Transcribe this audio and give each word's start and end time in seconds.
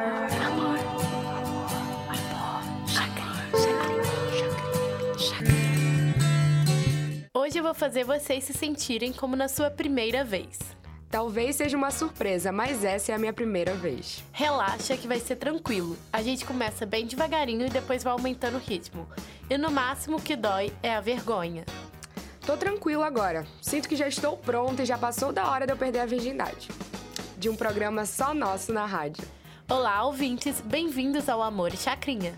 Amor. 0.00 0.78
Hoje 7.34 7.58
eu 7.58 7.62
vou 7.62 7.74
fazer 7.74 8.04
vocês 8.04 8.44
se 8.44 8.54
sentirem 8.54 9.12
como 9.12 9.36
na 9.36 9.46
sua 9.46 9.70
primeira 9.70 10.24
vez. 10.24 10.58
Talvez 11.10 11.56
seja 11.56 11.76
uma 11.76 11.90
surpresa, 11.90 12.50
mas 12.50 12.82
essa 12.82 13.12
é 13.12 13.14
a 13.14 13.18
minha 13.18 13.32
primeira 13.32 13.74
vez. 13.74 14.24
Relaxa 14.32 14.96
que 14.96 15.06
vai 15.08 15.20
ser 15.20 15.36
tranquilo. 15.36 15.98
A 16.10 16.22
gente 16.22 16.46
começa 16.46 16.86
bem 16.86 17.04
devagarinho 17.04 17.66
e 17.66 17.70
depois 17.70 18.02
vai 18.02 18.12
aumentando 18.12 18.56
o 18.56 18.60
ritmo. 18.60 19.06
E 19.50 19.58
no 19.58 19.70
máximo 19.70 20.16
o 20.16 20.22
que 20.22 20.34
dói 20.34 20.72
é 20.82 20.94
a 20.94 21.00
vergonha. 21.00 21.66
Tô 22.46 22.56
tranquilo 22.56 23.02
agora. 23.02 23.44
Sinto 23.60 23.88
que 23.88 23.96
já 23.96 24.08
estou 24.08 24.36
pronta 24.36 24.82
e 24.82 24.86
já 24.86 24.96
passou 24.96 25.30
da 25.30 25.50
hora 25.50 25.66
de 25.66 25.72
eu 25.72 25.76
perder 25.76 25.98
a 25.98 26.06
virgindade. 26.06 26.68
De 27.36 27.50
um 27.50 27.56
programa 27.56 28.06
só 28.06 28.32
nosso 28.32 28.72
na 28.72 28.86
rádio. 28.86 29.39
Olá, 29.70 30.04
ouvintes, 30.04 30.60
bem-vindos 30.60 31.28
ao 31.28 31.40
Amor 31.40 31.72
e 31.72 31.76
Chacrinha. 31.76 32.36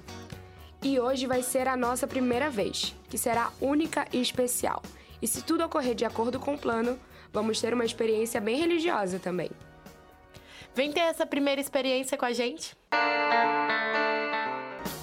E 0.82 1.00
hoje 1.00 1.26
vai 1.26 1.42
ser 1.42 1.66
a 1.66 1.74
nossa 1.74 2.06
primeira 2.06 2.50
vez, 2.50 2.94
que 3.08 3.16
será 3.16 3.50
única 3.58 4.06
e 4.12 4.20
especial. 4.20 4.82
E 5.22 5.26
se 5.26 5.40
tudo 5.42 5.64
ocorrer 5.64 5.94
de 5.94 6.04
acordo 6.04 6.38
com 6.38 6.52
o 6.52 6.58
plano, 6.58 7.00
vamos 7.32 7.58
ter 7.58 7.72
uma 7.72 7.86
experiência 7.86 8.38
bem 8.38 8.58
religiosa 8.58 9.18
também. 9.18 9.50
Vem 10.74 10.92
ter 10.92 11.00
essa 11.00 11.24
primeira 11.24 11.58
experiência 11.58 12.18
com 12.18 12.26
a 12.26 12.34
gente? 12.34 12.76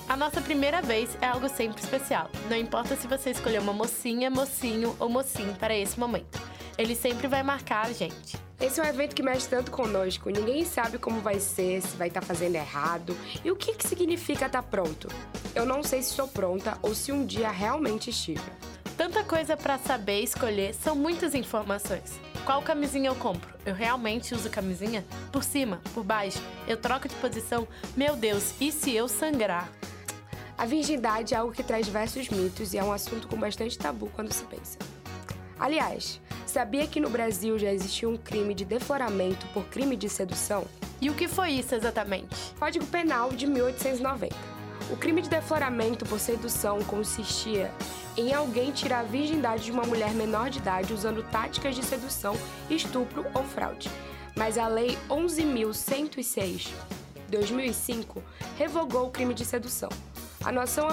A 0.07 0.15
nossa 0.15 0.39
primeira 0.39 0.83
vez 0.83 1.17
é 1.19 1.25
algo 1.25 1.49
sempre 1.49 1.81
especial. 1.81 2.29
Não 2.47 2.55
importa 2.55 2.95
se 2.95 3.07
você 3.07 3.31
escolheu 3.31 3.63
uma 3.63 3.73
mocinha, 3.73 4.29
mocinho 4.29 4.95
ou 4.99 5.09
mocinho 5.09 5.55
para 5.55 5.75
esse 5.75 5.99
momento. 5.99 6.39
Ele 6.77 6.93
sempre 6.93 7.27
vai 7.27 7.41
marcar 7.41 7.87
a 7.87 7.91
gente. 7.91 8.48
Esse 8.61 8.81
é 8.81 8.83
um 8.83 8.87
evento 8.87 9.15
que 9.15 9.23
mexe 9.23 9.47
tanto 9.47 9.71
conosco. 9.71 10.29
Ninguém 10.29 10.65
sabe 10.65 10.97
como 10.97 11.21
vai 11.21 11.39
ser, 11.39 11.81
se 11.81 11.95
vai 11.95 12.09
estar 12.09 12.21
fazendo 12.21 12.55
errado 12.55 13.15
e 13.43 13.49
o 13.49 13.55
que, 13.55 13.73
que 13.73 13.87
significa 13.87 14.47
estar 14.47 14.61
pronto. 14.63 15.07
Eu 15.55 15.65
não 15.65 15.81
sei 15.81 16.01
se 16.03 16.09
estou 16.09 16.27
pronta 16.27 16.77
ou 16.81 16.93
se 16.93 17.09
um 17.09 17.25
dia 17.25 17.49
realmente 17.49 18.09
estive. 18.09 18.43
Tanta 18.97 19.23
coisa 19.23 19.55
para 19.55 19.77
saber 19.77 20.19
e 20.19 20.25
escolher, 20.25 20.73
são 20.73 20.93
muitas 20.93 21.33
informações. 21.33 22.19
Qual 22.43 22.61
camisinha 22.61 23.09
eu 23.09 23.15
compro? 23.15 23.53
Eu 23.65 23.73
realmente 23.73 24.35
uso 24.35 24.49
camisinha? 24.49 25.05
Por 25.31 25.41
cima, 25.41 25.81
por 25.93 26.03
baixo? 26.03 26.41
Eu 26.67 26.75
troco 26.75 27.07
de 27.07 27.15
posição? 27.15 27.65
Meu 27.95 28.17
Deus, 28.17 28.55
e 28.59 28.73
se 28.73 28.93
eu 28.93 29.07
sangrar? 29.07 29.71
A 30.57 30.65
virgindade 30.65 31.33
é 31.33 31.37
algo 31.37 31.53
que 31.53 31.63
traz 31.63 31.85
diversos 31.85 32.27
mitos 32.27 32.73
e 32.73 32.77
é 32.77 32.83
um 32.83 32.91
assunto 32.91 33.25
com 33.29 33.37
bastante 33.37 33.77
tabu 33.77 34.11
quando 34.13 34.33
se 34.33 34.43
pensa. 34.43 34.77
Aliás, 35.57 36.19
sabia 36.49 36.87
que 36.87 36.99
no 36.99 37.09
Brasil 37.09 37.57
já 37.57 37.71
existiu 37.71 38.09
um 38.09 38.17
crime 38.17 38.53
de 38.53 38.65
defloramento 38.65 39.45
por 39.53 39.65
crime 39.65 39.95
de 39.95 40.09
sedução? 40.09 40.65
E 40.99 41.09
o 41.09 41.13
que 41.13 41.27
foi 41.27 41.51
isso 41.51 41.75
exatamente? 41.75 42.53
Código 42.59 42.85
Penal 42.87 43.31
de 43.31 43.45
1890. 43.45 44.35
O 44.91 44.97
crime 44.97 45.21
de 45.21 45.29
defloramento 45.29 46.05
por 46.05 46.19
sedução 46.19 46.83
consistia 46.83 47.71
em 48.17 48.33
alguém 48.33 48.71
tirar 48.71 49.01
a 49.01 49.03
virgindade 49.03 49.65
de 49.65 49.71
uma 49.71 49.83
mulher 49.83 50.11
menor 50.13 50.49
de 50.49 50.57
idade 50.57 50.93
usando 50.93 51.23
táticas 51.23 51.75
de 51.75 51.85
sedução, 51.85 52.35
estupro 52.69 53.25
ou 53.35 53.43
fraude. 53.43 53.89
Mas 54.35 54.57
a 54.57 54.67
Lei 54.67 54.97
11.106, 55.07 56.69
2005, 57.29 58.23
revogou 58.57 59.07
o 59.07 59.11
crime 59.11 59.35
de 59.35 59.45
sedução. 59.45 59.89
A 60.43 60.51
noção 60.51 60.87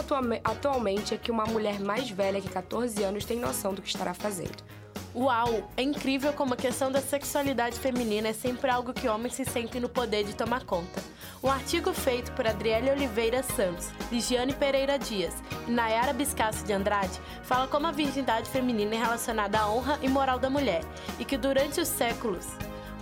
atualmente 0.45 1.15
é 1.15 1.17
que 1.17 1.31
uma 1.31 1.47
mulher 1.47 1.81
mais 1.81 2.11
velha 2.11 2.41
que 2.41 2.49
14 2.49 3.03
anos 3.03 3.25
tem 3.25 3.39
noção 3.39 3.73
do 3.73 3.81
que 3.81 3.89
estará 3.89 4.13
fazendo. 4.13 4.76
Uau! 5.17 5.67
É 5.79 5.83
incrível 5.83 6.31
como 6.35 6.53
a 6.53 6.57
questão 6.59 6.93
da 6.93 7.01
sexualidade 7.01 7.81
feminina 7.81 8.29
é 8.29 8.33
sempre 8.35 8.71
algo 8.71 8.93
que 8.93 9.09
homens 9.09 9.33
se 9.33 9.47
sentem 9.47 9.81
no 9.81 9.89
poder 9.89 10.25
de 10.25 10.37
tomar 10.37 10.67
conta. 10.67 11.03
Um 11.43 11.51
artigo 11.51 11.91
feito 11.95 12.33
por 12.33 12.47
Adriele 12.47 12.91
Oliveira 12.91 13.43
Santos, 13.43 13.89
Ligiane 14.13 14.53
Pereira 14.53 14.99
Dias 14.99 15.33
e 15.67 15.71
Nayara 15.71 16.13
Biscasso 16.13 16.67
de 16.67 16.75
Andrade 16.75 17.19
fala 17.45 17.67
como 17.67 17.87
a 17.87 17.93
virgindade 17.93 18.51
feminina 18.51 18.95
é 18.95 18.99
relacionada 18.99 19.59
à 19.59 19.71
honra 19.71 19.99
e 20.03 20.09
moral 20.09 20.39
da 20.39 20.51
mulher 20.51 20.83
e 21.19 21.25
que 21.25 21.39
durante 21.39 21.81
os 21.81 21.89
séculos 21.89 22.47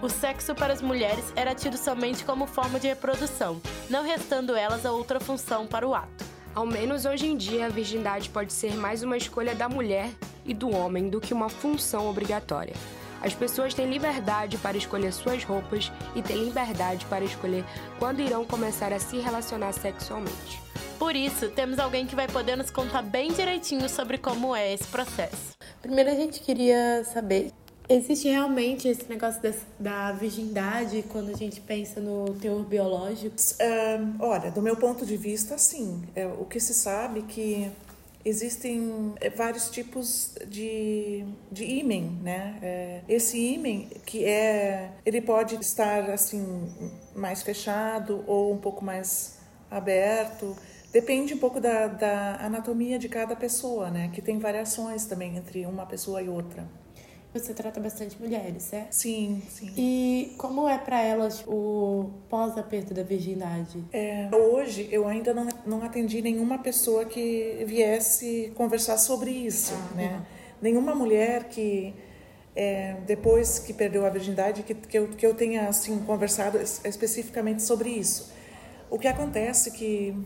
o 0.00 0.09
sexo 0.09 0.55
para 0.55 0.72
as 0.72 0.81
mulheres 0.81 1.33
era 1.34 1.53
tido 1.53 1.77
somente 1.77 2.25
como 2.25 2.47
forma 2.47 2.78
de 2.78 2.87
reprodução, 2.87 3.61
não 3.91 4.05
restando 4.05 4.55
elas 4.55 4.87
a 4.87 4.93
outra 4.93 5.19
função 5.19 5.67
para 5.67 5.88
o 5.88 5.93
ato. 5.93 6.34
Ao 6.54 6.65
menos 6.65 7.04
hoje 7.04 7.26
em 7.26 7.37
dia, 7.37 7.66
a 7.66 7.69
virgindade 7.69 8.31
pode 8.31 8.53
ser 8.53 8.76
mais 8.76 9.03
uma 9.03 9.16
escolha 9.16 9.56
da 9.56 9.69
mulher 9.69 10.09
e 10.47 10.54
do 10.54 10.70
homem 10.70 11.09
do 11.09 11.20
que 11.20 11.34
uma 11.34 11.48
função 11.48 12.09
obrigatória. 12.09 12.75
As 13.20 13.34
pessoas 13.34 13.75
têm 13.75 13.91
liberdade 13.91 14.56
para 14.59 14.76
escolher 14.76 15.12
suas 15.12 15.43
roupas 15.43 15.91
e 16.14 16.22
têm 16.22 16.44
liberdade 16.44 17.06
para 17.06 17.25
escolher 17.25 17.64
quando 17.98 18.20
irão 18.20 18.44
começar 18.44 18.93
a 18.93 19.00
se 19.00 19.19
relacionar 19.19 19.72
sexualmente. 19.72 20.62
Por 20.97 21.16
isso, 21.16 21.48
temos 21.48 21.81
alguém 21.81 22.06
que 22.06 22.14
vai 22.14 22.28
poder 22.28 22.54
nos 22.54 22.70
contar 22.70 23.03
bem 23.03 23.32
direitinho 23.32 23.88
sobre 23.88 24.16
como 24.16 24.54
é 24.54 24.72
esse 24.72 24.87
processo. 24.87 25.56
Primeiro, 25.82 26.10
a 26.10 26.14
gente 26.14 26.38
queria 26.38 27.03
saber 27.03 27.50
Existe 27.87 28.28
realmente 28.28 28.89
esse 28.89 29.06
negócio 29.09 29.43
da 29.78 30.12
virgindade 30.12 31.05
quando 31.11 31.31
a 31.31 31.37
gente 31.37 31.61
pensa 31.61 32.00
no 32.00 32.34
teor 32.34 32.65
biológico? 32.65 33.37
olha, 34.19 34.50
do 34.50 34.62
meu 34.62 34.77
ponto 34.77 35.05
de 35.05 35.17
vista, 35.17 35.59
sim. 35.59 36.03
É, 36.15 36.27
o 36.27 36.47
que 36.47 36.59
se 36.59 36.73
sabe 36.73 37.23
que 37.23 37.71
existem 38.25 39.12
é, 39.21 39.28
vários 39.28 39.69
tipos 39.69 40.34
de, 40.49 41.27
de 41.53 41.65
ímen, 41.65 42.19
né? 42.23 42.59
É, 42.62 43.00
esse 43.06 43.39
ímen 43.39 43.91
que 44.06 44.25
é, 44.25 44.93
ele 45.05 45.21
pode 45.21 45.56
estar 45.56 46.09
assim 46.11 46.73
mais 47.15 47.43
fechado 47.43 48.25
ou 48.27 48.53
um 48.53 48.59
pouco 48.59 48.83
mais 48.83 49.39
aberto. 49.71 50.56
Depende 50.91 51.34
um 51.34 51.39
pouco 51.39 51.61
da, 51.61 51.87
da 51.87 52.37
anatomia 52.37 52.99
de 52.99 53.11
cada 53.11 53.37
pessoa, 53.37 53.91
né? 53.91 54.11
Que 54.15 54.23
tem 54.23 54.39
variações 54.39 55.05
também 55.05 55.37
entre 55.37 55.67
uma 55.67 55.84
pessoa 55.84 56.23
e 56.23 56.28
outra. 56.31 56.65
Você 57.34 57.53
trata 57.53 57.81
bastante 57.81 58.17
mulheres, 58.22 58.62
certo? 58.62 58.93
Sim, 58.93 59.43
sim. 59.49 59.72
E 59.77 60.34
como 60.39 60.69
é 60.69 60.78
para 60.78 61.03
elas 61.03 61.43
o 61.49 62.11
pós-aperto 62.31 62.95
da 62.95 63.03
virgindade? 63.03 63.84
É, 63.93 64.31
hoje 64.33 64.89
eu 64.93 65.09
ainda 65.09 65.34
não, 65.34 65.49
não 65.67 65.83
atendi 65.83 66.23
nenhuma 66.23 66.59
pessoa 66.59 67.05
que 67.05 67.65
viesse 67.67 68.53
conversar 68.55 68.99
sobre 68.99 69.33
isso, 69.33 69.75
ah, 69.75 69.97
né? 69.97 70.15
Uhum. 70.15 70.23
Nenhuma 70.62 70.94
mulher 70.94 71.49
que 71.49 71.93
é, 72.55 72.99
depois 73.05 73.59
que 73.59 73.73
perdeu 73.73 74.06
a 74.06 74.11
virgindade 74.11 74.62
que, 74.62 74.73
que, 74.73 74.97
eu, 74.97 75.09
que 75.09 75.27
eu 75.27 75.34
tenha 75.34 75.69
assim 75.69 75.99
conversado 76.05 76.61
especificamente 76.61 77.65
sobre 77.65 77.91
isso. 77.91 78.33
O 78.89 78.97
que 78.97 79.09
acontece 79.09 79.73
que 79.73 80.17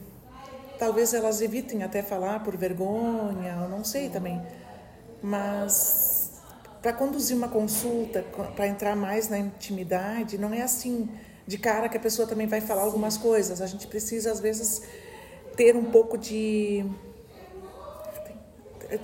talvez 0.78 1.14
elas 1.14 1.40
evitem 1.40 1.82
até 1.82 2.02
falar 2.02 2.44
por 2.44 2.54
vergonha, 2.54 3.60
eu 3.62 3.68
não 3.70 3.82
sei 3.82 4.10
também, 4.10 4.42
mas 5.22 6.17
para 6.88 6.96
conduzir 6.96 7.36
uma 7.36 7.48
consulta, 7.48 8.24
para 8.56 8.66
entrar 8.66 8.96
mais 8.96 9.28
na 9.28 9.38
intimidade, 9.38 10.38
não 10.38 10.54
é 10.54 10.62
assim 10.62 11.06
de 11.46 11.58
cara 11.58 11.86
que 11.86 11.98
a 11.98 12.00
pessoa 12.00 12.26
também 12.26 12.46
vai 12.46 12.62
falar 12.62 12.80
algumas 12.80 13.18
coisas. 13.18 13.60
A 13.60 13.66
gente 13.66 13.86
precisa 13.86 14.32
às 14.32 14.40
vezes 14.40 14.80
ter 15.54 15.76
um 15.76 15.84
pouco 15.84 16.16
de 16.16 16.86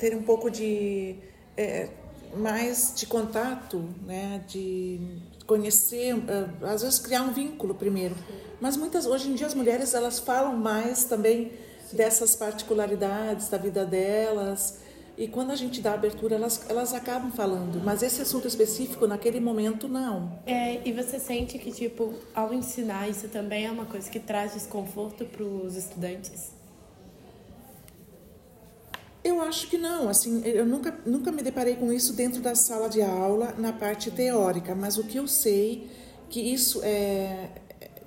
ter 0.00 0.16
um 0.16 0.22
pouco 0.22 0.50
de 0.50 1.16
é, 1.58 1.90
mais 2.34 2.94
de 2.96 3.06
contato, 3.06 3.84
né, 4.06 4.42
de 4.48 4.98
conhecer, 5.46 6.14
é, 6.26 6.66
às 6.66 6.80
vezes 6.80 6.98
criar 6.98 7.20
um 7.20 7.34
vínculo 7.34 7.74
primeiro. 7.74 8.16
Mas 8.62 8.78
muitas 8.78 9.04
hoje 9.04 9.28
em 9.28 9.34
dia 9.34 9.46
as 9.46 9.52
mulheres 9.52 9.92
elas 9.92 10.18
falam 10.18 10.56
mais 10.56 11.04
também 11.04 11.52
dessas 11.92 12.34
particularidades 12.34 13.50
da 13.50 13.58
vida 13.58 13.84
delas 13.84 14.83
e 15.16 15.28
quando 15.28 15.52
a 15.52 15.56
gente 15.56 15.80
dá 15.80 15.94
abertura, 15.94 16.34
elas, 16.34 16.66
elas 16.69 16.92
acabam 16.92 17.30
falando. 17.30 17.80
Mas 17.84 18.02
esse 18.02 18.20
assunto 18.20 18.48
específico, 18.48 19.06
naquele 19.06 19.38
momento, 19.38 19.86
não. 19.86 20.41
É, 20.44 20.86
e 20.86 20.92
você 20.92 21.20
sente 21.20 21.56
que, 21.56 21.70
tipo, 21.70 22.14
ao 22.34 22.52
ensinar, 22.52 23.08
isso 23.08 23.28
também 23.28 23.64
é 23.66 23.70
uma 23.70 23.86
coisa 23.86 24.10
que 24.10 24.19
traz 24.19 24.54
desconforto 24.54 25.25
para 25.25 25.44
os 25.44 25.76
estudantes? 25.76 26.50
Eu 29.22 29.40
acho 29.40 29.69
que 29.69 29.78
não. 29.78 30.08
Assim, 30.08 30.43
eu 30.44 30.66
nunca, 30.66 30.99
nunca 31.06 31.31
me 31.31 31.43
deparei 31.43 31.76
com 31.76 31.93
isso 31.93 32.12
dentro 32.12 32.43
da 32.43 32.56
sala 32.56 32.88
de 32.88 33.00
aula, 33.00 33.55
na 33.56 33.72
parte 33.72 34.11
teórica. 34.11 34.75
Mas 34.75 34.99
o 34.99 35.05
que 35.05 35.16
eu 35.16 35.28
sei, 35.28 35.88
que 36.28 36.40
isso 36.40 36.81
é... 36.82 37.50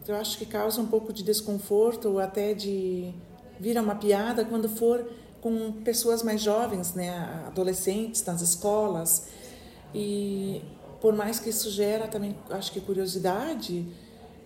Eu 0.06 0.16
acho 0.16 0.38
que 0.38 0.46
causa 0.46 0.82
um 0.82 0.86
pouco 0.88 1.12
de 1.14 1.24
desconforto 1.24 2.10
ou 2.10 2.20
até 2.20 2.54
de... 2.54 3.14
Vira 3.60 3.82
uma 3.82 3.96
piada 3.96 4.46
quando 4.46 4.70
for 4.70 5.10
com 5.42 5.72
pessoas 5.84 6.24
mais 6.24 6.42
jovens, 6.42 6.94
né, 6.94 7.44
adolescentes 7.48 8.24
nas 8.26 8.42
escolas. 8.42 9.28
E 9.94 10.62
por 11.00 11.14
mais 11.14 11.40
que 11.40 11.50
isso 11.50 11.70
gera 11.70 12.08
também, 12.08 12.36
acho 12.50 12.72
que 12.72 12.82
curiosidade, 12.82 13.86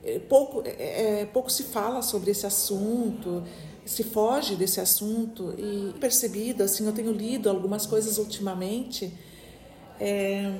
é, 0.04 0.20
pouco, 0.20 0.64
é, 0.66 1.22
é, 1.22 1.26
pouco 1.26 1.52
se 1.52 1.64
fala 1.64 2.02
sobre 2.02 2.32
esse 2.32 2.46
assunto, 2.46 3.44
se 3.86 4.04
foge 4.04 4.56
desse 4.56 4.80
assunto 4.80 5.54
e 5.58 5.94
percebido, 6.00 6.64
assim, 6.64 6.86
eu 6.86 6.94
tenho 6.94 7.12
lido 7.12 7.50
algumas 7.50 7.86
coisas 7.86 8.18
ultimamente, 8.18 9.14
é, 10.00 10.54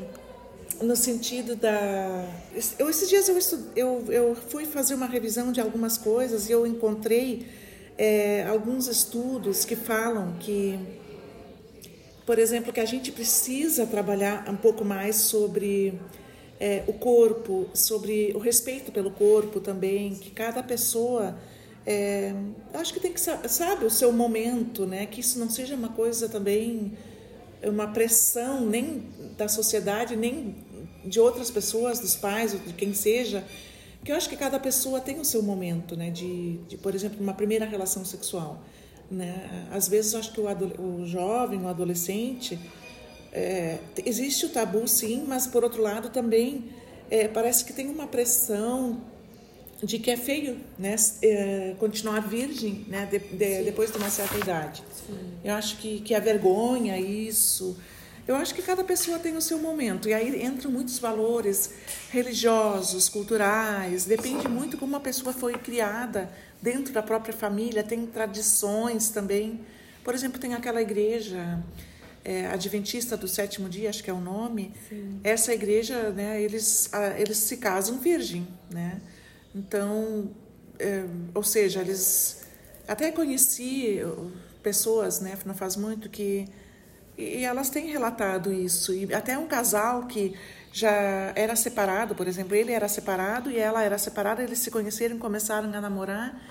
no 0.82 0.96
sentido 0.96 1.56
da. 1.56 2.26
Eu, 2.80 2.90
esses 2.90 3.10
dias 3.10 3.28
eu, 3.30 3.38
estu... 3.38 3.60
eu, 3.76 4.06
eu 4.10 4.36
fui 4.36 4.66
fazer 4.66 4.96
uma 4.96 5.06
revisão 5.06 5.52
de 5.52 5.62
algumas 5.62 5.98
coisas 5.98 6.50
e 6.50 6.52
eu 6.52 6.66
encontrei 6.66 7.46
é, 8.02 8.48
alguns 8.48 8.88
estudos 8.88 9.64
que 9.64 9.76
falam 9.76 10.34
que, 10.40 10.80
por 12.26 12.40
exemplo, 12.40 12.74
que 12.74 12.80
a 12.80 12.86
gente 12.86 13.12
precisa 13.12 13.86
trabalhar 13.86 14.50
um 14.50 14.58
pouco 14.58 14.84
mais 14.84 15.18
sobre 15.18 15.94
é, 16.60 16.84
o 16.88 16.94
corpo, 16.94 17.70
sobre 17.76 18.32
o 18.34 18.40
respeito 18.40 18.92
pelo 18.92 19.12
corpo 19.12 19.60
também, 19.60 20.16
que 20.16 20.32
cada 20.32 20.64
pessoa. 20.64 21.38
É, 21.86 22.34
acho 22.74 22.92
que 22.92 23.00
tem 23.00 23.14
que 23.14 23.22
sabe 23.22 23.86
o 23.86 23.90
seu 23.92 24.12
momento, 24.12 24.88
né? 24.88 25.06
Que 25.06 25.20
isso 25.20 25.38
não 25.38 25.50
seja 25.52 25.76
uma 25.76 25.90
coisa 25.90 26.28
também 26.28 26.98
uma 27.64 27.88
pressão 27.88 28.66
nem 28.66 29.04
da 29.38 29.48
sociedade 29.48 30.16
nem 30.16 30.56
de 31.06 31.20
outras 31.20 31.52
pessoas, 31.52 32.00
dos 32.00 32.16
pais, 32.16 32.52
de 32.52 32.74
quem 32.74 32.96
seja, 32.96 33.46
que 34.04 34.12
eu 34.12 34.16
acho 34.16 34.28
que 34.28 34.36
cada 34.36 34.60
pessoa 34.60 35.00
tem 35.00 35.20
o 35.20 35.26
seu 35.26 35.44
momento, 35.44 35.96
né? 35.96 36.10
De, 36.10 36.58
de 36.68 36.78
por 36.78 36.96
exemplo, 36.96 37.18
uma 37.22 37.34
primeira 37.34 37.66
relação 37.66 38.04
sexual, 38.04 38.62
né? 39.10 39.68
Às 39.72 39.88
vezes 39.88 40.14
eu 40.14 40.20
acho 40.20 40.32
que 40.34 40.42
o, 40.42 40.46
o 40.82 41.06
jovem, 41.06 41.62
o 41.62 41.68
adolescente, 41.68 42.60
é, 43.32 43.78
existe 44.06 44.46
o 44.46 44.50
tabu, 44.50 44.88
sim, 44.88 45.24
mas 45.28 45.48
por 45.48 45.64
outro 45.64 45.82
lado 45.82 46.10
também 46.10 46.66
é, 47.10 47.28
parece 47.28 47.64
que 47.64 47.74
tem 47.74 47.88
uma 47.90 48.08
pressão 48.08 49.02
de 49.84 49.98
que 49.98 50.12
é 50.12 50.18
feio, 50.18 50.60
né? 50.78 50.96
É, 51.22 51.76
continuar 51.80 52.22
virgem, 52.22 52.86
né? 52.88 53.06
De, 53.06 53.20
de, 53.20 53.64
depois 53.64 53.92
de 53.92 53.98
uma 53.98 54.10
certa 54.10 54.38
idade. 54.38 54.84
Sim. 55.08 55.18
Eu 55.44 55.54
acho 55.56 55.78
que 55.78 56.00
que 56.02 56.16
a 56.16 56.20
vergonha 56.20 56.98
isso 57.00 57.78
eu 58.32 58.38
acho 58.38 58.56
que 58.56 58.62
cada 58.62 58.84
pessoa 58.84 59.20
tem 59.20 59.36
o 59.36 59.42
seu 59.42 59.60
momento 59.60 60.08
e 60.08 60.14
aí 60.14 60.44
entram 60.44 60.72
muitos 60.72 60.98
valores 61.00 61.72
religiosos, 62.10 63.10
culturais, 63.10 64.06
depende 64.06 64.48
muito 64.48 64.78
como 64.78 64.96
a 64.96 65.00
pessoa 65.00 65.34
foi 65.34 65.54
criada 65.54 66.32
dentro 66.62 66.94
da 66.94 67.04
própria 67.04 67.34
família, 67.34 67.84
tem 67.84 68.06
tradições 68.06 69.10
também. 69.10 69.60
Por 70.04 70.16
exemplo, 70.16 70.40
tem 70.40 70.54
aquela 70.54 70.82
igreja 70.82 71.62
é, 72.24 72.48
adventista 72.48 73.18
do 73.18 73.28
sétimo 73.28 73.68
dia, 73.68 73.90
acho 73.90 74.04
que 74.04 74.10
é 74.10 74.14
o 74.14 74.22
nome. 74.22 74.74
Sim. 74.88 75.20
Essa 75.24 75.54
igreja, 75.54 76.12
né, 76.12 76.42
eles, 76.42 76.90
eles 77.18 77.38
se 77.38 77.58
casam 77.58 77.98
virgem, 77.98 78.48
né? 78.70 79.02
Então, 79.54 80.32
é, 80.80 81.04
ou 81.34 81.44
seja, 81.44 81.82
eles 81.82 82.44
até 82.88 83.12
conheci 83.12 84.00
pessoas, 84.64 85.20
né, 85.20 85.38
não 85.46 85.54
faz 85.54 85.76
muito 85.76 86.10
que 86.10 86.48
e 87.22 87.44
elas 87.44 87.70
têm 87.70 87.88
relatado 87.88 88.52
isso. 88.54 88.94
E 88.94 89.14
até 89.14 89.38
um 89.38 89.48
casal 89.48 90.08
que 90.08 90.36
já 90.72 91.34
era 91.36 91.56
separado, 91.56 92.16
por 92.16 92.28
exemplo, 92.28 92.56
ele 92.56 92.72
era 92.72 92.88
separado 92.88 93.52
e 93.52 93.58
ela 93.58 93.84
era 93.84 93.98
separada, 93.98 94.42
eles 94.42 94.60
se 94.60 94.72
conheceram, 94.72 95.18
começaram 95.18 95.72
a 95.74 95.82
namorar. 95.82 96.42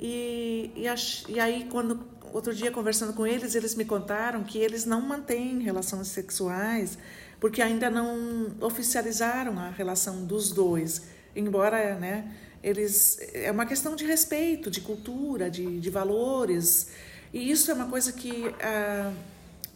E, 0.00 0.70
e, 0.76 0.86
e 1.32 1.40
aí, 1.40 1.66
quando 1.70 2.00
outro 2.32 2.54
dia 2.54 2.70
conversando 2.70 3.12
com 3.12 3.26
eles, 3.26 3.54
eles 3.54 3.74
me 3.74 3.84
contaram 3.84 4.44
que 4.44 4.58
eles 4.58 4.84
não 4.84 5.00
mantêm 5.00 5.60
relações 5.60 6.08
sexuais 6.08 6.98
porque 7.40 7.62
ainda 7.62 7.88
não 7.88 8.52
oficializaram 8.60 9.58
a 9.58 9.70
relação 9.70 10.24
dos 10.24 10.50
dois, 10.50 11.02
embora, 11.36 11.94
né, 11.94 12.34
eles 12.62 13.18
é 13.32 13.50
uma 13.50 13.64
questão 13.64 13.94
de 13.94 14.04
respeito, 14.04 14.70
de 14.70 14.80
cultura, 14.80 15.48
de, 15.50 15.78
de 15.78 15.90
valores. 15.90 16.88
E 17.32 17.50
isso 17.50 17.70
é 17.70 17.74
uma 17.74 17.86
coisa 17.86 18.12
que 18.12 18.52
ah, 18.60 19.12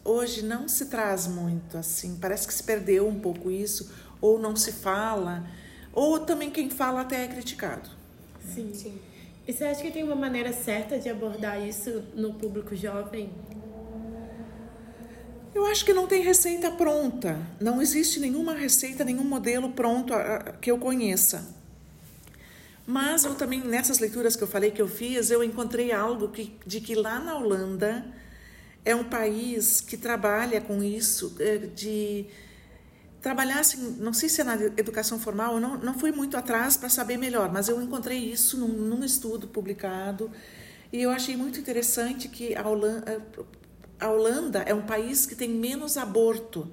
hoje 0.03 0.41
não 0.43 0.67
se 0.67 0.85
traz 0.85 1.27
muito 1.27 1.77
assim, 1.77 2.17
parece 2.19 2.47
que 2.47 2.53
se 2.53 2.63
perdeu 2.63 3.07
um 3.07 3.19
pouco 3.19 3.49
isso, 3.49 3.91
ou 4.19 4.39
não 4.39 4.55
se 4.55 4.71
fala, 4.71 5.45
ou 5.91 6.19
também 6.19 6.49
quem 6.49 6.69
fala 6.69 7.01
até 7.01 7.23
é 7.23 7.27
criticado. 7.27 7.89
Sim. 8.53 8.73
Sim. 8.73 8.99
E 9.45 9.51
você 9.51 9.65
acha 9.65 9.81
que 9.81 9.91
tem 9.91 10.03
uma 10.03 10.15
maneira 10.15 10.53
certa 10.53 10.97
de 10.97 11.09
abordar 11.09 11.61
isso 11.61 12.03
no 12.15 12.33
público 12.35 12.75
jovem? 12.75 13.29
Eu 15.53 15.65
acho 15.65 15.85
que 15.85 15.93
não 15.93 16.07
tem 16.07 16.23
receita 16.23 16.71
pronta. 16.71 17.37
Não 17.59 17.81
existe 17.81 18.19
nenhuma 18.19 18.53
receita, 18.53 19.03
nenhum 19.03 19.23
modelo 19.23 19.69
pronto 19.71 20.13
que 20.61 20.71
eu 20.71 20.77
conheça. 20.77 21.45
Mas 22.87 23.23
eu 23.23 23.35
também, 23.35 23.61
nessas 23.61 23.99
leituras 23.99 24.35
que 24.35 24.43
eu 24.43 24.47
falei 24.47 24.71
que 24.71 24.81
eu 24.81 24.87
fiz, 24.87 25.29
eu 25.29 25.43
encontrei 25.43 25.91
algo 25.91 26.29
que, 26.29 26.57
de 26.65 26.81
que 26.81 26.95
lá 26.95 27.19
na 27.19 27.37
Holanda 27.37 28.05
é 28.85 28.95
um 28.95 29.03
país 29.03 29.81
que 29.81 29.97
trabalha 29.97 30.59
com 30.59 30.83
isso, 30.83 31.35
é, 31.39 31.57
de 31.57 32.25
trabalhar 33.21 33.59
assim, 33.59 33.95
não 33.99 34.11
sei 34.13 34.27
se 34.27 34.41
é 34.41 34.43
na 34.43 34.55
educação 34.55 35.17
formal, 35.17 35.59
não, 35.59 35.77
não 35.77 35.97
fui 35.97 36.11
muito 36.11 36.35
atrás 36.35 36.75
para 36.75 36.89
saber 36.89 37.15
melhor, 37.15 37.51
mas 37.51 37.69
eu 37.69 37.81
encontrei 37.81 38.19
isso 38.19 38.57
num, 38.57 38.67
num, 38.67 39.03
estudo 39.03 39.47
publicado 39.47 40.29
e 40.91 41.01
eu 41.01 41.09
achei 41.09 41.37
muito 41.37 41.57
interessante 41.57 42.27
que 42.27 42.53
a 42.53 42.67
Holanda, 42.67 43.25
a 43.99 44.09
Holanda 44.09 44.59
é 44.59 44.73
um 44.73 44.81
país 44.81 45.25
que 45.25 45.35
tem 45.35 45.49
menos 45.49 45.97
aborto. 45.97 46.69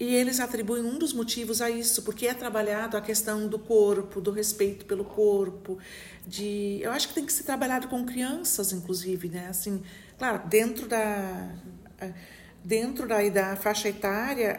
E 0.00 0.16
eles 0.16 0.40
atribuem 0.40 0.82
um 0.82 0.98
dos 0.98 1.12
motivos 1.12 1.62
a 1.62 1.70
isso, 1.70 2.02
porque 2.02 2.26
é 2.26 2.34
trabalhado 2.34 2.96
a 2.96 3.00
questão 3.00 3.46
do 3.46 3.56
corpo, 3.56 4.20
do 4.20 4.32
respeito 4.32 4.84
pelo 4.84 5.04
corpo, 5.04 5.78
de, 6.26 6.80
eu 6.82 6.90
acho 6.90 7.06
que 7.08 7.14
tem 7.14 7.24
que 7.24 7.32
ser 7.32 7.44
trabalhado 7.44 7.86
com 7.86 8.04
crianças, 8.04 8.72
inclusive, 8.72 9.28
né? 9.28 9.46
Assim, 9.48 9.80
Claro, 10.22 10.40
dentro 10.46 10.86
da, 10.86 11.48
dentro 12.62 13.08
da, 13.08 13.28
da 13.28 13.56
faixa 13.56 13.88
etária, 13.88 14.56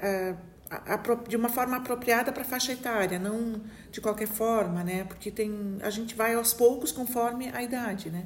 de 1.25 1.37
uma 1.37 1.47
forma 1.47 1.77
apropriada 1.77 2.33
para 2.33 2.41
a 2.41 2.45
faixa 2.45 2.73
etária, 2.73 3.17
não 3.17 3.61
de 3.89 4.01
qualquer 4.01 4.27
forma, 4.27 4.83
né? 4.83 5.05
Porque 5.05 5.31
tem, 5.31 5.77
a 5.81 5.89
gente 5.89 6.15
vai 6.15 6.35
aos 6.35 6.53
poucos 6.53 6.91
conforme 6.91 7.49
a 7.53 7.63
idade, 7.63 8.09
né? 8.09 8.25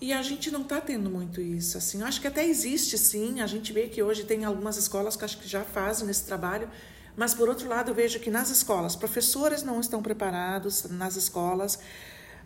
E 0.00 0.10
a 0.10 0.22
gente 0.22 0.50
não 0.50 0.62
está 0.62 0.80
tendo 0.80 1.10
muito 1.10 1.38
isso, 1.38 1.76
assim. 1.76 2.02
Acho 2.02 2.18
que 2.18 2.28
até 2.28 2.46
existe, 2.46 2.96
sim. 2.96 3.42
A 3.42 3.46
gente 3.46 3.70
vê 3.70 3.88
que 3.88 4.02
hoje 4.02 4.24
tem 4.24 4.46
algumas 4.46 4.78
escolas 4.78 5.16
que 5.16 5.24
acho 5.26 5.36
que 5.36 5.46
já 5.46 5.64
fazem 5.64 6.08
esse 6.08 6.24
trabalho, 6.24 6.70
mas 7.14 7.34
por 7.34 7.46
outro 7.46 7.68
lado 7.68 7.90
eu 7.90 7.94
vejo 7.94 8.18
que 8.20 8.30
nas 8.30 8.48
escolas 8.48 8.96
professores 8.96 9.62
não 9.62 9.80
estão 9.80 10.02
preparados 10.02 10.84
nas 10.84 11.14
escolas. 11.14 11.78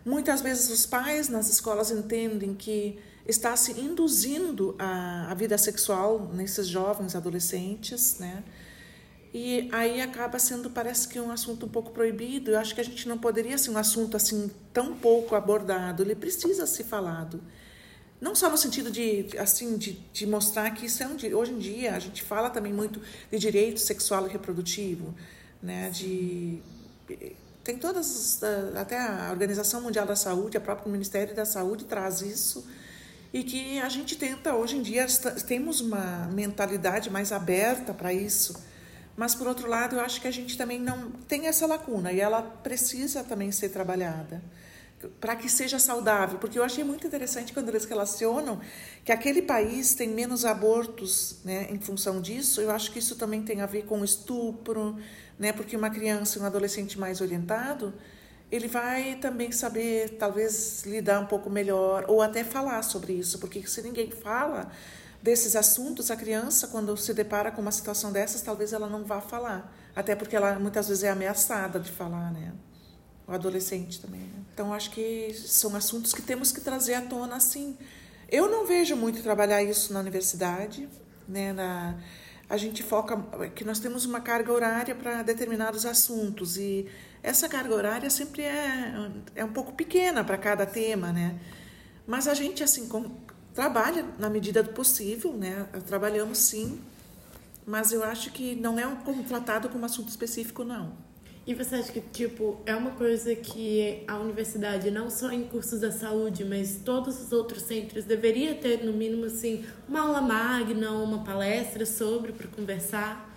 Muitas 0.05 0.41
vezes 0.41 0.69
os 0.69 0.85
pais 0.85 1.29
nas 1.29 1.49
escolas 1.49 1.89
entendem 1.89 2.53
que 2.53 2.99
está 3.29 3.55
se 3.55 3.79
induzindo 3.79 4.75
a, 4.79 5.31
a 5.31 5.33
vida 5.33 5.57
sexual 5.57 6.31
nesses 6.33 6.67
jovens 6.67 7.15
adolescentes, 7.15 8.17
né? 8.19 8.43
E 9.31 9.69
aí 9.71 10.01
acaba 10.01 10.39
sendo, 10.39 10.71
parece 10.71 11.07
que 11.07 11.19
um 11.19 11.29
assunto 11.29 11.67
um 11.67 11.69
pouco 11.69 11.91
proibido. 11.91 12.51
Eu 12.51 12.59
acho 12.59 12.73
que 12.73 12.81
a 12.81 12.83
gente 12.83 13.07
não 13.07 13.17
poderia 13.17 13.57
ser 13.59 13.69
um 13.69 13.77
assunto 13.77 14.17
assim 14.17 14.49
tão 14.73 14.95
pouco 14.95 15.35
abordado. 15.35 16.01
Ele 16.01 16.15
precisa 16.15 16.65
ser 16.65 16.83
falado. 16.83 17.39
Não 18.19 18.33
só 18.33 18.49
no 18.49 18.57
sentido 18.57 18.89
de 18.91 19.27
assim 19.37 19.77
de, 19.77 19.93
de 20.11 20.25
mostrar 20.25 20.71
que 20.71 20.87
isso 20.87 21.03
é 21.03 21.07
um 21.07 21.15
hoje 21.37 21.53
em 21.53 21.59
dia 21.59 21.95
a 21.95 21.99
gente 21.99 22.21
fala 22.21 22.49
também 22.49 22.73
muito 22.73 23.01
de 23.31 23.39
direito 23.39 23.79
sexual 23.79 24.27
e 24.27 24.29
reprodutivo, 24.29 25.13
né? 25.61 25.89
De 25.89 26.61
tem 27.63 27.77
todas 27.77 28.41
até 28.75 28.99
a 28.99 29.29
Organização 29.31 29.81
Mundial 29.81 30.05
da 30.05 30.15
Saúde, 30.15 30.57
a 30.57 30.61
própria 30.61 30.91
Ministério 30.91 31.33
da 31.35 31.45
Saúde 31.45 31.85
traz 31.85 32.21
isso 32.21 32.67
e 33.33 33.43
que 33.43 33.79
a 33.79 33.89
gente 33.89 34.17
tenta, 34.17 34.55
hoje 34.55 34.77
em 34.77 34.81
dia, 34.81 35.05
temos 35.47 35.81
uma 35.81 36.27
mentalidade 36.33 37.09
mais 37.09 37.31
aberta 37.31 37.93
para 37.93 38.13
isso, 38.13 38.61
mas, 39.15 39.35
por 39.35 39.47
outro 39.47 39.67
lado, 39.67 39.97
eu 39.97 40.01
acho 40.01 40.21
que 40.21 40.27
a 40.27 40.31
gente 40.31 40.57
também 40.57 40.79
não 40.79 41.11
tem 41.11 41.47
essa 41.47 41.65
lacuna 41.65 42.11
e 42.11 42.19
ela 42.19 42.41
precisa 42.41 43.23
também 43.23 43.51
ser 43.51 43.69
trabalhada 43.69 44.41
para 45.19 45.35
que 45.35 45.49
seja 45.49 45.79
saudável, 45.79 46.39
porque 46.39 46.59
eu 46.59 46.63
achei 46.63 46.83
muito 46.83 47.07
interessante 47.07 47.53
quando 47.53 47.69
eles 47.69 47.85
relacionam 47.85 48.59
que 49.03 49.11
aquele 49.11 49.41
país 49.41 49.93
tem 49.93 50.09
menos 50.09 50.43
abortos, 50.43 51.37
né, 51.45 51.67
em 51.69 51.79
função 51.79 52.21
disso. 52.21 52.59
Eu 52.59 52.71
acho 52.71 52.91
que 52.91 52.99
isso 52.99 53.15
também 53.15 53.41
tem 53.41 53.61
a 53.61 53.65
ver 53.65 53.85
com 53.85 54.03
estupro, 54.03 54.97
né, 55.37 55.53
porque 55.53 55.77
uma 55.77 55.89
criança 55.89 56.37
e 56.37 56.41
um 56.41 56.45
adolescente 56.45 56.99
mais 56.99 57.21
orientado 57.21 57.93
ele 58.51 58.67
vai 58.67 59.15
também 59.15 59.51
saber, 59.51 60.17
talvez, 60.17 60.83
lidar 60.85 61.19
um 61.19 61.25
pouco 61.25 61.49
melhor 61.49 62.05
ou 62.07 62.21
até 62.21 62.43
falar 62.43 62.81
sobre 62.81 63.13
isso, 63.13 63.37
porque 63.39 63.65
se 63.67 63.81
ninguém 63.81 64.09
fala 64.09 64.71
desses 65.21 65.55
assuntos, 65.55 66.09
a 66.09 66.15
criança, 66.15 66.67
quando 66.67 66.95
se 66.97 67.13
depara 67.13 67.51
com 67.51 67.61
uma 67.61 67.71
situação 67.71 68.11
dessas, 68.11 68.41
talvez 68.41 68.73
ela 68.73 68.87
não 68.87 69.03
vá 69.03 69.21
falar, 69.21 69.71
até 69.95 70.15
porque 70.15 70.35
ela 70.35 70.57
muitas 70.57 70.87
vezes 70.87 71.03
é 71.03 71.09
ameaçada 71.09 71.79
de 71.79 71.91
falar, 71.91 72.31
né? 72.31 72.53
O 73.27 73.31
adolescente 73.31 74.01
também. 74.01 74.21
Né? 74.21 74.43
Então, 74.53 74.73
acho 74.73 74.89
que 74.91 75.31
são 75.33 75.75
assuntos 75.75 76.13
que 76.13 76.21
temos 76.21 76.51
que 76.51 76.61
trazer 76.61 76.95
à 76.95 77.01
tona, 77.01 77.35
assim. 77.35 77.77
Eu 78.27 78.49
não 78.49 78.65
vejo 78.65 78.95
muito 78.95 79.21
trabalhar 79.21 79.61
isso 79.61 79.93
na 79.93 79.99
universidade, 79.99 80.89
né? 81.27 81.53
Na, 81.53 81.97
a 82.49 82.57
gente 82.57 82.81
foca 82.81 83.21
que 83.53 83.63
nós 83.63 83.79
temos 83.79 84.05
uma 84.05 84.19
carga 84.19 84.51
horária 84.51 84.95
para 84.95 85.21
determinados 85.21 85.85
assuntos 85.85 86.57
e 86.57 86.87
essa 87.21 87.49
carga 87.49 87.73
horária 87.73 88.09
sempre 88.09 88.43
é, 88.43 89.11
é 89.35 89.45
um 89.45 89.51
pouco 89.51 89.73
pequena 89.73 90.23
para 90.23 90.37
cada 90.37 90.65
tema, 90.65 91.11
né? 91.11 91.39
Mas 92.07 92.27
a 92.27 92.33
gente, 92.33 92.63
assim, 92.63 92.87
com, 92.87 93.11
trabalha 93.53 94.05
na 94.17 94.29
medida 94.29 94.63
do 94.63 94.71
possível, 94.71 95.33
né? 95.33 95.67
Trabalhamos 95.87 96.37
sim 96.37 96.79
mas 97.69 97.91
eu 97.91 98.03
acho 98.03 98.31
que 98.31 98.55
não 98.55 98.79
é 98.79 98.87
um, 98.87 98.95
tratado 99.23 99.69
como 99.69 99.85
assunto 99.85 100.09
específico, 100.09 100.63
não. 100.63 100.91
E 101.45 101.53
você 101.53 101.75
acha 101.75 101.91
que, 101.91 102.01
tipo, 102.01 102.59
é 102.65 102.75
uma 102.75 102.91
coisa 102.91 103.35
que 103.35 104.03
a 104.07 104.17
universidade, 104.17 104.89
não 104.89 105.07
só 105.11 105.31
em 105.31 105.43
cursos 105.43 105.79
da 105.79 105.91
saúde, 105.91 106.43
mas 106.43 106.81
todos 106.83 107.21
os 107.21 107.31
outros 107.31 107.61
centros, 107.61 108.05
deveria 108.05 108.55
ter, 108.55 108.83
no 108.83 108.91
mínimo, 108.91 109.25
assim, 109.25 109.63
uma 109.87 110.01
aula 110.01 110.19
magna, 110.19 110.91
uma 110.93 111.23
palestra 111.23 111.85
sobre, 111.85 112.31
para 112.31 112.47
conversar? 112.47 113.28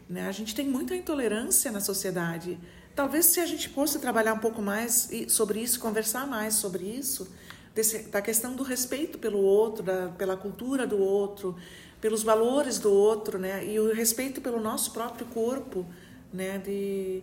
Né? 0.08 0.26
A 0.26 0.32
gente 0.32 0.54
tem 0.54 0.66
muita 0.66 0.96
intolerância 0.96 1.70
na 1.70 1.78
sociedade. 1.78 2.58
Talvez 2.94 3.26
se 3.26 3.38
a 3.38 3.44
gente 3.44 3.68
fosse 3.68 3.98
trabalhar 3.98 4.32
um 4.32 4.38
pouco 4.38 4.62
mais 4.62 5.10
sobre 5.28 5.60
isso, 5.60 5.78
conversar 5.78 6.26
mais 6.26 6.54
sobre 6.54 6.84
isso, 6.84 7.30
desse, 7.74 8.04
da 8.04 8.22
questão 8.22 8.56
do 8.56 8.62
respeito 8.62 9.18
pelo 9.18 9.42
outro, 9.42 9.82
da, 9.82 10.08
pela 10.08 10.38
cultura 10.38 10.86
do 10.86 10.98
outro, 10.98 11.54
pelos 12.00 12.22
valores 12.22 12.78
do 12.78 12.90
outro, 12.90 13.38
né? 13.38 13.62
E 13.66 13.78
o 13.78 13.92
respeito 13.92 14.40
pelo 14.40 14.58
nosso 14.58 14.90
próprio 14.92 15.26
corpo, 15.26 15.84
né? 16.32 16.56
De, 16.56 17.22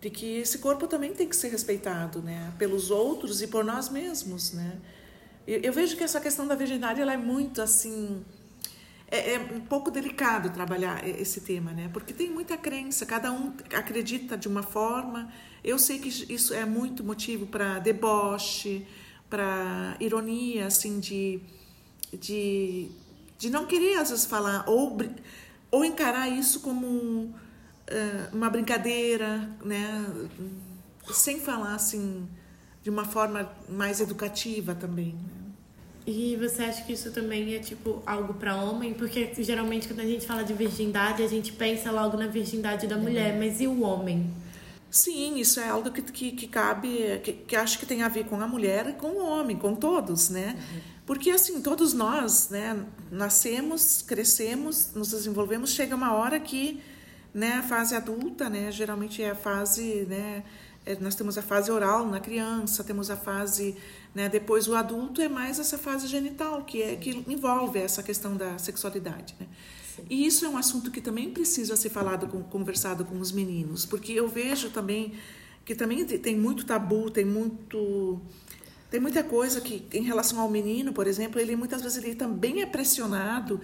de 0.00 0.10
que 0.10 0.38
esse 0.38 0.58
corpo 0.58 0.86
também 0.86 1.12
tem 1.12 1.28
que 1.28 1.36
ser 1.36 1.48
respeitado, 1.48 2.22
né? 2.22 2.52
Pelos 2.58 2.90
outros 2.90 3.42
e 3.42 3.46
por 3.46 3.64
nós 3.64 3.88
mesmos, 3.88 4.52
né? 4.52 4.78
Eu, 5.46 5.60
eu 5.60 5.72
vejo 5.72 5.96
que 5.96 6.04
essa 6.04 6.20
questão 6.20 6.46
da 6.46 6.54
virgindade 6.54 7.00
ela 7.00 7.12
é 7.12 7.16
muito 7.16 7.60
assim 7.60 8.24
é, 9.10 9.34
é, 9.34 9.38
um 9.38 9.60
pouco 9.60 9.90
delicado 9.90 10.50
trabalhar 10.50 11.06
esse 11.06 11.40
tema, 11.40 11.72
né? 11.72 11.90
Porque 11.92 12.12
tem 12.12 12.30
muita 12.30 12.56
crença, 12.56 13.04
cada 13.04 13.32
um 13.32 13.52
acredita 13.74 14.38
de 14.38 14.46
uma 14.46 14.62
forma. 14.62 15.30
Eu 15.64 15.78
sei 15.78 15.98
que 15.98 16.08
isso 16.32 16.54
é 16.54 16.64
muito 16.64 17.02
motivo 17.02 17.46
para 17.46 17.80
deboche, 17.80 18.86
para 19.28 19.96
ironia, 19.98 20.66
assim, 20.66 21.00
de, 21.00 21.40
de, 22.12 22.88
de 23.36 23.50
não 23.50 23.66
querer 23.66 23.98
às 23.98 24.10
vezes 24.10 24.24
falar, 24.24 24.64
ou, 24.68 24.96
ou 25.72 25.84
encarar 25.84 26.28
isso 26.28 26.60
como 26.60 26.86
uh, 26.86 27.34
uma 28.32 28.48
brincadeira, 28.50 29.48
né? 29.64 30.06
Sem 31.12 31.40
falar, 31.40 31.74
assim, 31.74 32.28
de 32.82 32.90
uma 32.90 33.04
forma 33.04 33.50
mais 33.68 34.00
educativa 34.00 34.74
também. 34.74 35.14
Né? 35.14 35.40
E 36.06 36.36
você 36.36 36.62
acha 36.62 36.82
que 36.82 36.92
isso 36.92 37.10
também 37.10 37.54
é 37.54 37.58
tipo 37.58 38.02
algo 38.06 38.34
para 38.34 38.56
homem? 38.56 38.94
Porque 38.94 39.32
geralmente 39.38 39.86
quando 39.86 40.00
a 40.00 40.06
gente 40.06 40.26
fala 40.26 40.42
de 40.42 40.52
virgindade, 40.52 41.22
a 41.22 41.28
gente 41.28 41.52
pensa 41.52 41.90
logo 41.90 42.16
na 42.16 42.26
virgindade 42.26 42.86
da 42.86 42.96
mulher, 42.96 43.38
mas 43.38 43.60
e 43.60 43.66
o 43.66 43.82
homem? 43.82 44.30
Sim, 44.90 45.38
isso 45.38 45.60
é 45.60 45.68
algo 45.68 45.90
que, 45.92 46.02
que, 46.02 46.32
que 46.32 46.48
cabe, 46.48 47.20
que, 47.22 47.32
que, 47.32 47.54
acho 47.54 47.78
que 47.78 47.86
tem 47.86 48.02
a 48.02 48.08
ver 48.08 48.24
com 48.24 48.40
a 48.40 48.48
mulher 48.48 48.88
e 48.88 48.92
com 48.94 49.08
o 49.08 49.24
homem, 49.24 49.56
com 49.56 49.76
todos, 49.76 50.30
né? 50.30 50.56
Uhum. 50.56 50.80
Porque, 51.06 51.30
assim, 51.30 51.60
todos 51.60 51.92
nós, 51.92 52.50
né, 52.50 52.84
nascemos, 53.10 54.02
crescemos, 54.02 54.92
nos 54.94 55.10
desenvolvemos, 55.10 55.70
chega 55.70 55.94
uma 55.94 56.12
hora 56.12 56.40
que, 56.40 56.80
né, 57.32 57.54
a 57.54 57.62
fase 57.62 57.94
adulta, 57.94 58.48
né, 58.48 58.70
geralmente 58.70 59.22
é 59.22 59.30
a 59.30 59.34
fase, 59.34 60.06
né, 60.08 60.44
é, 60.84 60.96
nós 61.00 61.14
temos 61.14 61.38
a 61.38 61.42
fase 61.42 61.70
oral 61.70 62.06
na 62.06 62.20
criança, 62.20 62.82
temos 62.82 63.10
a 63.10 63.16
fase, 63.16 63.76
né, 64.14 64.28
depois 64.28 64.66
o 64.68 64.74
adulto 64.74 65.20
é 65.20 65.28
mais 65.28 65.58
essa 65.58 65.78
fase 65.78 66.06
genital, 66.06 66.64
que, 66.64 66.82
é, 66.82 66.96
que 66.96 67.24
envolve 67.28 67.78
essa 67.78 68.02
questão 68.02 68.36
da 68.36 68.58
sexualidade, 68.58 69.34
né? 69.38 69.46
E 70.08 70.24
isso 70.24 70.46
é 70.46 70.48
um 70.48 70.56
assunto 70.56 70.90
que 70.90 71.00
também 71.00 71.30
precisa 71.30 71.76
ser 71.76 71.90
falado, 71.90 72.26
com, 72.26 72.42
conversado 72.42 73.04
com 73.04 73.18
os 73.18 73.32
meninos, 73.32 73.84
porque 73.84 74.12
eu 74.12 74.26
vejo 74.26 74.70
também 74.70 75.12
que 75.64 75.74
também 75.74 76.04
tem 76.04 76.36
muito 76.36 76.64
tabu, 76.64 77.10
tem 77.10 77.24
muito 77.24 78.20
tem 78.90 78.98
muita 78.98 79.22
coisa 79.22 79.60
que 79.60 79.86
em 79.92 80.02
relação 80.02 80.40
ao 80.40 80.50
menino, 80.50 80.92
por 80.92 81.06
exemplo, 81.06 81.40
ele 81.40 81.54
muitas 81.54 81.80
vezes 81.80 82.02
ele 82.02 82.16
também 82.16 82.60
é 82.60 82.66
pressionado. 82.66 83.60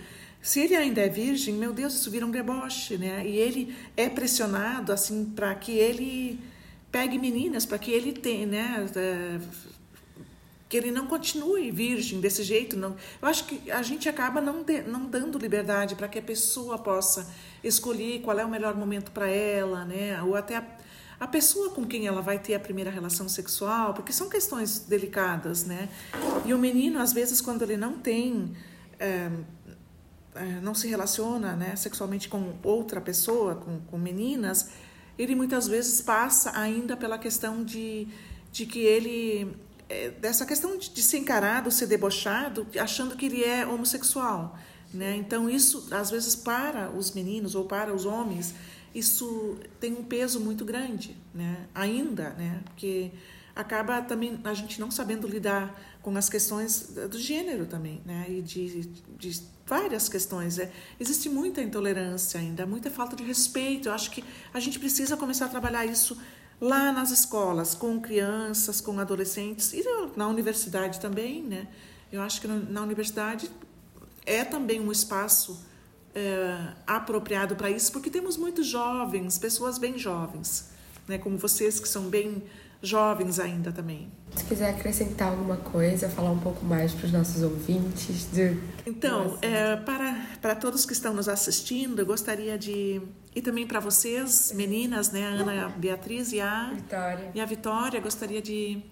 Se 0.47 0.61
ele 0.61 0.77
ainda 0.77 1.01
é 1.01 1.09
virgem, 1.09 1.55
meu 1.55 1.73
Deus, 1.73 1.95
isso 1.95 2.09
vira 2.09 2.25
um 2.25 2.31
deboche, 2.31 2.97
né? 2.97 3.27
E 3.27 3.37
ele 3.37 3.77
é 3.97 4.09
pressionado 4.09 4.93
assim 4.93 5.25
para 5.25 5.53
que 5.57 5.73
ele 5.73 6.39
pegue 6.89 7.19
meninas, 7.19 7.67
para 7.67 7.77
que 7.81 7.91
ele 7.91 8.13
tenha, 8.13 8.47
né, 8.47 9.41
que 10.69 10.77
ele 10.77 10.93
não 10.93 11.09
continue 11.09 11.73
virgem 11.73 12.21
desse 12.21 12.45
jeito. 12.45 12.77
Não. 12.77 12.95
Eu 13.21 13.27
acho 13.27 13.45
que 13.45 13.69
a 13.73 13.83
gente 13.83 14.09
acaba 14.09 14.41
não, 14.41 14.63
de, 14.63 14.83
não 14.83 15.07
dando 15.07 15.37
liberdade 15.37 15.97
para 15.97 16.07
que 16.07 16.21
a 16.21 16.23
pessoa 16.23 16.79
possa 16.79 17.29
escolher 17.65 18.21
qual 18.21 18.39
é 18.39 18.45
o 18.45 18.49
melhor 18.49 18.77
momento 18.77 19.11
para 19.11 19.29
ela, 19.29 19.85
né? 19.85 20.23
ou 20.23 20.37
até 20.37 20.59
a, 20.59 20.65
a, 21.19 21.27
pessoa 21.27 21.71
com 21.71 21.85
quem 21.85 22.07
ela 22.07 22.23
vai 22.23 22.39
ter 22.39 22.55
a 22.55 22.61
primeira 22.61 22.93
relação 22.93 23.29
sexual, 23.29 23.95
porque 23.95 24.13
são 24.13 24.29
questões 24.29 24.79
delicadas. 24.79 25.65
Né? 25.65 25.89
E 26.45 26.55
o 26.55 26.59
menino, 26.59 27.01
às 27.01 27.13
vezes, 27.13 27.41
quando 27.41 27.63
ele 27.63 27.77
não 27.77 27.99
tem. 27.99 28.55
É, 29.01 29.07
é, 29.07 29.31
não 30.63 30.75
se 30.75 30.89
relaciona 30.89 31.55
né, 31.55 31.77
sexualmente 31.77 32.29
com 32.29 32.55
outra 32.63 33.01
pessoa, 33.01 33.57
com, 33.57 33.81
com 33.81 33.99
meninas, 33.99 34.71
ele 35.19 35.35
muitas 35.35 35.67
vezes 35.67 36.01
passa 36.01 36.59
ainda 36.59 36.97
pela 36.97 37.19
questão 37.19 37.65
de, 37.65 38.07
de 38.53 38.67
que 38.67 38.81
ele 38.81 39.57
é, 39.89 40.11
dessa 40.11 40.45
questão 40.45 40.77
de, 40.77 40.91
de 40.91 41.03
ser 41.03 41.19
encarado, 41.19 41.71
ser 41.71 41.87
debochado, 41.87 42.67
achando 42.79 43.17
que 43.17 43.27
ele 43.27 43.45
é 43.45 43.67
homossexual. 43.67 44.59
Né? 44.93 45.17
Então, 45.17 45.49
isso, 45.49 45.89
às 45.91 46.11
vezes, 46.11 46.35
para 46.35 46.91
os 46.91 47.13
meninos 47.13 47.55
ou 47.55 47.65
para 47.65 47.95
os 47.95 48.05
homens, 48.05 48.55
isso 48.95 49.59
tem 49.79 49.93
um 49.93 50.03
peso 50.03 50.41
muito 50.41 50.65
grande, 50.65 51.17
né? 51.35 51.67
ainda, 51.75 52.31
né? 52.31 52.63
porque 52.65 53.13
acaba 53.57 54.03
também 54.03 54.39
a 54.45 54.53
gente 54.53 54.79
não 54.79 54.91
sabendo 54.91 55.27
lidar 55.27 55.75
com 56.03 56.15
as 56.17 56.29
questões 56.29 56.93
do 57.11 57.19
gênero 57.19 57.65
também, 57.65 58.03
né? 58.05 58.27
e 58.29 58.43
de, 58.43 58.83
de 59.19 59.43
várias 59.67 60.09
questões. 60.09 60.59
É, 60.59 60.71
existe 61.01 61.29
muita 61.31 61.63
intolerância 61.63 62.39
ainda, 62.39 62.67
muita 62.67 62.91
falta 62.91 63.17
de 63.17 63.25
respeito. 63.25 63.89
Eu 63.89 63.93
acho 63.95 64.11
que 64.11 64.23
a 64.53 64.61
gente 64.61 64.79
precisa 64.79 65.17
começar 65.17 65.47
a 65.47 65.49
trabalhar 65.49 65.87
isso 65.87 66.17
lá 66.61 66.93
nas 66.93 67.11
escolas, 67.11 67.75
com 67.75 68.01
crianças, 68.01 68.81
com 68.81 68.99
adolescentes 69.01 69.73
e 69.73 69.83
na 70.15 70.29
universidade 70.29 71.01
também, 71.01 71.43
né? 71.43 71.67
Eu 72.13 72.23
acho 72.23 72.41
que 72.41 72.47
na 72.47 72.83
universidade 72.83 73.51
é 74.25 74.45
também 74.45 74.81
um 74.81 74.93
espaço 74.93 75.61
é, 76.15 76.73
apropriado 76.87 77.57
para 77.57 77.71
isso, 77.71 77.91
porque 77.91 78.09
temos 78.09 78.37
muitos 78.37 78.67
jovens, 78.67 79.39
pessoas 79.39 79.77
bem 79.77 79.99
jovens, 79.99 80.71
né? 81.09 81.19
Como 81.19 81.37
vocês 81.37 81.81
que 81.81 81.89
são 81.89 82.05
bem 82.05 82.45
jovens 82.83 83.39
ainda 83.39 83.73
também. 83.73 84.11
Se 84.35 84.45
quiser 84.45 84.71
acrescentar 84.71 85.29
alguma 85.29 85.57
coisa, 85.57 86.09
falar 86.09 86.31
um 86.31 86.39
pouco 86.39 86.65
mais 86.65 86.93
para 86.93 87.07
os 87.07 87.13
nossos 87.13 87.43
ouvintes. 87.43 88.29
De... 88.33 88.57
Então, 88.85 89.39
é, 89.41 89.77
para, 89.77 90.27
para 90.41 90.55
todos 90.55 90.85
que 90.85 90.93
estão 90.93 91.15
nos 91.15 91.29
assistindo, 91.29 92.01
eu 92.01 92.07
gostaria 92.07 92.59
de. 92.59 93.01
E 93.35 93.41
também 93.43 93.67
para 93.67 93.81
vocês, 93.81 94.53
meninas, 94.55 95.11
né, 95.11 95.27
a 95.27 95.31
Ana 95.31 95.67
a 95.67 95.69
Beatriz 95.69 96.33
e 96.33 96.41
a 96.41 96.73
Vitória. 96.75 97.31
E 97.35 97.41
a 97.41 97.45
Vitória, 97.45 98.01
gostaria 98.01 98.41
de 98.41 98.83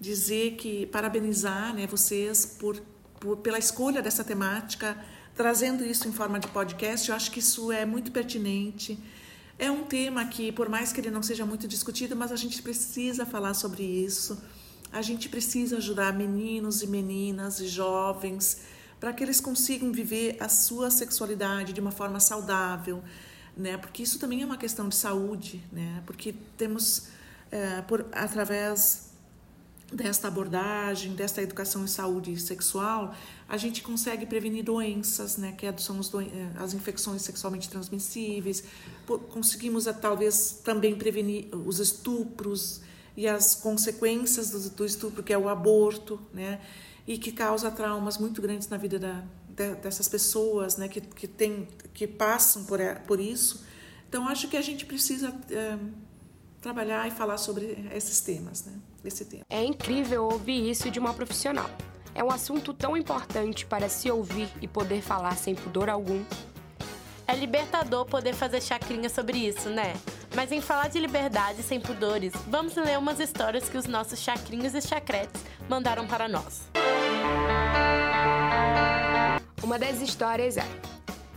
dizer 0.00 0.52
que 0.52 0.86
parabenizar 0.86 1.74
né, 1.74 1.86
vocês 1.86 2.46
por, 2.46 2.80
por, 3.18 3.38
pela 3.38 3.58
escolha 3.58 4.02
dessa 4.02 4.22
temática, 4.22 4.96
trazendo 5.34 5.84
isso 5.84 6.06
em 6.06 6.12
forma 6.12 6.38
de 6.38 6.48
podcast. 6.48 7.08
Eu 7.08 7.16
acho 7.16 7.30
que 7.30 7.40
isso 7.40 7.72
é 7.72 7.84
muito 7.84 8.12
pertinente. 8.12 8.98
É 9.58 9.70
um 9.70 9.82
tema 9.84 10.24
que, 10.26 10.52
por 10.52 10.68
mais 10.68 10.92
que 10.92 11.00
ele 11.00 11.10
não 11.10 11.22
seja 11.22 11.44
muito 11.44 11.66
discutido, 11.66 12.14
mas 12.14 12.30
a 12.30 12.36
gente 12.36 12.62
precisa 12.62 13.26
falar 13.26 13.54
sobre 13.54 13.82
isso. 13.82 14.40
A 14.92 15.02
gente 15.02 15.28
precisa 15.28 15.78
ajudar 15.78 16.12
meninos 16.12 16.80
e 16.82 16.86
meninas 16.86 17.58
e 17.58 17.66
jovens 17.66 18.60
para 19.00 19.12
que 19.12 19.22
eles 19.22 19.40
consigam 19.40 19.90
viver 19.92 20.36
a 20.40 20.48
sua 20.48 20.90
sexualidade 20.90 21.72
de 21.72 21.80
uma 21.80 21.90
forma 21.90 22.20
saudável, 22.20 23.02
né? 23.56 23.76
Porque 23.76 24.02
isso 24.02 24.18
também 24.18 24.42
é 24.42 24.46
uma 24.46 24.56
questão 24.56 24.88
de 24.88 24.94
saúde, 24.94 25.62
né? 25.72 26.02
Porque 26.06 26.34
temos 26.56 27.08
é, 27.50 27.82
por 27.82 28.06
através 28.12 29.07
desta 29.92 30.28
abordagem, 30.28 31.14
desta 31.14 31.40
educação 31.40 31.84
em 31.84 31.86
saúde 31.86 32.38
sexual, 32.38 33.14
a 33.48 33.56
gente 33.56 33.82
consegue 33.82 34.26
prevenir 34.26 34.62
doenças, 34.62 35.38
né, 35.38 35.52
que 35.52 35.66
é 35.66 35.74
são 35.78 35.98
eh, 35.98 36.50
as 36.58 36.74
infecções 36.74 37.22
sexualmente 37.22 37.68
transmissíveis, 37.70 38.64
conseguimos 39.30 39.86
eh, 39.86 39.92
talvez 39.94 40.60
também 40.62 40.94
prevenir 40.94 41.48
os 41.54 41.78
estupros 41.78 42.82
e 43.16 43.26
as 43.26 43.54
consequências 43.54 44.50
do, 44.70 44.84
estupro, 44.84 45.22
que 45.22 45.32
é 45.32 45.38
o 45.38 45.48
aborto, 45.48 46.20
né, 46.34 46.60
e 47.06 47.16
que 47.16 47.32
causa 47.32 47.70
traumas 47.70 48.18
muito 48.18 48.42
grandes 48.42 48.68
na 48.68 48.76
vida 48.76 48.98
da, 48.98 49.24
dessas 49.82 50.06
pessoas, 50.06 50.76
né, 50.76 50.86
que, 50.86 51.00
que, 51.00 51.26
tem, 51.26 51.66
que 51.94 52.06
passam 52.06 52.64
por, 52.64 52.78
por 53.06 53.18
isso. 53.18 53.64
Então, 54.08 54.28
acho 54.28 54.48
que 54.48 54.56
a 54.56 54.62
gente 54.62 54.84
precisa 54.84 55.34
é, 55.50 55.78
trabalhar 56.60 57.08
e 57.08 57.10
falar 57.10 57.38
sobre 57.38 57.88
esses 57.94 58.20
temas, 58.20 58.64
né, 58.66 58.74
esse 59.08 59.24
tema. 59.24 59.44
É 59.50 59.62
incrível 59.62 60.24
ouvir 60.24 60.70
isso 60.70 60.90
de 60.90 60.98
uma 60.98 61.12
profissional. 61.12 61.68
É 62.14 62.22
um 62.22 62.30
assunto 62.30 62.72
tão 62.72 62.96
importante 62.96 63.66
para 63.66 63.88
se 63.88 64.10
ouvir 64.10 64.48
e 64.60 64.68
poder 64.68 65.02
falar 65.02 65.36
sem 65.36 65.54
pudor 65.54 65.88
algum. 65.88 66.24
É 67.26 67.34
libertador 67.34 68.06
poder 68.06 68.34
fazer 68.34 68.62
chacrinha 68.62 69.08
sobre 69.10 69.36
isso, 69.38 69.68
né? 69.68 69.94
Mas 70.34 70.50
em 70.50 70.60
falar 70.60 70.88
de 70.88 70.98
liberdade 70.98 71.62
sem 71.62 71.78
pudores, 71.78 72.32
vamos 72.48 72.74
ler 72.74 72.98
umas 72.98 73.20
histórias 73.20 73.68
que 73.68 73.76
os 73.76 73.86
nossos 73.86 74.18
chacrinhos 74.18 74.74
e 74.74 74.80
chacretes 74.80 75.42
mandaram 75.68 76.06
para 76.06 76.26
nós. 76.26 76.62
Uma 79.62 79.78
das 79.78 80.00
histórias 80.00 80.56
é: 80.56 80.66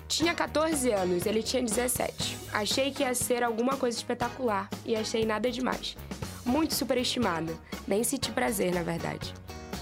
Tinha 0.07 0.33
14 0.33 0.91
anos, 0.91 1.25
ele 1.25 1.43
tinha 1.43 1.61
17. 1.61 2.37
Achei 2.53 2.91
que 2.91 3.03
ia 3.03 3.13
ser 3.13 3.43
alguma 3.43 3.75
coisa 3.75 3.97
espetacular 3.97 4.69
e 4.85 4.95
achei 4.95 5.25
nada 5.25 5.51
demais. 5.51 5.97
Muito 6.45 6.73
superestimada. 6.73 7.53
Nem 7.87 8.03
senti 8.03 8.31
prazer, 8.31 8.73
na 8.73 8.83
verdade. 8.83 9.33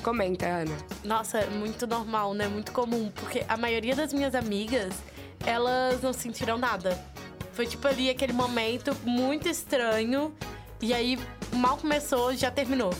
Comenta, 0.04 0.46
Ana. 0.46 0.78
Nossa, 1.04 1.40
é 1.40 1.50
muito 1.50 1.86
normal, 1.86 2.34
né? 2.34 2.48
Muito 2.48 2.72
comum, 2.72 3.12
porque 3.16 3.44
a 3.48 3.58
maioria 3.58 3.96
das 3.96 4.14
minhas 4.14 4.34
amigas, 4.34 4.94
elas 5.46 6.02
não 6.02 6.14
sentiram 6.14 6.58
nada. 6.58 6.98
Foi 7.54 7.66
tipo 7.68 7.86
ali 7.88 8.10
aquele 8.10 8.32
momento 8.32 8.96
muito 9.04 9.50
estranho 9.50 10.34
e 10.82 10.94
aí 10.94 11.20
mal 11.54 11.78
começou, 11.78 12.34
já 12.34 12.50
terminou. 12.50 12.94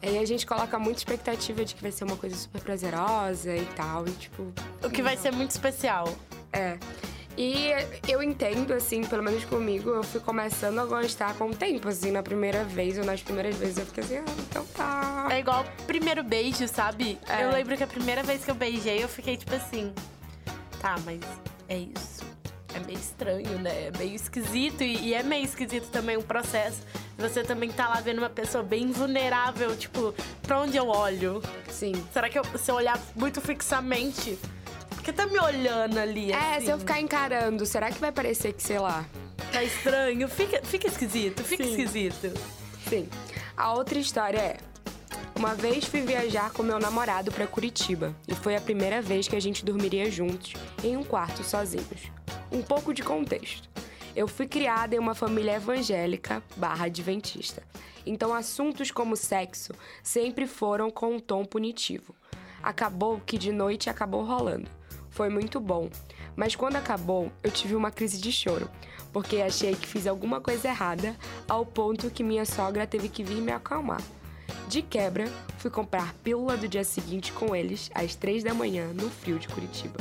Aí 0.00 0.18
a 0.18 0.24
gente 0.24 0.46
coloca 0.46 0.78
muita 0.78 1.00
expectativa 1.00 1.64
de 1.64 1.74
que 1.74 1.82
vai 1.82 1.90
ser 1.90 2.04
uma 2.04 2.16
coisa 2.16 2.36
super 2.36 2.60
prazerosa 2.60 3.56
e 3.56 3.64
tal, 3.74 4.06
e 4.06 4.10
tipo. 4.12 4.52
O 4.82 4.90
que 4.90 5.02
vai 5.02 5.16
ser 5.16 5.32
muito 5.32 5.50
especial. 5.50 6.06
É. 6.52 6.78
E 7.36 7.70
eu 8.08 8.22
entendo, 8.22 8.72
assim, 8.72 9.02
pelo 9.02 9.22
menos 9.22 9.44
comigo, 9.44 9.90
eu 9.90 10.02
fui 10.02 10.20
começando 10.20 10.78
a 10.78 10.84
gostar 10.84 11.34
com 11.34 11.50
o 11.50 11.54
tempo, 11.54 11.88
assim, 11.88 12.10
na 12.10 12.22
primeira 12.22 12.64
vez 12.64 12.96
ou 12.96 13.04
nas 13.04 13.22
primeiras 13.22 13.56
vezes 13.56 13.78
eu 13.78 13.86
fiquei 13.86 14.04
assim, 14.04 14.16
ah, 14.18 14.34
então 14.38 14.64
tá. 14.66 15.28
É 15.30 15.40
igual 15.40 15.64
primeiro 15.86 16.22
beijo, 16.22 16.66
sabe? 16.68 17.18
É. 17.28 17.44
Eu 17.44 17.50
lembro 17.50 17.76
que 17.76 17.82
a 17.82 17.88
primeira 17.88 18.22
vez 18.22 18.44
que 18.44 18.50
eu 18.50 18.54
beijei, 18.54 19.02
eu 19.02 19.08
fiquei 19.08 19.36
tipo 19.36 19.54
assim, 19.54 19.92
tá, 20.80 20.96
mas 21.04 21.20
é 21.68 21.78
isso. 21.78 22.22
É 22.72 22.80
meio 22.86 22.98
estranho, 22.98 23.58
né? 23.58 23.88
É 23.88 23.98
meio 23.98 24.14
esquisito 24.14 24.82
e, 24.82 25.08
e 25.08 25.14
é 25.14 25.22
meio 25.22 25.44
esquisito 25.44 25.88
também 25.90 26.16
o 26.16 26.22
processo 26.22 26.82
você 27.16 27.42
também 27.42 27.70
tá 27.70 27.88
lá 27.88 28.00
vendo 28.00 28.18
uma 28.18 28.30
pessoa 28.30 28.62
bem 28.62 28.90
vulnerável, 28.90 29.76
tipo, 29.76 30.14
pra 30.42 30.60
onde 30.60 30.76
eu 30.76 30.88
olho? 30.88 31.40
Sim. 31.70 31.92
Será 32.12 32.28
que 32.28 32.38
eu, 32.38 32.44
se 32.58 32.70
eu 32.70 32.74
olhar 32.74 33.00
muito 33.14 33.40
fixamente, 33.40 34.38
porque 35.04 35.12
tá 35.12 35.26
me 35.26 35.38
olhando 35.38 35.98
ali? 35.98 36.32
É, 36.32 36.56
assim? 36.56 36.64
se 36.64 36.72
eu 36.72 36.78
ficar 36.78 36.98
encarando, 36.98 37.66
será 37.66 37.90
que 37.90 37.98
vai 37.98 38.10
parecer 38.10 38.54
que, 38.54 38.62
sei 38.62 38.78
lá. 38.78 39.04
Tá 39.52 39.62
estranho? 39.62 40.26
Fica, 40.26 40.62
fica 40.64 40.86
esquisito, 40.86 41.44
fica 41.44 41.62
Sim. 41.62 41.70
esquisito. 41.72 42.32
Sim. 42.88 43.06
A 43.54 43.74
outra 43.74 43.98
história 43.98 44.38
é. 44.38 44.56
Uma 45.36 45.54
vez 45.54 45.84
fui 45.84 46.00
viajar 46.00 46.50
com 46.52 46.62
meu 46.62 46.78
namorado 46.78 47.30
para 47.30 47.46
Curitiba 47.46 48.16
e 48.26 48.34
foi 48.34 48.56
a 48.56 48.60
primeira 48.62 49.02
vez 49.02 49.28
que 49.28 49.36
a 49.36 49.40
gente 49.40 49.62
dormiria 49.62 50.10
juntos 50.10 50.54
em 50.82 50.96
um 50.96 51.04
quarto 51.04 51.44
sozinhos. 51.44 52.10
Um 52.50 52.62
pouco 52.62 52.94
de 52.94 53.02
contexto. 53.02 53.68
Eu 54.16 54.26
fui 54.26 54.46
criada 54.46 54.96
em 54.96 54.98
uma 54.98 55.14
família 55.14 55.56
evangélica 55.56 56.42
barra 56.56 56.86
adventista. 56.86 57.62
Então 58.06 58.32
assuntos 58.32 58.90
como 58.90 59.16
sexo 59.16 59.74
sempre 60.02 60.46
foram 60.46 60.90
com 60.90 61.16
um 61.16 61.20
tom 61.20 61.44
punitivo. 61.44 62.14
Acabou 62.62 63.20
que 63.20 63.36
de 63.36 63.52
noite 63.52 63.90
acabou 63.90 64.24
rolando. 64.24 64.70
Foi 65.14 65.28
muito 65.28 65.60
bom. 65.60 65.88
Mas 66.34 66.56
quando 66.56 66.74
acabou, 66.74 67.30
eu 67.40 67.50
tive 67.50 67.76
uma 67.76 67.92
crise 67.92 68.20
de 68.20 68.32
choro, 68.32 68.68
porque 69.12 69.36
achei 69.36 69.76
que 69.76 69.86
fiz 69.86 70.08
alguma 70.08 70.40
coisa 70.40 70.66
errada, 70.66 71.16
ao 71.48 71.64
ponto 71.64 72.10
que 72.10 72.24
minha 72.24 72.44
sogra 72.44 72.84
teve 72.84 73.08
que 73.08 73.22
vir 73.22 73.40
me 73.40 73.52
acalmar. 73.52 74.02
De 74.66 74.82
quebra, 74.82 75.26
fui 75.58 75.70
comprar 75.70 76.12
pílula 76.14 76.56
do 76.56 76.66
dia 76.66 76.82
seguinte 76.82 77.32
com 77.32 77.54
eles 77.54 77.92
às 77.94 78.16
três 78.16 78.42
da 78.42 78.52
manhã 78.52 78.88
no 78.92 79.08
frio 79.08 79.38
de 79.38 79.46
Curitiba. 79.46 79.98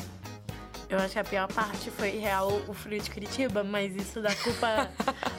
Eu 0.90 0.98
acho 0.98 1.14
que 1.14 1.20
a 1.20 1.24
pior 1.24 1.48
parte 1.48 1.92
foi 1.92 2.18
real 2.18 2.52
o 2.68 2.74
frio 2.74 3.00
de 3.00 3.12
Curitiba, 3.12 3.64
mas 3.64 3.96
isso 3.96 4.20
da 4.20 4.34
culpa, 4.36 4.90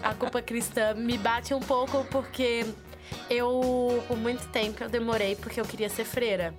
a 0.03 0.15
culpa 0.15 0.41
cristã 0.41 0.95
me 0.95 1.19
bate 1.19 1.53
um 1.53 1.61
pouco 1.61 2.05
porque 2.13 2.65
eu, 3.29 4.05
por 4.07 4.17
muito 4.17 4.47
tempo, 4.51 4.85
eu 4.85 4.89
demorei 4.89 5.35
porque 5.35 5.61
eu 5.61 5.65
queria 5.65 5.89
ser 5.89 6.05
freira. 6.05 6.55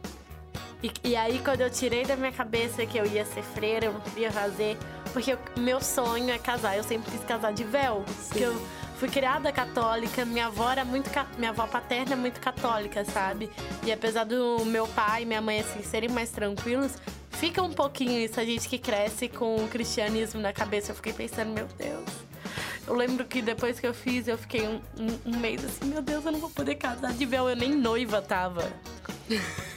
E, 0.85 0.91
e 1.03 1.15
aí, 1.15 1.39
quando 1.39 1.61
eu 1.61 1.69
tirei 1.69 2.05
da 2.05 2.15
minha 2.15 2.31
cabeça 2.31 2.85
que 2.85 2.95
eu 2.95 3.07
ia 3.07 3.25
ser 3.25 3.41
freira, 3.41 3.87
eu 3.87 3.93
não 3.93 4.01
queria 4.01 4.31
fazer, 4.31 4.77
porque 5.11 5.33
o 5.33 5.59
meu 5.59 5.81
sonho 5.81 6.29
é 6.29 6.37
casar. 6.37 6.77
Eu 6.77 6.83
sempre 6.83 7.09
quis 7.09 7.23
casar 7.23 7.51
de 7.53 7.63
véu. 7.63 8.05
Sim. 8.07 8.29
Porque 8.29 8.43
eu 8.43 8.67
fui 8.99 9.09
criada 9.09 9.51
católica, 9.51 10.23
minha 10.23 10.45
avó 10.45 10.69
era 10.71 10.85
muito. 10.85 11.09
Minha 11.39 11.49
avó 11.49 11.65
paterna 11.65 12.13
é 12.13 12.15
muito 12.15 12.39
católica, 12.39 13.03
sabe? 13.03 13.49
E 13.83 13.91
apesar 13.91 14.25
do 14.25 14.63
meu 14.65 14.87
pai 14.89 15.23
e 15.23 15.25
minha 15.25 15.41
mãe 15.41 15.61
assim, 15.61 15.81
serem 15.81 16.09
mais 16.09 16.29
tranquilos, 16.29 16.91
fica 17.31 17.63
um 17.63 17.73
pouquinho 17.73 18.19
isso, 18.19 18.39
a 18.39 18.45
gente 18.45 18.69
que 18.69 18.77
cresce 18.77 19.27
com 19.27 19.55
o 19.55 19.67
cristianismo 19.67 20.39
na 20.39 20.53
cabeça. 20.53 20.91
Eu 20.91 20.95
fiquei 20.95 21.13
pensando, 21.13 21.49
meu 21.49 21.67
Deus. 21.79 22.05
Eu 22.85 22.93
lembro 22.93 23.25
que 23.25 23.41
depois 23.41 23.79
que 23.79 23.87
eu 23.87 23.93
fiz, 23.95 24.27
eu 24.27 24.37
fiquei 24.37 24.67
um, 24.67 24.79
um, 24.99 25.33
um 25.33 25.39
mês 25.39 25.65
assim, 25.65 25.85
meu 25.85 26.03
Deus, 26.03 26.23
eu 26.25 26.31
não 26.31 26.39
vou 26.39 26.51
poder 26.51 26.75
casar 26.75 27.11
de 27.11 27.25
véu. 27.25 27.49
Eu 27.49 27.55
nem 27.55 27.71
noiva 27.73 28.21
tava. 28.21 28.71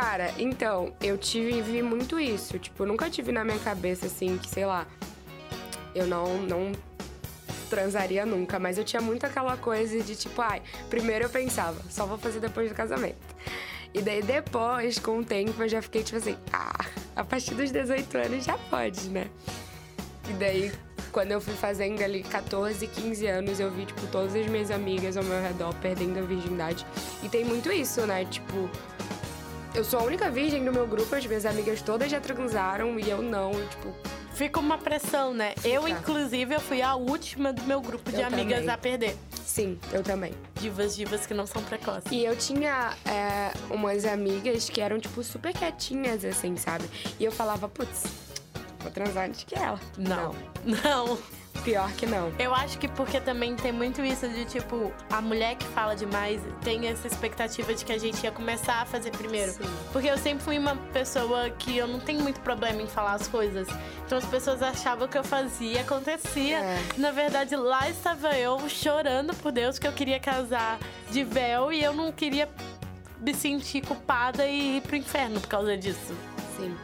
Cara, 0.00 0.32
então, 0.38 0.92
eu 1.02 1.18
tive 1.18 1.60
vi 1.60 1.82
muito 1.82 2.20
isso. 2.20 2.56
Tipo, 2.56 2.86
nunca 2.86 3.10
tive 3.10 3.32
na 3.32 3.44
minha 3.44 3.58
cabeça 3.58 4.06
assim 4.06 4.38
que, 4.38 4.48
sei 4.48 4.64
lá, 4.64 4.86
eu 5.92 6.06
não, 6.06 6.38
não 6.42 6.70
transaria 7.68 8.24
nunca, 8.24 8.60
mas 8.60 8.78
eu 8.78 8.84
tinha 8.84 9.02
muito 9.02 9.26
aquela 9.26 9.56
coisa 9.56 10.00
de 10.00 10.14
tipo, 10.14 10.40
ai, 10.40 10.62
primeiro 10.88 11.24
eu 11.24 11.28
pensava, 11.28 11.76
só 11.90 12.06
vou 12.06 12.16
fazer 12.16 12.38
depois 12.38 12.68
do 12.70 12.76
casamento. 12.76 13.18
E 13.92 14.00
daí 14.00 14.22
depois, 14.22 15.00
com 15.00 15.18
o 15.18 15.24
tempo, 15.24 15.60
eu 15.60 15.68
já 15.68 15.82
fiquei 15.82 16.04
tipo 16.04 16.18
assim, 16.18 16.36
ah, 16.52 16.86
a 17.16 17.24
partir 17.24 17.56
dos 17.56 17.72
18 17.72 18.18
anos 18.18 18.44
já 18.44 18.56
pode, 18.56 19.08
né? 19.08 19.26
E 20.30 20.32
daí, 20.34 20.70
quando 21.10 21.32
eu 21.32 21.40
fui 21.40 21.54
fazendo 21.54 22.00
ali 22.04 22.22
14, 22.22 22.86
15 22.86 23.26
anos, 23.26 23.58
eu 23.58 23.68
vi, 23.68 23.84
tipo, 23.84 24.06
todas 24.06 24.36
as 24.36 24.46
minhas 24.46 24.70
amigas 24.70 25.16
ao 25.16 25.24
meu 25.24 25.42
redor 25.42 25.74
perdendo 25.82 26.20
a 26.20 26.22
virgindade. 26.22 26.86
E 27.20 27.28
tem 27.28 27.44
muito 27.44 27.72
isso, 27.72 28.06
né? 28.06 28.24
Tipo, 28.26 28.70
eu 29.78 29.84
sou 29.84 30.00
a 30.00 30.02
única 30.02 30.28
virgem 30.28 30.64
do 30.64 30.72
meu 30.72 30.88
grupo, 30.88 31.14
as 31.14 31.24
minhas 31.24 31.46
amigas 31.46 31.80
todas 31.80 32.10
já 32.10 32.20
transaram 32.20 32.98
e 32.98 33.08
eu 33.08 33.22
não, 33.22 33.52
e, 33.52 33.66
tipo. 33.66 33.94
Fica 34.34 34.58
uma 34.58 34.76
pressão, 34.76 35.32
né? 35.32 35.54
Eu, 35.64 35.86
inclusive, 35.86 36.52
eu 36.52 36.60
fui 36.60 36.82
a 36.82 36.96
última 36.96 37.52
do 37.52 37.62
meu 37.62 37.80
grupo 37.80 38.10
de 38.10 38.20
eu 38.20 38.26
amigas 38.26 38.58
também. 38.58 38.74
a 38.74 38.78
perder. 38.78 39.16
Sim, 39.44 39.78
eu 39.92 40.02
também. 40.02 40.34
Divas, 40.60 40.96
divas 40.96 41.26
que 41.26 41.34
não 41.34 41.46
são 41.46 41.62
precoces. 41.62 42.10
E 42.10 42.24
eu 42.24 42.34
tinha 42.36 42.92
é, 43.06 43.52
umas 43.72 44.04
amigas 44.04 44.68
que 44.68 44.80
eram, 44.80 44.98
tipo, 44.98 45.22
super 45.22 45.52
quietinhas, 45.52 46.24
assim, 46.24 46.56
sabe? 46.56 46.84
E 47.18 47.24
eu 47.24 47.30
falava, 47.30 47.68
putz, 47.68 48.04
vou 48.80 48.90
transar 48.90 49.26
antes 49.26 49.44
que 49.44 49.54
ela. 49.54 49.80
Não. 49.96 50.34
Não. 50.64 51.06
não. 51.06 51.18
Pior 51.64 51.90
que 51.92 52.06
não. 52.06 52.32
Eu 52.38 52.54
acho 52.54 52.78
que 52.78 52.86
porque 52.88 53.20
também 53.20 53.56
tem 53.56 53.72
muito 53.72 54.02
isso 54.04 54.28
de, 54.28 54.44
tipo, 54.44 54.92
a 55.10 55.20
mulher 55.20 55.56
que 55.56 55.66
fala 55.66 55.94
demais 55.94 56.40
tem 56.62 56.86
essa 56.86 57.06
expectativa 57.06 57.74
de 57.74 57.84
que 57.84 57.92
a 57.92 57.98
gente 57.98 58.22
ia 58.22 58.30
começar 58.30 58.82
a 58.82 58.86
fazer 58.86 59.10
primeiro. 59.10 59.52
Sim. 59.52 59.64
Porque 59.92 60.08
eu 60.08 60.16
sempre 60.16 60.44
fui 60.44 60.58
uma 60.58 60.76
pessoa 60.92 61.50
que 61.50 61.76
eu 61.76 61.86
não 61.86 62.00
tenho 62.00 62.20
muito 62.20 62.40
problema 62.40 62.80
em 62.80 62.86
falar 62.86 63.14
as 63.14 63.26
coisas. 63.26 63.66
Então 64.06 64.18
as 64.18 64.24
pessoas 64.24 64.62
achavam 64.62 65.08
que 65.08 65.18
eu 65.18 65.24
fazia, 65.24 65.80
acontecia. 65.80 66.58
É. 66.58 66.78
Na 66.96 67.10
verdade, 67.10 67.56
lá 67.56 67.88
estava 67.88 68.36
eu 68.38 68.68
chorando 68.68 69.34
por 69.34 69.52
Deus 69.52 69.78
que 69.78 69.86
eu 69.86 69.92
queria 69.92 70.20
casar 70.20 70.78
de 71.10 71.24
véu 71.24 71.72
e 71.72 71.82
eu 71.82 71.92
não 71.92 72.12
queria 72.12 72.48
me 73.20 73.34
sentir 73.34 73.84
culpada 73.84 74.46
e 74.46 74.76
ir 74.76 74.82
pro 74.82 74.96
inferno 74.96 75.40
por 75.40 75.48
causa 75.48 75.76
disso. 75.76 76.14
Sim. 76.56 76.74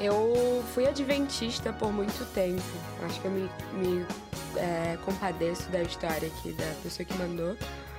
Eu 0.00 0.64
fui 0.72 0.86
adventista 0.86 1.72
por 1.74 1.92
muito 1.92 2.24
tempo. 2.32 2.62
Acho 3.04 3.20
que 3.20 3.26
eu 3.26 3.30
me, 3.30 3.50
me 3.74 4.06
é, 4.56 4.96
compadeço 5.04 5.68
da 5.70 5.82
história 5.82 6.28
aqui 6.28 6.52
da 6.52 6.74
pessoa 6.82 7.04
que 7.04 7.14
mandou. 7.18 7.54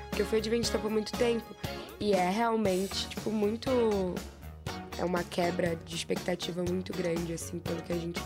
Porque 0.09 0.23
eu 0.23 0.25
fui 0.25 0.39
adventista 0.39 0.79
por 0.79 0.89
muito 0.89 1.11
tempo. 1.11 1.45
E 1.99 2.13
é 2.13 2.27
realmente, 2.29 3.07
tipo, 3.07 3.29
muito 3.29 3.69
é 4.97 5.05
uma 5.05 5.23
quebra 5.23 5.75
de 5.85 5.95
expectativa 5.95 6.63
muito 6.63 6.91
grande, 6.91 7.33
assim, 7.33 7.59
pelo 7.59 7.81
que 7.83 7.93
a 7.93 7.97
gente 7.97 8.21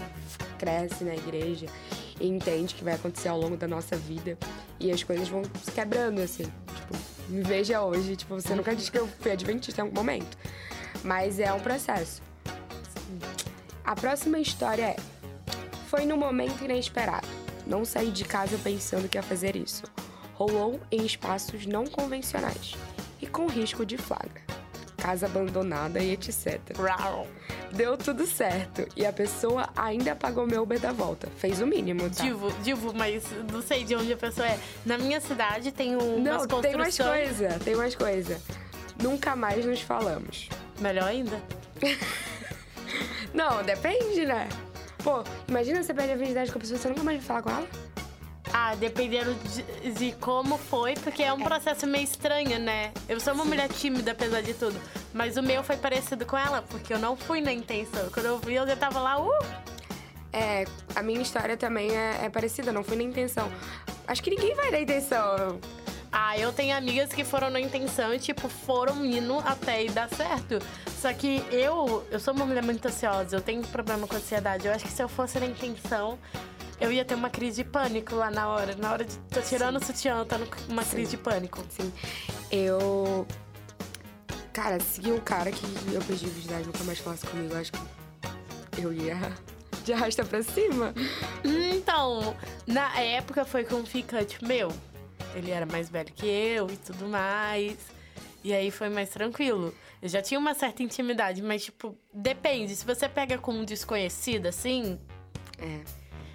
cresce 0.58 1.04
na 1.04 1.14
igreja 1.14 1.68
e 2.20 2.28
entende 2.28 2.74
que 2.74 2.84
vai 2.84 2.94
acontecer 2.94 3.28
ao 3.28 3.38
longo 3.38 3.58
da 3.58 3.68
nossa 3.68 3.98
vida. 3.98 4.38
E 4.80 4.90
as 4.90 5.04
coisas 5.04 5.28
vão 5.28 5.44
se 5.62 5.72
quebrando, 5.72 6.22
assim. 6.22 6.44
Tipo, 6.44 6.96
me 7.30 7.42
veja 7.42 7.82
hoje, 7.82 8.16
tipo, 8.16 8.34
você 8.34 8.56
nunca 8.56 8.74
disse 8.74 8.90
que 8.90 8.98
eu 8.98 9.08
fui 9.20 9.32
adventista 9.32 9.82
em 9.82 9.84
algum 9.84 9.96
momento. 9.96 10.38
Mas 11.04 11.40
é 11.40 11.52
um 11.52 11.60
processo. 11.60 12.22
A 13.86 13.96
próxima 13.96 14.40
história 14.40 14.86
é: 14.86 14.96
Foi 15.88 16.06
num 16.06 16.18
momento 16.18 16.64
inesperado. 16.64 17.28
Não 17.66 17.84
saí 17.86 18.12
de 18.12 18.24
casa 18.24 18.58
pensando 18.64 19.08
que 19.08 19.18
ia 19.18 19.24
fazer 19.24 19.56
isso. 19.56 19.84
Rolou 20.34 20.80
em 20.92 21.06
espaços 21.06 21.66
não 21.66 21.86
convencionais 21.86 22.76
e 23.22 23.28
com 23.28 23.48
risco 23.48 23.86
de 23.86 23.98
flagra 23.98 24.46
casa 25.06 25.28
abandonada 25.28 26.00
e 26.00 26.14
etc. 26.14 26.60
Deu 27.72 27.96
tudo 27.96 28.26
certo. 28.26 28.88
E 28.96 29.06
a 29.06 29.14
pessoa 29.14 29.70
ainda 29.76 30.16
pagou 30.16 30.48
meu 30.48 30.64
Uber 30.64 30.80
da 30.80 30.92
volta. 30.92 31.28
Fez 31.38 31.62
o 31.62 31.68
mínimo, 31.68 32.10
tá? 32.10 32.24
Divo, 32.24 32.52
Divo, 32.64 32.92
mas 32.92 33.24
não 33.52 33.62
sei 33.62 33.84
de 33.84 33.96
onde 33.96 34.14
a 34.14 34.18
pessoa 34.18 34.48
é. 34.48 34.60
Na 34.84 34.98
minha 34.98 35.22
cidade 35.22 35.72
tem 35.72 35.96
um. 35.96 36.20
Não, 36.20 36.48
tem 36.48 36.76
mais 36.76 36.98
coisa, 36.98 37.60
tem 37.64 37.76
mais 37.76 37.94
coisa. 37.94 38.42
Nunca 39.02 39.36
mais 39.36 39.64
nos 39.64 39.82
falamos. 39.82 40.50
Melhor 40.80 41.08
ainda. 41.08 41.40
não, 43.36 43.62
depende, 43.64 44.26
né? 44.26 44.48
Pô, 45.04 45.24
imagina 45.48 45.84
você 45.84 45.94
perde 45.94 46.14
a 46.14 46.16
virgindade 46.16 46.52
com 46.52 46.58
a 46.58 46.62
pessoa, 46.62 46.80
você 46.80 46.88
nunca 46.88 47.04
mais 47.04 47.18
vai 47.18 47.28
falar 47.28 47.42
com 47.44 47.50
ela? 47.52 47.68
Ah, 48.54 48.74
dependendo 48.76 49.34
de, 49.34 49.92
de, 49.92 50.12
como 50.14 50.58
foi, 50.58 50.94
porque 50.96 51.22
é 51.22 51.34
um 51.34 51.42
processo 51.42 51.86
meio 51.86 52.06
estranho, 52.06 52.58
né? 52.58 52.94
Eu 53.10 53.20
sou 53.20 53.34
uma 53.34 53.44
mulher 53.44 53.68
tímida, 53.68 54.12
apesar 54.14 54.42
de 54.42 54.54
tudo. 54.54 54.80
Mas 55.14 55.36
o 55.36 55.44
meu 55.44 55.62
foi 55.62 55.76
parecido 55.76 56.26
com 56.26 56.38
ela, 56.38 56.62
porque 56.62 56.94
eu 56.94 57.00
não 57.00 57.18
fui 57.18 57.42
na 57.42 57.52
intenção. 57.52 58.10
Quando 58.14 58.28
eu 58.28 58.40
vi, 58.40 58.56
eu 58.56 58.66
já 58.66 58.76
tava 58.76 59.00
lá, 59.00 59.20
uh! 59.22 59.30
É, 60.32 60.66
a 60.96 61.04
minha 61.04 61.22
história 61.22 61.58
também 61.58 61.96
é, 61.96 62.26
é 62.26 62.30
parecida, 62.30 62.72
não 62.72 62.84
fui 62.84 62.96
na 62.96 63.04
intenção. 63.04 63.52
Acho 64.08 64.24
que 64.24 64.30
ninguém 64.30 64.56
vai 64.56 64.72
na 64.72 64.80
intenção. 64.80 65.60
Ah, 66.18 66.40
eu 66.40 66.54
tenho 66.54 66.74
amigas 66.78 67.12
que 67.12 67.26
foram 67.26 67.50
na 67.50 67.60
intenção 67.60 68.14
e, 68.14 68.20
tipo, 68.20 68.48
foram 68.48 69.06
indo 69.06 69.38
até 69.40 69.84
e 69.84 69.90
dar 69.90 70.08
certo. 70.08 70.60
Só 71.02 71.12
que 71.12 71.44
eu, 71.52 72.08
eu 72.10 72.22
sou 72.22 72.34
uma 72.34 72.46
mulher 72.46 72.64
muito 72.64 72.88
ansiosa, 72.88 73.36
eu 73.36 73.42
tenho 73.42 73.62
problema 73.68 74.08
com 74.08 74.16
ansiedade. 74.16 74.66
Eu 74.66 74.72
acho 74.74 74.86
que 74.86 74.92
se 74.94 75.04
eu 75.04 75.10
fosse 75.10 75.38
na 75.42 75.46
intenção, 75.46 76.18
eu 76.80 76.90
ia 76.90 77.04
ter 77.04 77.16
uma 77.16 77.30
crise 77.30 77.64
de 77.66 77.70
pânico 77.70 78.16
lá 78.16 78.32
na 78.32 78.48
hora. 78.48 78.78
Na 78.78 78.94
hora 78.94 79.04
de 79.04 79.18
tô 79.30 79.42
tirando 79.42 79.78
Sim. 79.78 79.84
o 79.84 79.88
sutiã, 79.88 80.24
tá 80.24 80.38
numa 80.70 80.84
Sim. 80.84 80.90
crise 80.92 81.12
de 81.12 81.18
pânico. 81.18 81.62
Sim. 81.70 81.92
Eu. 82.50 83.28
Cara, 84.54 84.80
segui 84.80 85.12
um 85.12 85.20
cara 85.20 85.52
que 85.52 85.66
eu 85.92 86.02
perdi 86.02 86.28
a 86.28 86.30
virgindade, 86.30 86.66
nunca 86.66 86.84
mais 86.86 86.98
falasse 86.98 87.28
comigo. 87.28 87.54
Eu 87.54 87.60
acho 87.60 87.74
que 87.74 87.80
eu 88.82 88.94
ia 88.94 89.18
de 89.84 89.92
arrasta 89.92 90.24
pra 90.24 90.42
cima. 90.42 90.94
Então, 91.44 92.38
na 92.66 92.98
época 93.02 93.44
foi 93.44 93.66
com 93.66 93.76
um 93.76 93.86
ficante 93.86 94.42
meu. 94.46 94.72
Ele 95.36 95.52
era 95.52 95.66
mais 95.66 95.90
velho 95.90 96.12
que 96.14 96.26
eu 96.26 96.70
e 96.70 96.78
tudo 96.78 97.08
mais. 97.08 97.78
E 98.44 98.54
aí 98.54 98.72
foi 98.72 98.90
mais 98.90 99.10
tranquilo. 99.10 99.74
Eu 100.02 100.08
já 100.08 100.22
tinha 100.22 100.40
uma 100.40 100.54
certa 100.54 100.84
intimidade, 100.84 101.42
mas, 101.42 101.66
tipo, 101.66 101.98
depende. 102.14 102.76
Se 102.76 102.86
você 102.86 103.10
pega 103.10 103.38
com 103.38 103.52
um 103.52 103.66
desconhecido, 103.66 104.46
assim. 104.46 105.00
É. 105.58 105.80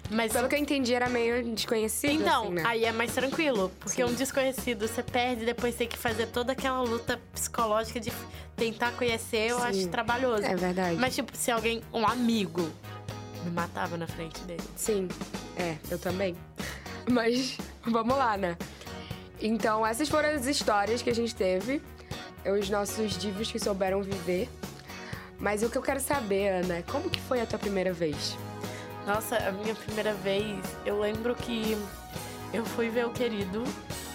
Mas 0.09 0.33
pelo 0.33 0.49
que 0.49 0.55
eu 0.55 0.59
entendi, 0.59 0.93
era 0.93 1.07
meio 1.07 1.41
desconhecido. 1.55 2.21
Então, 2.21 2.43
assim, 2.43 2.53
né? 2.53 2.63
aí 2.65 2.83
é 2.83 2.91
mais 2.91 3.13
tranquilo. 3.13 3.71
Porque 3.79 4.05
Sim. 4.05 4.11
um 4.11 4.13
desconhecido 4.13 4.85
você 4.85 5.01
perde, 5.01 5.45
depois 5.45 5.73
tem 5.73 5.87
que 5.87 5.97
fazer 5.97 6.27
toda 6.27 6.51
aquela 6.51 6.81
luta 6.81 7.17
psicológica 7.31 7.97
de 7.97 8.11
tentar 8.57 8.91
conhecer, 8.91 9.51
eu 9.51 9.59
Sim. 9.59 9.65
acho 9.65 9.87
trabalhoso. 9.87 10.43
É 10.43 10.55
verdade. 10.55 10.97
Mas, 10.97 11.15
tipo, 11.15 11.35
se 11.35 11.49
alguém, 11.49 11.81
um 11.93 12.05
amigo, 12.05 12.69
me 13.45 13.51
matava 13.51 13.95
na 13.95 14.05
frente 14.05 14.41
dele. 14.41 14.63
Sim, 14.75 15.07
é, 15.55 15.77
eu 15.89 15.97
também. 15.97 16.35
Mas 17.09 17.57
vamos 17.85 18.17
lá, 18.17 18.35
né? 18.35 18.57
Então, 19.41 19.85
essas 19.85 20.07
foram 20.07 20.29
as 20.29 20.45
histórias 20.45 21.01
que 21.01 21.09
a 21.09 21.15
gente 21.15 21.33
teve. 21.33 21.81
Os 22.45 22.69
nossos 22.69 23.17
divos 23.17 23.51
que 23.51 23.59
souberam 23.59 24.01
viver. 24.01 24.49
Mas 25.39 25.63
o 25.63 25.69
que 25.69 25.77
eu 25.77 25.81
quero 25.81 25.99
saber, 25.99 26.49
Ana, 26.49 26.77
é 26.77 26.81
como 26.83 27.09
que 27.09 27.19
foi 27.19 27.41
a 27.41 27.45
tua 27.45 27.57
primeira 27.57 27.91
vez? 27.91 28.37
Nossa, 29.07 29.37
a 29.37 29.51
minha 29.51 29.73
primeira 29.73 30.13
vez, 30.13 30.59
eu 30.85 30.99
lembro 30.99 31.33
que 31.33 31.75
eu 32.53 32.63
fui 32.63 32.89
ver 32.89 33.07
o 33.07 33.09
querido 33.09 33.63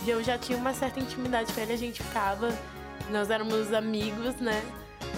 e 0.05 0.11
eu 0.11 0.23
já 0.23 0.39
tinha 0.39 0.57
uma 0.57 0.73
certa 0.73 1.01
intimidade 1.01 1.53
com 1.53 1.61
ele, 1.61 1.73
a 1.73 1.77
gente 1.77 2.01
ficava, 2.01 2.57
nós 3.11 3.29
éramos 3.29 3.73
amigos, 3.73 4.37
né? 4.37 4.63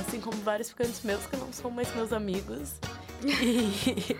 Assim 0.00 0.18
como 0.18 0.36
vários 0.38 0.70
ficantes 0.70 1.02
meus 1.02 1.26
que 1.26 1.36
não 1.36 1.52
são 1.52 1.70
mais 1.70 1.94
meus 1.94 2.12
amigos. 2.12 2.74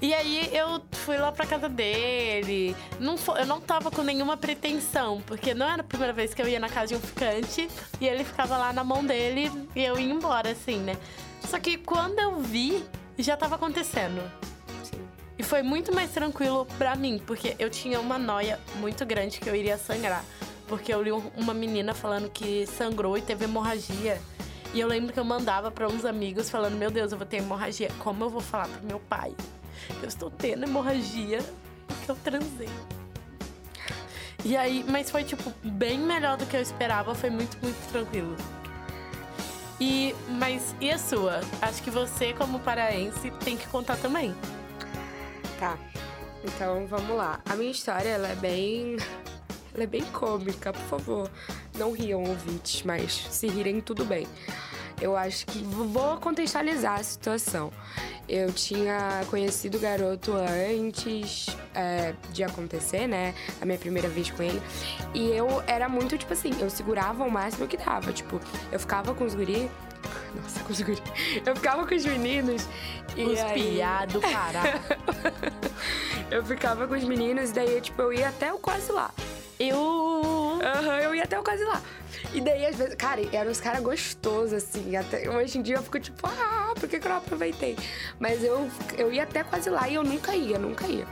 E, 0.00 0.06
e 0.08 0.14
aí 0.14 0.54
eu 0.54 0.78
fui 1.08 1.16
lá 1.16 1.32
pra 1.32 1.46
casa 1.46 1.70
dele. 1.70 2.76
Não 3.00 3.16
foi, 3.16 3.40
eu 3.40 3.46
não 3.46 3.62
tava 3.62 3.90
com 3.90 4.02
nenhuma 4.02 4.36
pretensão, 4.36 5.22
porque 5.26 5.54
não 5.54 5.66
era 5.66 5.80
a 5.80 5.84
primeira 5.84 6.12
vez 6.12 6.34
que 6.34 6.42
eu 6.42 6.46
ia 6.46 6.60
na 6.60 6.68
casa 6.68 6.88
de 6.88 6.96
um 6.96 7.00
ficante 7.00 7.66
e 7.98 8.06
ele 8.06 8.24
ficava 8.24 8.58
lá 8.58 8.74
na 8.74 8.84
mão 8.84 9.02
dele 9.02 9.50
e 9.74 9.82
eu 9.82 9.98
ia 9.98 10.12
embora, 10.12 10.50
assim, 10.50 10.76
né? 10.80 10.98
Só 11.40 11.58
que 11.58 11.78
quando 11.78 12.18
eu 12.18 12.40
vi, 12.40 12.84
já 13.16 13.38
tava 13.38 13.54
acontecendo. 13.54 14.20
E 15.38 15.42
foi 15.42 15.62
muito 15.62 15.94
mais 15.94 16.10
tranquilo 16.10 16.66
para 16.76 16.94
mim, 16.94 17.18
porque 17.26 17.56
eu 17.58 17.70
tinha 17.70 17.98
uma 17.98 18.18
noia 18.18 18.60
muito 18.74 19.06
grande 19.06 19.40
que 19.40 19.48
eu 19.48 19.56
iria 19.56 19.78
sangrar. 19.78 20.22
Porque 20.66 20.92
eu 20.92 21.02
li 21.02 21.10
uma 21.10 21.54
menina 21.54 21.94
falando 21.94 22.28
que 22.28 22.66
sangrou 22.66 23.16
e 23.16 23.22
teve 23.22 23.46
hemorragia. 23.46 24.20
E 24.74 24.80
eu 24.80 24.86
lembro 24.86 25.10
que 25.14 25.18
eu 25.18 25.24
mandava 25.24 25.70
para 25.70 25.88
uns 25.88 26.04
amigos 26.04 26.50
falando: 26.50 26.76
Meu 26.76 26.90
Deus, 26.90 27.12
eu 27.12 27.16
vou 27.16 27.26
ter 27.26 27.38
hemorragia. 27.38 27.88
Como 28.00 28.24
eu 28.24 28.28
vou 28.28 28.42
falar 28.42 28.68
pro 28.68 28.86
meu 28.86 29.00
pai? 29.00 29.32
Eu 30.02 30.08
estou 30.08 30.30
tendo 30.30 30.64
hemorragia 30.64 31.44
porque 31.86 32.10
eu 32.10 32.16
transei. 32.16 32.68
E 34.44 34.56
aí, 34.56 34.84
mas 34.88 35.10
foi 35.10 35.24
tipo 35.24 35.52
bem 35.64 35.98
melhor 35.98 36.36
do 36.36 36.46
que 36.46 36.56
eu 36.56 36.62
esperava, 36.62 37.14
foi 37.14 37.30
muito, 37.30 37.58
muito 37.62 37.90
tranquilo. 37.90 38.36
E, 39.80 40.14
mas 40.28 40.74
e 40.80 40.90
a 40.90 40.98
sua? 40.98 41.40
Acho 41.62 41.82
que 41.82 41.90
você, 41.90 42.32
como 42.32 42.58
paraense, 42.60 43.30
tem 43.44 43.56
que 43.56 43.66
contar 43.68 43.96
também. 43.96 44.34
Tá. 45.58 45.78
Então 46.44 46.86
vamos 46.86 47.16
lá. 47.16 47.40
A 47.48 47.54
minha 47.54 47.70
história 47.70 48.08
ela 48.08 48.28
é 48.28 48.34
bem. 48.34 48.96
Ela 49.74 49.84
é 49.84 49.86
bem 49.86 50.04
cômica, 50.04 50.72
por 50.72 50.82
favor. 50.82 51.30
Não 51.76 51.92
riam 51.92 52.22
ouvintes, 52.24 52.82
mas 52.82 53.12
se 53.30 53.46
rirem, 53.48 53.80
tudo 53.80 54.04
bem. 54.04 54.26
Eu 55.00 55.16
acho 55.16 55.46
que. 55.46 55.58
Vou 55.62 56.16
contextualizar 56.18 56.98
a 57.00 57.02
situação. 57.02 57.72
Eu 58.28 58.52
tinha 58.52 59.24
conhecido 59.30 59.78
o 59.78 59.80
garoto 59.80 60.32
antes 60.34 61.46
é, 61.74 62.14
de 62.30 62.44
acontecer, 62.44 63.06
né? 63.06 63.34
A 63.60 63.64
minha 63.64 63.78
primeira 63.78 64.08
vez 64.08 64.30
com 64.30 64.42
ele. 64.42 64.60
E 65.14 65.30
eu 65.30 65.62
era 65.66 65.88
muito, 65.88 66.18
tipo 66.18 66.32
assim, 66.32 66.50
eu 66.60 66.68
segurava 66.68 67.24
o 67.24 67.30
máximo 67.30 67.66
que 67.66 67.76
dava. 67.76 68.12
Tipo, 68.12 68.38
eu 68.70 68.78
ficava 68.78 69.14
com 69.14 69.24
os 69.24 69.34
guri 69.34 69.70
nossa, 70.34 70.60
com 70.60 70.72
os 70.72 70.80
guri. 70.80 71.02
Eu 71.44 71.56
ficava 71.56 71.86
com 71.86 71.94
os 71.94 72.04
meninos 72.04 72.66
e 73.16 73.24
os 73.24 73.40
aí... 73.40 73.74
piado, 73.74 74.20
caralho. 74.20 74.80
eu 76.30 76.44
ficava 76.44 76.86
com 76.86 76.94
os 76.94 77.04
meninos 77.04 77.50
e 77.50 77.54
daí, 77.54 77.80
tipo, 77.80 78.02
eu 78.02 78.12
ia 78.12 78.28
até 78.28 78.52
o 78.52 78.58
quase 78.58 78.92
lá. 78.92 79.10
Eu... 79.58 80.37
Uhum, 80.58 80.92
eu 80.98 81.14
ia 81.14 81.24
até 81.24 81.36
quase 81.40 81.64
lá. 81.64 81.80
E 82.32 82.40
daí, 82.40 82.66
às 82.66 82.76
vezes, 82.76 82.94
cara, 82.94 83.20
eram 83.32 83.50
uns 83.50 83.60
caras 83.60 83.80
gostosos, 83.80 84.52
assim. 84.52 84.96
Até, 84.96 85.28
hoje 85.30 85.58
em 85.58 85.62
dia 85.62 85.76
eu 85.76 85.82
fico 85.82 86.00
tipo, 86.00 86.26
ah, 86.26 86.74
por 86.78 86.88
que, 86.88 86.98
que 86.98 87.06
eu 87.06 87.10
não 87.10 87.18
aproveitei? 87.18 87.76
Mas 88.18 88.42
eu, 88.42 88.70
eu 88.96 89.12
ia 89.12 89.22
até 89.22 89.44
quase 89.44 89.70
lá 89.70 89.88
e 89.88 89.94
eu 89.94 90.02
nunca 90.02 90.34
ia, 90.34 90.58
nunca 90.58 90.86
ia. 90.86 91.06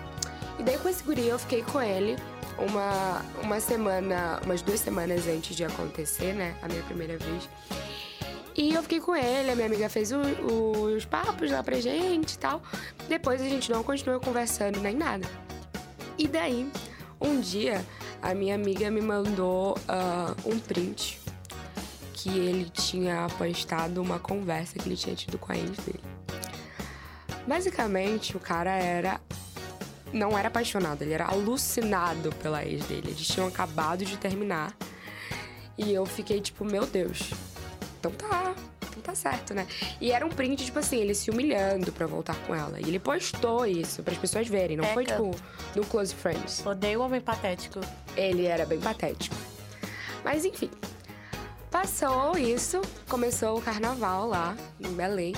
E 0.59 0.63
daí 0.63 0.79
com 0.79 0.89
esse 0.89 1.03
guri 1.03 1.27
eu 1.29 1.39
fiquei 1.39 1.63
com 1.63 1.81
ele 1.81 2.17
uma, 2.59 3.23
uma 3.43 3.61
semana, 3.61 4.41
umas 4.45 4.63
duas 4.63 4.81
semanas 4.81 5.27
antes 5.29 5.55
de 5.55 5.65
acontecer, 5.65 6.33
né? 6.35 6.57
A 6.63 6.69
minha 6.69 6.83
primeira 6.83 7.17
vez. 7.19 7.49
E 8.57 8.73
eu 8.73 8.83
fiquei 8.83 9.01
com 9.01 9.15
ele, 9.15 9.51
a 9.51 9.55
minha 9.55 9.67
amiga 9.67 9.89
fez 9.91 10.11
o, 10.13 10.21
os 10.97 11.05
papos 11.05 11.51
lá 11.51 11.63
pra 11.63 11.79
gente 11.79 12.33
e 12.33 12.39
tal. 12.39 12.63
Depois 13.07 13.41
a 13.43 13.45
gente 13.45 13.71
não 13.71 13.83
continuou 13.83 14.19
conversando 14.19 14.81
nem 14.81 14.97
nada. 14.97 15.29
E 16.17 16.27
daí, 16.27 16.67
um 17.21 17.39
dia, 17.39 17.85
a 18.23 18.35
minha 18.35 18.55
amiga 18.55 18.91
me 18.91 19.01
mandou 19.01 19.77
uh, 19.79 20.49
um 20.51 20.59
print 20.59 21.21
que 22.13 22.31
ele 22.31 22.71
tinha 22.71 23.27
postado 23.39 24.01
uma 24.03 24.19
conversa 24.19 24.79
que 24.79 24.89
ele 24.89 24.97
tinha 24.97 25.15
tido 25.15 25.39
com 25.39 25.53
a 25.53 25.57
ex 25.57 25.77
dele. 25.79 26.03
Basicamente, 27.47 28.37
o 28.37 28.41
cara 28.41 28.71
era. 28.71 29.21
Não 30.13 30.37
era 30.39 30.49
apaixonado, 30.49 31.03
ele 31.03 31.13
era 31.13 31.27
alucinado 31.27 32.31
pela 32.37 32.65
ex 32.65 32.85
dele. 32.87 33.09
Eles 33.09 33.27
tinham 33.27 33.47
acabado 33.47 34.05
de 34.05 34.17
terminar. 34.17 34.75
E 35.77 35.93
eu 35.93 36.07
fiquei 36.07 36.41
tipo, 36.41 36.65
meu 36.65 36.87
Deus, 36.87 37.31
então 37.99 38.11
tá, 38.13 38.55
então 38.97 39.03
tá 39.03 39.15
certo, 39.15 39.53
né? 39.55 39.67
E 40.01 40.11
era 40.11 40.25
um 40.25 40.31
print, 40.31 40.65
tipo 40.65 40.79
assim, 40.79 40.99
ele 40.99 41.15
se 41.15 41.31
humilhando 41.31 41.93
pra 41.93 42.07
voltar 42.07 42.35
com 42.47 42.55
ela. 42.55 42.81
E 42.81 42.85
ele 42.85 42.99
postou 42.99 43.67
isso 43.67 44.03
para 44.03 44.13
as 44.13 44.19
pessoas 44.19 44.49
verem, 44.49 44.77
não 44.77 44.85
foi 44.87 45.05
tipo 45.05 45.31
no 45.75 45.85
Close 45.85 46.15
Friends. 46.15 46.65
Odeio 46.65 47.01
o 47.01 47.05
homem 47.05 47.21
patético. 47.21 47.81
Ele 48.17 48.47
era 48.47 48.65
bem 48.65 48.81
patético. 48.81 49.37
Mas 50.25 50.45
enfim. 50.45 50.71
Passou 51.71 52.39
isso, 52.39 52.81
começou 53.09 53.59
o 53.59 53.63
carnaval 53.63 54.27
lá 54.27 54.57
em 54.81 54.89
Belém. 54.89 55.35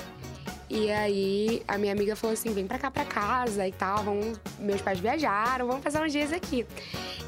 E 0.69 0.91
aí 0.91 1.63
a 1.67 1.77
minha 1.77 1.91
amiga 1.91 2.15
falou 2.15 2.33
assim: 2.33 2.53
vem 2.53 2.65
pra 2.65 2.79
cá 2.79 2.89
pra 2.89 3.03
casa 3.03 3.67
e 3.67 3.71
tal. 3.71 4.03
Vamos... 4.03 4.39
Meus 4.59 4.81
pais 4.81 4.99
viajaram, 4.99 5.67
vamos 5.67 5.83
fazer 5.83 5.99
uns 5.99 6.11
dias 6.11 6.31
aqui. 6.31 6.65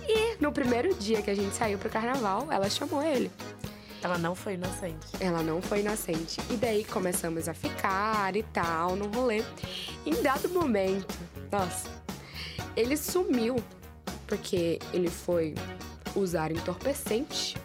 E 0.08 0.38
no 0.42 0.52
primeiro 0.52 0.94
dia 0.96 1.22
que 1.22 1.30
a 1.30 1.36
gente 1.36 1.56
saiu 1.56 1.78
pro 1.78 1.90
carnaval, 1.90 2.48
ela 2.52 2.70
chamou 2.70 3.04
ele. 3.04 3.32
Ela 4.04 4.18
não 4.18 4.34
foi 4.34 4.56
inocente. 4.56 5.08
Ela 5.20 5.44
não 5.44 5.62
foi 5.62 5.82
inocente. 5.82 6.40
E 6.50 6.58
daí 6.58 6.84
começamos 6.84 7.48
a 7.48 7.54
ficar 7.54 8.36
e 8.36 8.44
tal, 8.44 8.96
no 8.96 9.08
rolê. 9.08 9.44
Em 10.06 10.22
dado 10.24 10.50
momento, 10.50 11.16
nossa, 11.52 11.90
ele 12.76 12.98
sumiu 12.98 13.56
porque 14.26 14.80
ele 14.94 15.10
foi 15.10 15.54
usar 16.16 16.52
entorpecente. 16.52 17.58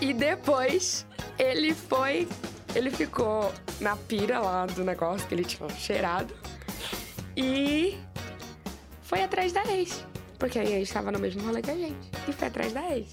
e 0.00 0.12
depois 0.12 1.06
ele 1.38 1.74
foi. 1.74 2.28
Ele 2.74 2.90
ficou 2.90 3.52
na 3.80 3.96
pira 3.96 4.40
lá 4.40 4.66
do 4.66 4.82
negócio 4.82 5.26
que 5.28 5.34
ele 5.34 5.44
tinha 5.44 5.68
cheirado. 5.70 6.34
E 7.36 7.98
foi 9.02 9.22
atrás 9.22 9.52
da 9.52 9.62
ex. 9.64 10.04
Porque 10.38 10.58
a 10.58 10.64
ex 10.64 10.88
estava 10.88 11.12
no 11.12 11.18
mesmo 11.18 11.42
rolê 11.42 11.60
que 11.60 11.70
a 11.70 11.76
gente. 11.76 12.10
E 12.28 12.32
foi 12.32 12.48
atrás 12.48 12.72
da 12.72 12.96
ex. 12.96 13.08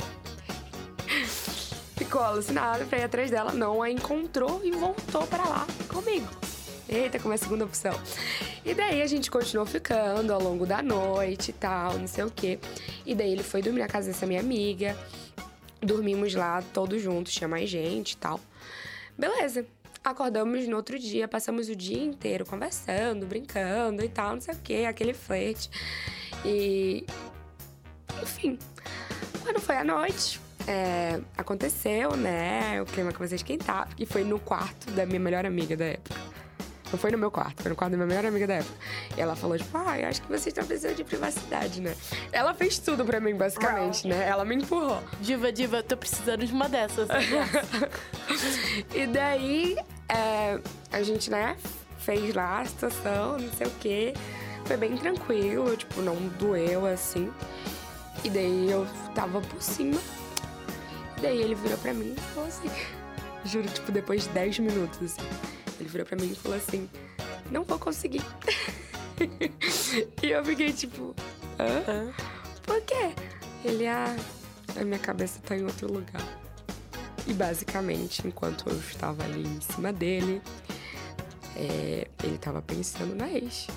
Ficou 2.12 2.26
alucinado, 2.26 2.86
foi 2.88 3.02
atrás 3.02 3.32
dela, 3.32 3.54
não 3.54 3.82
a 3.82 3.90
encontrou 3.90 4.60
e 4.66 4.72
voltou 4.72 5.26
para 5.28 5.46
lá 5.46 5.66
comigo. 5.88 6.28
Eita, 6.90 7.18
como 7.18 7.34
é 7.34 7.36
a 7.36 7.38
segunda 7.38 7.64
opção. 7.64 7.94
E 8.66 8.74
daí 8.74 9.02
a 9.02 9.08
gente 9.08 9.32
continuou 9.32 9.66
ficando 9.66 10.34
ao 10.34 10.44
longo 10.44 10.66
da 10.66 10.84
noite 10.84 11.52
e 11.52 11.54
tal, 11.54 11.98
não 11.98 12.08
sei 12.08 12.26
o 12.26 12.30
quê. 12.30 12.60
E 13.06 13.16
daí 13.16 13.32
ele 13.32 13.44
foi 13.44 13.62
dormir 13.62 13.80
na 13.80 13.88
casa 13.88 14.12
dessa 14.12 14.26
minha 14.26 14.42
amiga. 14.42 14.94
Dormimos 15.80 16.36
lá 16.36 16.62
todos 16.74 17.02
juntos, 17.02 17.32
tinha 17.32 17.48
mais 17.48 17.70
gente 17.70 18.12
e 18.12 18.18
tal. 18.18 18.42
Beleza. 19.18 19.66
Acordamos 20.04 20.68
no 20.68 20.76
outro 20.76 21.00
dia, 21.00 21.30
passamos 21.30 21.70
o 21.70 21.76
dia 21.78 22.04
inteiro 22.04 22.46
conversando, 22.46 23.26
brincando 23.26 24.04
e 24.04 24.10
tal, 24.10 24.34
não 24.34 24.42
sei 24.42 24.54
o 24.54 24.58
quê, 24.58 24.86
aquele 24.86 25.14
flerte. 25.14 25.70
E. 26.44 27.06
Enfim. 28.22 28.60
Quando 29.44 29.62
foi 29.62 29.78
a 29.78 29.84
noite, 29.86 30.42
é, 30.68 31.20
aconteceu, 31.38 32.16
né? 32.16 32.82
O 32.82 32.86
clima 32.86 33.12
começou 33.12 33.36
a 33.36 33.38
esquentar. 33.38 33.90
E 33.98 34.06
foi 34.06 34.24
no 34.24 34.40
quarto 34.40 34.92
da 34.92 35.06
minha 35.06 35.20
melhor 35.20 35.46
amiga 35.46 35.76
da 35.76 35.86
época. 35.86 36.20
Não 36.92 37.00
foi 37.00 37.10
no 37.10 37.18
meu 37.18 37.32
quarto, 37.32 37.62
foi 37.62 37.70
no 37.70 37.76
quarto 37.76 37.92
da 37.92 37.98
minha 37.98 38.08
melhor 38.08 38.26
amiga 38.26 38.46
da 38.46 38.56
época. 38.56 38.76
E 39.16 39.22
ela 39.22 39.34
falou, 39.34 39.58
tipo, 39.58 39.78
ah, 39.78 39.98
eu 39.98 40.10
acho 40.10 40.22
que 40.22 40.28
vocês 40.28 40.48
estão 40.48 40.66
precisando 40.66 40.96
de 40.96 41.04
privacidade, 41.06 41.80
né? 41.80 41.96
Ela 42.34 42.54
fez 42.54 42.80
tudo 42.80 43.06
pra 43.06 43.22
mim, 43.22 43.34
basicamente, 43.34 44.08
né? 44.08 44.28
Ela 44.28 44.44
me 44.44 44.56
empurrou. 44.56 45.02
Diva, 45.22 45.54
diva, 45.54 45.78
eu 45.78 45.84
tô 45.84 45.96
precisando 45.96 46.46
de 46.46 46.52
uma 46.52 46.68
dessas. 46.68 47.08
Né? 47.08 47.20
e 48.94 49.08
daí, 49.08 49.78
é, 50.10 50.60
a 50.92 51.02
gente, 51.02 51.32
né, 51.32 51.56
fez 52.00 52.36
lá 52.36 52.60
a 52.60 52.66
situação, 52.66 53.38
não 53.38 53.54
sei 53.54 53.68
o 53.68 53.72
quê. 53.80 54.14
Foi 54.66 54.76
bem 54.76 54.98
tranquilo, 54.98 55.76
tipo, 55.78 56.02
não 56.02 56.16
doeu 56.38 56.86
assim. 56.86 57.32
E 58.24 58.30
daí 58.30 58.70
eu 58.70 58.86
tava 59.16 59.40
por 59.40 59.62
cima. 59.62 60.00
E 61.22 61.24
daí 61.24 61.40
ele 61.40 61.54
virou 61.54 61.78
pra 61.78 61.94
mim 61.94 62.16
e 62.18 62.22
falou 62.34 62.50
assim. 62.50 62.68
Juro, 63.46 63.68
tipo, 63.68 63.92
depois 63.92 64.24
de 64.24 64.30
10 64.30 64.58
minutos, 64.58 65.00
assim. 65.04 65.22
Ele 65.80 65.88
virou 65.88 66.08
pra 66.08 66.18
mim 66.18 66.32
e 66.32 66.36
falou 66.36 66.58
assim: 66.58 66.90
Não 67.52 67.64
vou 67.64 67.78
conseguir. 67.78 68.24
e 70.24 70.32
eu 70.32 70.44
fiquei 70.44 70.74
tipo: 70.74 71.14
Hã? 71.60 72.12
Por 72.64 72.82
quê? 72.82 73.14
Ele, 73.64 73.86
ah, 73.86 74.16
a 74.76 74.84
minha 74.84 74.98
cabeça 74.98 75.40
tá 75.46 75.56
em 75.56 75.64
outro 75.64 75.94
lugar. 75.94 76.24
E 77.28 77.34
basicamente, 77.34 78.28
enquanto 78.28 78.68
eu 78.68 78.78
estava 78.80 79.24
ali 79.24 79.48
em 79.48 79.62
cima 79.62 79.94
dele, 79.94 80.42
é, 81.56 82.08
ele 82.24 82.38
tava 82.40 82.64
pensando 82.64 83.16
na 83.16 83.32
ex. 83.32 83.68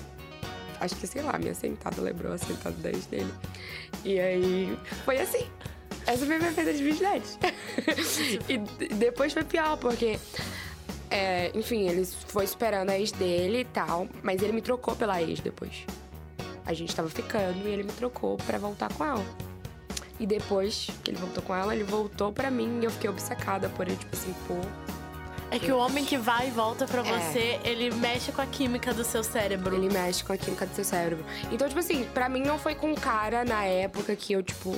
Acho 0.79 0.95
que, 0.95 1.05
sei 1.05 1.21
lá, 1.21 1.37
minha 1.37 1.53
sentada 1.53 2.01
lembrou 2.01 2.33
a 2.33 2.39
sentada 2.39 2.75
da 2.77 2.89
ex 2.89 3.05
dele. 3.05 3.31
E 4.03 4.19
aí, 4.19 4.79
foi 5.05 5.19
assim. 5.19 5.47
Essa 6.05 6.25
foi 6.25 6.37
minha 6.37 6.51
perda 6.51 6.73
de 6.73 6.83
virgindade. 6.83 7.25
e 8.47 8.57
depois 8.93 9.33
foi 9.33 9.43
pior, 9.43 9.77
porque 9.77 10.19
é, 11.09 11.51
enfim, 11.55 11.87
ele 11.87 12.05
foi 12.05 12.43
esperando 12.43 12.89
a 12.89 12.99
ex 12.99 13.11
dele 13.11 13.59
e 13.61 13.65
tal, 13.65 14.07
mas 14.21 14.41
ele 14.41 14.53
me 14.53 14.61
trocou 14.61 14.95
pela 14.95 15.21
ex 15.21 15.39
depois. 15.39 15.85
A 16.65 16.73
gente 16.73 16.95
tava 16.95 17.09
ficando 17.09 17.67
e 17.67 17.71
ele 17.71 17.83
me 17.83 17.91
trocou 17.91 18.37
para 18.37 18.57
voltar 18.57 18.91
com 18.93 19.05
ela. 19.05 19.25
E 20.19 20.25
depois 20.25 20.89
que 21.03 21.11
ele 21.11 21.17
voltou 21.17 21.43
com 21.43 21.53
ela, 21.53 21.75
ele 21.75 21.83
voltou 21.83 22.31
para 22.31 22.49
mim 22.49 22.79
e 22.81 22.85
eu 22.85 22.91
fiquei 22.91 23.09
obcecada 23.09 23.69
por 23.69 23.87
ele, 23.87 23.97
tipo 23.97 24.15
assim, 24.15 24.33
pô, 24.47 24.55
é 25.55 25.59
que 25.59 25.71
o 25.71 25.77
homem 25.77 26.03
que 26.03 26.17
vai 26.17 26.47
e 26.47 26.51
volta 26.51 26.85
para 26.85 27.01
é. 27.01 27.03
você, 27.03 27.59
ele 27.63 27.93
mexe 27.95 28.31
com 28.31 28.41
a 28.41 28.45
química 28.45 28.93
do 28.93 29.03
seu 29.03 29.23
cérebro. 29.23 29.75
Ele 29.75 29.89
mexe 29.89 30.23
com 30.23 30.33
a 30.33 30.37
química 30.37 30.65
do 30.65 30.75
seu 30.75 30.83
cérebro. 30.83 31.25
Então, 31.51 31.67
tipo 31.67 31.79
assim, 31.79 32.03
para 32.13 32.27
mim 32.27 32.41
não 32.41 32.59
foi 32.59 32.75
com 32.75 32.93
cara 32.95 33.45
na 33.45 33.63
época 33.63 34.15
que 34.15 34.33
eu, 34.33 34.43
tipo, 34.43 34.73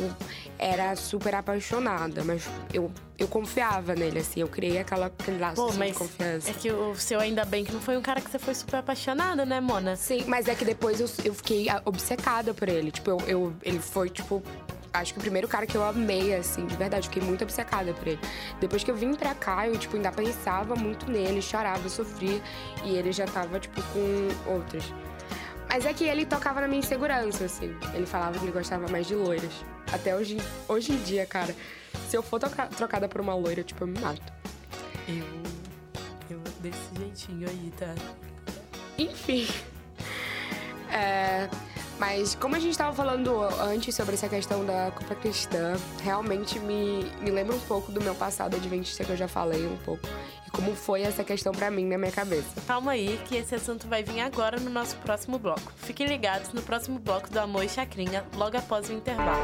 era 0.57 0.95
super 0.95 1.35
apaixonada, 1.35 2.23
mas 2.23 2.47
eu, 2.73 2.91
eu 3.17 3.27
confiava 3.27 3.95
nele, 3.95 4.19
assim, 4.19 4.41
eu 4.41 4.47
criei 4.47 4.79
aquela, 4.79 5.07
aquele 5.07 5.39
laço 5.39 5.55
Pô, 5.55 5.71
de 5.71 5.93
confiança. 5.93 6.49
É 6.49 6.53
que 6.53 6.71
o 6.71 6.95
seu 6.95 7.19
ainda 7.19 7.45
bem 7.45 7.63
que 7.63 7.71
não 7.71 7.81
foi 7.81 7.97
um 7.97 8.01
cara 8.01 8.21
que 8.21 8.29
você 8.29 8.39
foi 8.39 8.53
super 8.53 8.77
apaixonada, 8.77 9.45
né, 9.45 9.59
Mona? 9.59 9.95
Sim, 9.95 10.25
mas 10.27 10.47
é 10.47 10.55
que 10.55 10.65
depois 10.65 10.99
eu, 10.99 11.09
eu 11.23 11.33
fiquei 11.33 11.67
obcecada 11.85 12.53
por 12.53 12.69
ele. 12.69 12.91
Tipo, 12.91 13.11
eu, 13.11 13.19
eu 13.27 13.53
ele 13.63 13.79
foi, 13.79 14.09
tipo, 14.09 14.43
acho 14.93 15.13
que 15.13 15.19
o 15.19 15.21
primeiro 15.21 15.47
cara 15.47 15.65
que 15.65 15.76
eu 15.76 15.84
amei, 15.84 16.36
assim, 16.36 16.65
de 16.65 16.76
verdade, 16.76 17.08
fiquei 17.08 17.23
muito 17.23 17.43
obcecada 17.43 17.93
por 17.93 18.08
ele. 18.08 18.19
Depois 18.60 18.84
que 18.84 18.91
eu 18.91 18.95
vim 18.95 19.13
pra 19.13 19.34
cá, 19.36 19.67
eu, 19.67 19.78
tipo, 19.78 19.95
ainda 19.95 20.12
pensava 20.12 20.76
muito 20.76 21.10
nele, 21.10 21.41
chorava, 21.41 21.88
sofria, 21.89 22.41
e 22.84 22.95
ele 22.95 23.12
já 23.12 23.26
tava, 23.26 23.60
tipo, 23.60 23.82
com 23.82 24.52
outras. 24.52 24.84
Mas 25.69 25.86
é 25.86 25.93
que 25.93 26.06
ele 26.06 26.26
tocava 26.26 26.62
na 26.62 26.67
minha 26.67 26.80
insegurança, 26.80 27.45
assim. 27.45 27.76
Ele 27.93 28.06
falava 28.06 28.38
que 28.38 28.45
ele 28.45 28.52
gostava 28.52 28.88
mais 28.88 29.06
de 29.06 29.15
loiras. 29.15 29.52
Até 29.91 30.15
hoje, 30.15 30.38
hoje 30.67 30.93
em 30.93 30.97
dia, 31.04 31.26
cara, 31.26 31.56
se 32.08 32.15
eu 32.15 32.23
for 32.23 32.39
trocada 32.39 33.08
por 33.08 33.21
uma 33.21 33.36
loira, 33.36 33.63
tipo, 33.63 33.84
eu 33.84 33.88
me 33.88 34.00
mato. 34.00 34.34
Eu. 35.08 35.26
Eu 36.30 36.39
desse 36.60 36.95
jeitinho 36.97 37.47
aí, 37.50 37.73
tá? 37.78 37.93
Enfim. 38.97 39.47
É. 40.89 41.50
Mas 41.99 42.36
como 42.36 42.55
a 42.55 42.60
gente 42.60 42.71
estava 42.71 42.95
falando 42.95 43.41
antes 43.60 43.95
sobre 43.95 44.13
essa 44.13 44.29
questão 44.29 44.63
da 44.63 44.91
culpa 44.91 45.15
cristã, 45.15 45.75
realmente 46.03 46.60
me, 46.60 47.03
me 47.21 47.31
lembra 47.31 47.55
um 47.55 47.60
pouco 47.62 47.91
do 47.91 47.99
meu 48.01 48.13
passado 48.13 48.55
adventista 48.55 49.03
que 49.03 49.12
eu 49.12 49.17
já 49.17 49.27
falei 49.27 49.65
um 49.65 49.77
pouco. 49.77 50.07
E 50.45 50.51
como 50.51 50.75
foi 50.75 51.01
essa 51.01 51.23
questão 51.23 51.51
para 51.51 51.71
mim 51.71 51.86
na 51.86 51.97
minha 51.97 52.12
cabeça. 52.12 52.62
Calma 52.67 52.91
aí, 52.91 53.19
que 53.27 53.36
esse 53.36 53.55
assunto 53.55 53.88
vai 53.88 54.03
vir 54.03 54.19
agora 54.19 54.60
no 54.60 54.69
nosso 54.69 54.95
próximo 54.97 55.39
bloco. 55.39 55.73
Fiquem 55.75 56.07
ligados 56.07 56.53
no 56.53 56.62
próximo 56.62 56.99
bloco 56.99 57.31
do 57.31 57.39
Amor 57.39 57.63
e 57.63 57.69
Chacrinha, 57.69 58.23
logo 58.36 58.55
após 58.57 58.89
o 58.89 58.93
intervalo. 58.93 59.41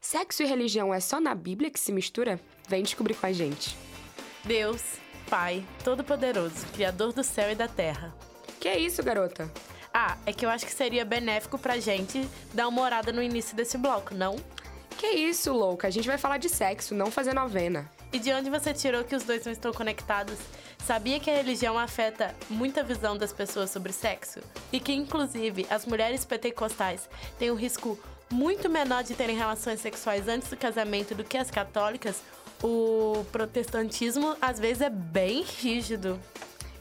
Sexo 0.00 0.42
e 0.42 0.46
religião 0.46 0.94
é 0.94 1.00
só 1.00 1.20
na 1.20 1.34
Bíblia 1.34 1.70
que 1.70 1.78
se 1.78 1.92
mistura? 1.92 2.40
Vem 2.68 2.82
descobrir 2.82 3.14
com 3.14 3.26
a 3.26 3.32
gente. 3.32 3.87
Deus, 4.48 4.82
Pai, 5.28 5.62
Todo-Poderoso, 5.84 6.66
Criador 6.72 7.12
do 7.12 7.22
céu 7.22 7.52
e 7.52 7.54
da 7.54 7.68
terra. 7.68 8.14
Que 8.58 8.66
é 8.66 8.78
isso, 8.78 9.02
garota? 9.02 9.52
Ah, 9.92 10.16
é 10.24 10.32
que 10.32 10.46
eu 10.46 10.48
acho 10.48 10.64
que 10.64 10.72
seria 10.72 11.04
benéfico 11.04 11.58
pra 11.58 11.78
gente 11.78 12.26
dar 12.54 12.66
uma 12.66 12.80
orada 12.80 13.12
no 13.12 13.22
início 13.22 13.54
desse 13.54 13.76
bloco, 13.76 14.14
não? 14.14 14.36
Que 14.96 15.06
isso, 15.06 15.52
louca? 15.52 15.86
A 15.86 15.90
gente 15.90 16.08
vai 16.08 16.16
falar 16.16 16.38
de 16.38 16.48
sexo, 16.48 16.94
não 16.94 17.10
fazer 17.10 17.34
novena. 17.34 17.90
E 18.10 18.18
de 18.18 18.32
onde 18.32 18.48
você 18.48 18.72
tirou 18.72 19.04
que 19.04 19.14
os 19.14 19.22
dois 19.22 19.44
não 19.44 19.52
estão 19.52 19.70
conectados? 19.70 20.38
Sabia 20.78 21.20
que 21.20 21.30
a 21.30 21.36
religião 21.36 21.78
afeta 21.78 22.34
muita 22.48 22.82
visão 22.82 23.18
das 23.18 23.34
pessoas 23.34 23.68
sobre 23.68 23.92
sexo? 23.92 24.40
E 24.72 24.80
que, 24.80 24.94
inclusive, 24.94 25.66
as 25.68 25.84
mulheres 25.84 26.24
pentecostais 26.24 27.06
têm 27.38 27.50
um 27.50 27.54
risco 27.54 27.98
muito 28.30 28.68
menor 28.70 29.04
de 29.04 29.14
terem 29.14 29.36
relações 29.36 29.80
sexuais 29.80 30.26
antes 30.26 30.48
do 30.48 30.56
casamento 30.56 31.14
do 31.14 31.22
que 31.22 31.36
as 31.36 31.50
católicas? 31.50 32.22
O 32.62 33.24
protestantismo 33.30 34.36
às 34.40 34.58
vezes 34.58 34.82
é 34.82 34.90
bem 34.90 35.42
rígido. 35.42 36.18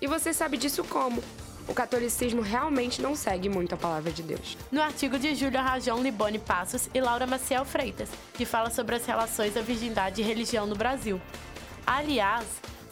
E 0.02 0.08
você 0.08 0.34
sabe 0.34 0.58
disso 0.58 0.84
como? 0.84 1.24
O 1.68 1.74
catolicismo 1.74 2.42
realmente 2.42 3.02
não 3.02 3.16
segue 3.16 3.50
muito 3.50 3.76
a 3.76 3.78
palavra 3.78 4.12
de 4.12 4.24
Deus. 4.24 4.58
No 4.72 4.82
artigo 4.82 5.20
de 5.20 5.36
Júlia 5.36 5.62
Rajão 5.62 6.02
Liboni 6.02 6.40
Passos 6.40 6.90
e 6.94 7.02
Laura 7.02 7.28
Maciel 7.28 7.66
Freitas, 7.66 8.10
que 8.34 8.46
fala 8.46 8.70
sobre 8.70 8.96
as 8.96 9.06
relações 9.06 9.54
da 9.54 9.62
virgindade 9.62 10.22
e 10.22 10.24
religião 10.24 10.66
no 10.66 10.76
Brasil. 10.76 11.20
Aliás, 11.86 12.46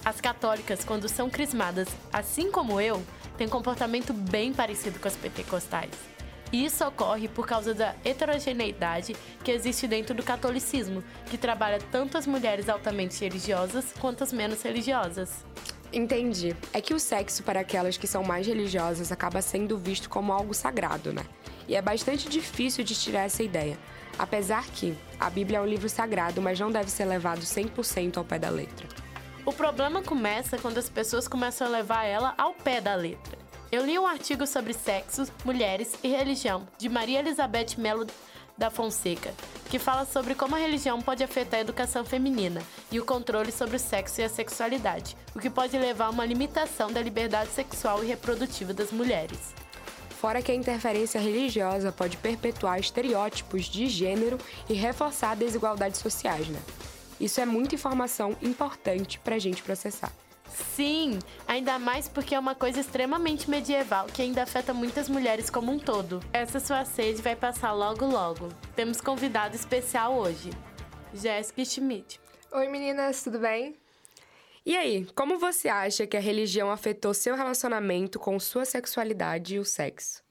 as 0.04 0.20
católicas, 0.20 0.84
quando 0.84 1.08
são 1.08 1.30
crismadas, 1.30 1.88
assim 2.12 2.52
como 2.52 2.82
eu, 2.82 3.02
têm 3.38 3.48
comportamento 3.48 4.14
bem 4.14 4.54
parecido 4.54 5.00
com 5.00 5.08
as 5.08 5.16
pentecostais. 5.16 6.15
E 6.52 6.66
isso 6.66 6.86
ocorre 6.86 7.28
por 7.28 7.48
causa 7.48 7.74
da 7.74 7.96
heterogeneidade 8.04 9.16
que 9.44 9.52
existe 9.52 9.88
dentro 9.88 10.14
do 10.14 10.24
catolicismo, 10.24 11.04
que 11.26 11.38
trabalha 11.38 11.80
tanto 11.92 12.18
as 12.18 12.28
mulheres 12.28 12.70
altamente 12.70 13.20
religiosas 13.22 13.94
quanto 14.00 14.24
as 14.24 14.32
menos 14.32 14.62
religiosas. 14.62 15.44
Entendi. 15.92 16.56
É 16.74 16.82
que 16.82 16.94
o 16.94 17.00
sexo 17.00 17.44
para 17.44 17.62
aquelas 17.62 17.98
que 17.98 18.08
são 18.08 18.24
mais 18.24 18.46
religiosas 18.46 19.12
acaba 19.12 19.42
sendo 19.42 19.78
visto 19.78 20.10
como 20.10 20.34
algo 20.34 20.54
sagrado, 20.54 21.14
né? 21.14 21.26
E 21.68 21.76
é 21.76 21.82
bastante 21.82 22.30
difícil 22.30 22.84
de 22.84 22.94
tirar 22.94 23.24
essa 23.24 23.42
ideia. 23.42 23.78
Apesar 24.18 24.66
que 24.66 24.96
a 25.20 25.30
Bíblia 25.30 25.60
é 25.60 25.62
um 25.62 25.66
livro 25.66 25.90
sagrado, 25.90 26.42
mas 26.42 26.60
não 26.60 26.72
deve 26.72 26.90
ser 26.90 27.06
levado 27.06 27.42
100% 27.42 28.18
ao 28.18 28.26
pé 28.26 28.40
da 28.40 28.50
letra. 28.50 28.88
O 29.46 29.54
problema 29.54 30.02
começa 30.02 30.58
quando 30.58 30.78
as 30.78 30.90
pessoas 30.90 31.28
começam 31.28 31.68
a 31.68 31.70
levar 31.70 32.04
ela 32.04 32.34
ao 32.38 32.54
pé 32.54 32.82
da 32.82 32.96
letra. 32.96 33.45
Eu 33.72 33.84
li 33.84 33.98
um 33.98 34.06
artigo 34.06 34.46
sobre 34.46 34.74
sexo, 34.74 35.26
mulheres 35.44 35.96
e 36.04 36.08
religião, 36.08 36.68
de 36.78 36.88
Maria 36.88 37.20
Elizabeth 37.20 37.78
Melo 37.78 38.06
da 38.58 38.70
Fonseca, 38.70 39.34
que 39.70 39.80
fala 39.80 40.06
sobre 40.06 40.36
como 40.36 40.56
a 40.56 40.60
religião 40.60 41.02
pode 41.02 41.24
afetar 41.24 41.60
a 41.60 41.62
educação 41.62 42.06
feminina 42.06 42.62
e 42.92 43.00
o 43.00 43.06
controle 43.06 43.52
sobre 43.52 43.76
o 43.76 43.80
sexo 43.80 44.22
e 44.22 44.24
a 44.24 44.30
sexualidade, 44.30 45.18
o 45.36 45.40
que 45.40 45.50
pode 45.50 45.78
levar 45.78 46.06
a 46.06 46.10
uma 46.12 46.26
limitação 46.26 46.92
da 46.92 47.02
liberdade 47.02 47.50
sexual 47.50 48.04
e 48.04 48.08
reprodutiva 48.08 48.74
das 48.74 48.92
mulheres. 48.92 49.54
Fora 50.12 50.42
que 50.42 50.52
a 50.52 50.56
interferência 50.56 51.20
religiosa 51.20 51.92
pode 51.92 52.18
perpetuar 52.18 52.80
estereótipos 52.80 53.66
de 53.66 53.88
gênero 53.88 54.38
e 54.70 54.74
reforçar 54.74 55.36
desigualdades 55.36 56.00
sociais, 56.00 56.48
né? 56.48 56.60
Isso 57.20 57.42
é 57.42 57.46
muita 57.46 57.76
informação 57.76 58.36
importante 58.42 59.20
pra 59.20 59.40
gente 59.40 59.62
processar. 59.62 60.12
Sim, 60.56 61.20
ainda 61.48 61.78
mais 61.78 62.08
porque 62.08 62.34
é 62.34 62.40
uma 62.40 62.56
coisa 62.56 62.80
extremamente 62.80 63.50
medieval 63.50 64.08
que 64.08 64.22
ainda 64.22 64.44
afeta 64.44 64.74
muitas 64.74 65.10
mulheres 65.10 65.50
como 65.50 65.72
um 65.72 65.78
todo. 65.78 66.22
Essa 66.32 66.60
sua 66.60 66.86
sede 66.86 67.22
vai 67.22 67.36
passar 67.36 67.74
logo 67.74 68.06
logo. 68.06 68.50
Temos 68.76 69.02
convidado 69.02 69.56
especial 69.56 70.18
hoje, 70.18 70.50
Jéssica 71.14 71.64
Schmidt. 71.66 72.20
Oi 72.52 72.70
meninas, 72.70 73.24
tudo 73.24 73.40
bem? 73.40 73.76
E 74.66 74.76
aí, 74.76 75.06
como 75.14 75.38
você 75.38 75.68
acha 75.68 76.08
que 76.08 76.18
a 76.18 76.22
religião 76.22 76.72
afetou 76.72 77.14
seu 77.14 77.36
relacionamento 77.36 78.18
com 78.18 78.40
sua 78.40 78.66
sexualidade 78.66 79.56
e 79.56 79.60
o 79.60 79.66
sexo? 79.66 80.24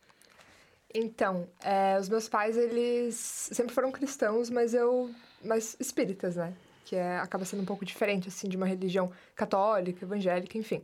Então, 0.93 1.49
é, 1.63 1.99
os 2.01 2.09
meus 2.09 2.29
pais, 2.29 2.57
eles 2.57 3.15
sempre 3.15 3.75
foram 3.75 3.93
cristãos, 3.93 4.49
mas 4.49 4.73
eu... 4.75 5.11
mas 5.43 5.77
espíritas, 5.79 6.37
né? 6.37 6.55
Que 6.85 6.97
é, 6.97 7.18
acaba 7.18 7.44
sendo 7.44 7.62
um 7.62 7.66
pouco 7.66 7.85
diferente, 7.85 8.29
assim, 8.29 8.49
de 8.49 8.57
uma 8.57 8.66
religião 8.66 9.11
católica, 9.35 10.05
evangélica, 10.05 10.59
enfim. 10.59 10.83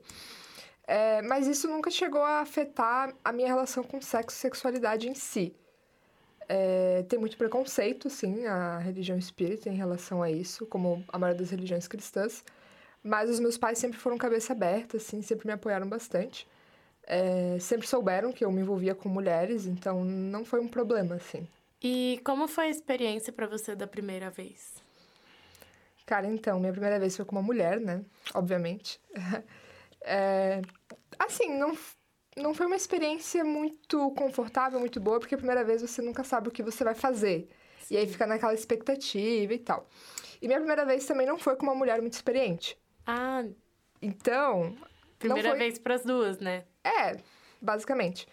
É, 0.87 1.23
mas 1.23 1.47
isso 1.47 1.69
nunca 1.69 1.91
chegou 1.91 2.23
a 2.23 2.41
afetar 2.41 3.15
a 3.25 3.33
minha 3.33 3.47
relação 3.47 3.85
com 3.85 4.01
sexo 4.01 4.37
e 4.37 4.41
sexualidade 4.41 5.09
em 5.09 5.15
si. 5.15 5.55
É, 6.49 7.05
tem 7.09 7.17
muito 7.17 7.37
preconceito, 7.37 8.11
sim, 8.11 8.45
a 8.45 8.79
religião 8.79 9.17
espírita 9.17 9.69
em 9.69 9.77
relação 9.77 10.21
a 10.21 10.29
isso, 10.29 10.67
como 10.67 11.05
a 11.13 11.17
maioria 11.17 11.41
das 11.41 11.51
religiões 11.51 11.87
cristãs. 11.87 12.43
Mas 13.05 13.31
os 13.31 13.39
meus 13.39 13.57
pais 13.57 13.79
sempre 13.79 13.99
foram 13.99 14.19
cabeça 14.19 14.53
aberta, 14.53 14.97
assim, 14.97 15.23
sempre 15.23 15.47
me 15.47 15.53
apoiaram 15.53 15.89
bastante. 15.89 16.49
É, 17.05 17.57
sempre 17.61 17.87
souberam 17.87 18.33
que 18.33 18.45
eu 18.45 18.51
me 18.51 18.61
envolvia 18.61 18.95
com 18.95 19.09
mulheres, 19.09 19.67
então 19.67 20.05
não 20.05 20.45
foi 20.45 20.61
um 20.61 20.69
problema, 20.69 21.15
assim. 21.15 21.47
E 21.83 22.21
como 22.25 22.49
foi 22.49 22.67
a 22.67 22.71
experiência 22.71 23.33
para 23.33 23.47
você 23.47 23.77
da 23.77 23.87
primeira 23.87 24.29
vez? 24.29 24.80
Cara, 26.11 26.27
então, 26.27 26.59
minha 26.59 26.73
primeira 26.73 26.99
vez 26.99 27.15
foi 27.15 27.25
com 27.25 27.37
uma 27.37 27.43
mulher, 27.43 27.79
né? 27.79 28.05
Obviamente. 28.35 29.01
é, 30.03 30.61
assim, 31.17 31.57
não, 31.57 31.79
não 32.37 32.53
foi 32.53 32.67
uma 32.67 32.75
experiência 32.75 33.45
muito 33.45 34.11
confortável, 34.17 34.81
muito 34.81 34.99
boa, 34.99 35.21
porque 35.21 35.37
a 35.37 35.39
primeira 35.39 35.63
vez 35.63 35.83
você 35.83 36.03
nunca 36.03 36.25
sabe 36.25 36.49
o 36.49 36.51
que 36.51 36.65
você 36.65 36.83
vai 36.83 36.97
fazer. 36.97 37.49
Sim. 37.79 37.95
E 37.95 37.97
aí 37.97 38.09
fica 38.09 38.27
naquela 38.27 38.53
expectativa 38.53 39.55
e 39.55 39.59
tal. 39.61 39.89
E 40.43 40.49
minha 40.49 40.59
primeira 40.59 40.85
vez 40.85 41.07
também 41.07 41.29
não 41.29 41.39
foi 41.39 41.55
com 41.55 41.63
uma 41.63 41.77
mulher 41.77 42.01
muito 42.01 42.15
experiente. 42.15 42.77
Ah. 43.07 43.45
Então. 44.03 44.77
Primeira 45.17 45.51
foi... 45.51 45.59
vez 45.59 45.79
para 45.79 45.95
as 45.95 46.03
duas, 46.03 46.41
né? 46.41 46.65
É, 46.83 47.19
basicamente. 47.63 48.27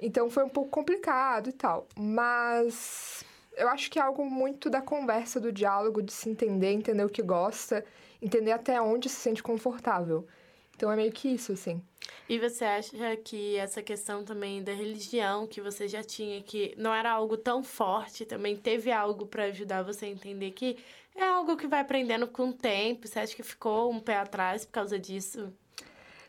Então 0.00 0.28
foi 0.28 0.42
um 0.42 0.48
pouco 0.48 0.68
complicado 0.68 1.48
e 1.48 1.52
tal. 1.52 1.86
Mas 1.96 3.24
eu 3.60 3.68
acho 3.68 3.90
que 3.90 3.98
é 3.98 4.02
algo 4.02 4.24
muito 4.24 4.70
da 4.70 4.80
conversa, 4.80 5.38
do 5.38 5.52
diálogo, 5.52 6.02
de 6.02 6.12
se 6.12 6.30
entender, 6.30 6.72
entender 6.72 7.04
o 7.04 7.10
que 7.10 7.22
gosta, 7.22 7.84
entender 8.20 8.52
até 8.52 8.80
onde 8.80 9.08
se 9.08 9.16
sente 9.16 9.42
confortável. 9.42 10.26
Então 10.74 10.90
é 10.90 10.96
meio 10.96 11.12
que 11.12 11.28
isso, 11.28 11.52
assim. 11.52 11.82
E 12.26 12.38
você 12.38 12.64
acha 12.64 13.16
que 13.18 13.56
essa 13.56 13.82
questão 13.82 14.24
também 14.24 14.62
da 14.62 14.72
religião 14.72 15.46
que 15.46 15.60
você 15.60 15.86
já 15.86 16.02
tinha, 16.02 16.42
que 16.42 16.74
não 16.78 16.94
era 16.94 17.10
algo 17.10 17.36
tão 17.36 17.62
forte, 17.62 18.24
também 18.24 18.56
teve 18.56 18.90
algo 18.90 19.26
para 19.26 19.44
ajudar 19.44 19.82
você 19.82 20.06
a 20.06 20.08
entender 20.08 20.52
que 20.52 20.78
é 21.14 21.24
algo 21.24 21.54
que 21.54 21.66
vai 21.66 21.80
aprendendo 21.80 22.26
com 22.26 22.48
o 22.48 22.54
tempo? 22.54 23.06
Você 23.06 23.18
acha 23.18 23.36
que 23.36 23.42
ficou 23.42 23.92
um 23.92 24.00
pé 24.00 24.16
atrás 24.16 24.64
por 24.64 24.72
causa 24.72 24.98
disso? 24.98 25.52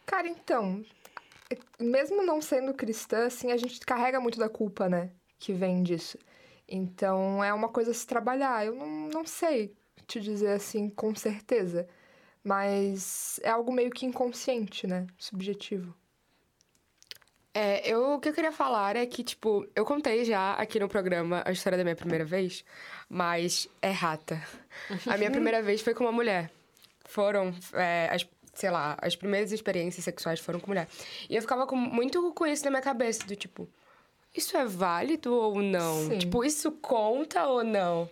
Cara, 0.06 0.28
então, 0.28 0.84
mesmo 1.80 2.26
não 2.26 2.42
sendo 2.42 2.74
cristã, 2.74 3.28
assim, 3.28 3.54
a 3.54 3.58
gente 3.58 3.80
carrega 3.80 4.20
muito 4.20 4.38
da 4.38 4.50
culpa, 4.50 4.90
né? 4.90 5.12
Que 5.40 5.54
vem 5.54 5.82
disso. 5.82 6.18
Então 6.74 7.44
é 7.44 7.54
uma 7.54 7.68
coisa 7.68 7.92
a 7.92 7.94
se 7.94 8.08
trabalhar. 8.08 8.66
Eu 8.66 8.74
não, 8.74 9.10
não 9.10 9.26
sei 9.26 9.76
te 10.08 10.22
dizer 10.22 10.54
assim 10.54 10.90
com 10.90 11.14
certeza, 11.14 11.86
mas 12.42 13.40
é 13.44 13.50
algo 13.50 13.74
meio 13.74 13.92
que 13.92 14.06
inconsciente, 14.06 14.88
né? 14.88 15.06
Subjetivo. 15.18 15.94
É, 17.54 17.86
eu, 17.86 18.14
o 18.14 18.20
que 18.20 18.30
eu 18.30 18.34
queria 18.34 18.54
falar 18.54 18.96
é 18.96 19.06
que, 19.06 19.22
tipo, 19.22 19.68
eu 19.76 19.84
contei 19.84 20.24
já 20.24 20.54
aqui 20.54 20.80
no 20.80 20.88
programa 20.88 21.44
a 21.46 21.52
história 21.52 21.78
da 21.78 21.84
minha 21.84 21.96
primeira 21.98 22.24
vez, 22.24 22.64
mas 23.10 23.68
é 23.82 23.92
rata. 23.92 24.42
A 25.06 25.18
minha 25.18 25.30
primeira 25.32 25.62
vez 25.62 25.82
foi 25.82 25.94
com 25.94 26.06
uma 26.06 26.14
mulher. 26.14 26.50
Foram, 27.04 27.54
é, 27.74 28.10
as, 28.10 28.26
sei 28.54 28.72
lá, 28.72 28.98
as 29.02 29.18
primeiras 29.18 29.52
experiências 29.52 30.06
sexuais 30.06 30.40
foram 30.40 30.62
com 30.62 30.68
mulher. 30.68 30.88
E 31.30 31.36
eu 31.36 31.42
ficava 31.42 31.68
com, 31.68 31.76
muito 31.76 32.32
com 32.32 32.48
isso 32.48 32.64
na 32.64 32.72
minha 32.72 32.82
cabeça, 32.82 33.28
do 33.28 33.36
tipo, 33.36 33.68
isso 34.36 34.56
é 34.58 34.66
válido 34.66 35.34
ou 35.34 35.62
não? 35.62 36.08
Sim. 36.08 36.20
Tipo, 36.20 36.44
isso 36.44 36.72
conta 36.72 37.46
ou 37.48 37.64
não? 37.64 38.10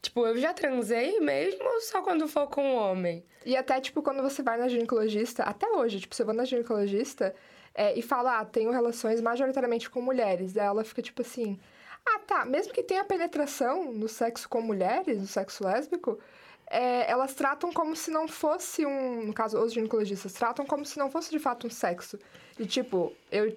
Tipo, 0.00 0.26
eu 0.26 0.36
já 0.36 0.52
transei 0.52 1.20
mesmo 1.20 1.64
ou 1.64 1.80
só 1.80 2.02
quando 2.02 2.26
for 2.26 2.48
com 2.48 2.62
um 2.62 2.76
homem? 2.76 3.24
E 3.46 3.56
até, 3.56 3.80
tipo, 3.80 4.02
quando 4.02 4.22
você 4.22 4.42
vai 4.42 4.58
na 4.58 4.68
ginecologista, 4.68 5.44
até 5.44 5.68
hoje, 5.68 6.00
tipo, 6.00 6.14
você 6.14 6.24
vai 6.24 6.34
na 6.34 6.44
ginecologista 6.44 7.34
é, 7.74 7.96
e 7.98 8.02
fala, 8.02 8.40
ah, 8.40 8.44
tenho 8.44 8.70
relações 8.70 9.20
majoritariamente 9.20 9.88
com 9.88 10.02
mulheres. 10.02 10.52
Daí 10.52 10.66
ela 10.66 10.84
fica 10.84 11.00
tipo 11.00 11.22
assim, 11.22 11.58
ah, 12.04 12.18
tá, 12.18 12.44
mesmo 12.44 12.72
que 12.72 12.82
tenha 12.82 13.04
penetração 13.04 13.92
no 13.92 14.08
sexo 14.08 14.48
com 14.48 14.60
mulheres, 14.60 15.18
no 15.18 15.26
sexo 15.26 15.64
lésbico, 15.64 16.18
é, 16.66 17.10
elas 17.10 17.34
tratam 17.34 17.72
como 17.72 17.94
se 17.94 18.10
não 18.10 18.26
fosse 18.26 18.84
um. 18.86 19.26
No 19.26 19.32
caso, 19.32 19.58
os 19.58 19.72
ginecologistas 19.72 20.32
tratam 20.32 20.64
como 20.64 20.84
se 20.84 20.98
não 20.98 21.10
fosse 21.10 21.30
de 21.30 21.38
fato 21.38 21.66
um 21.66 21.70
sexo. 21.70 22.18
E 22.58 22.66
tipo, 22.66 23.12
eu 23.30 23.56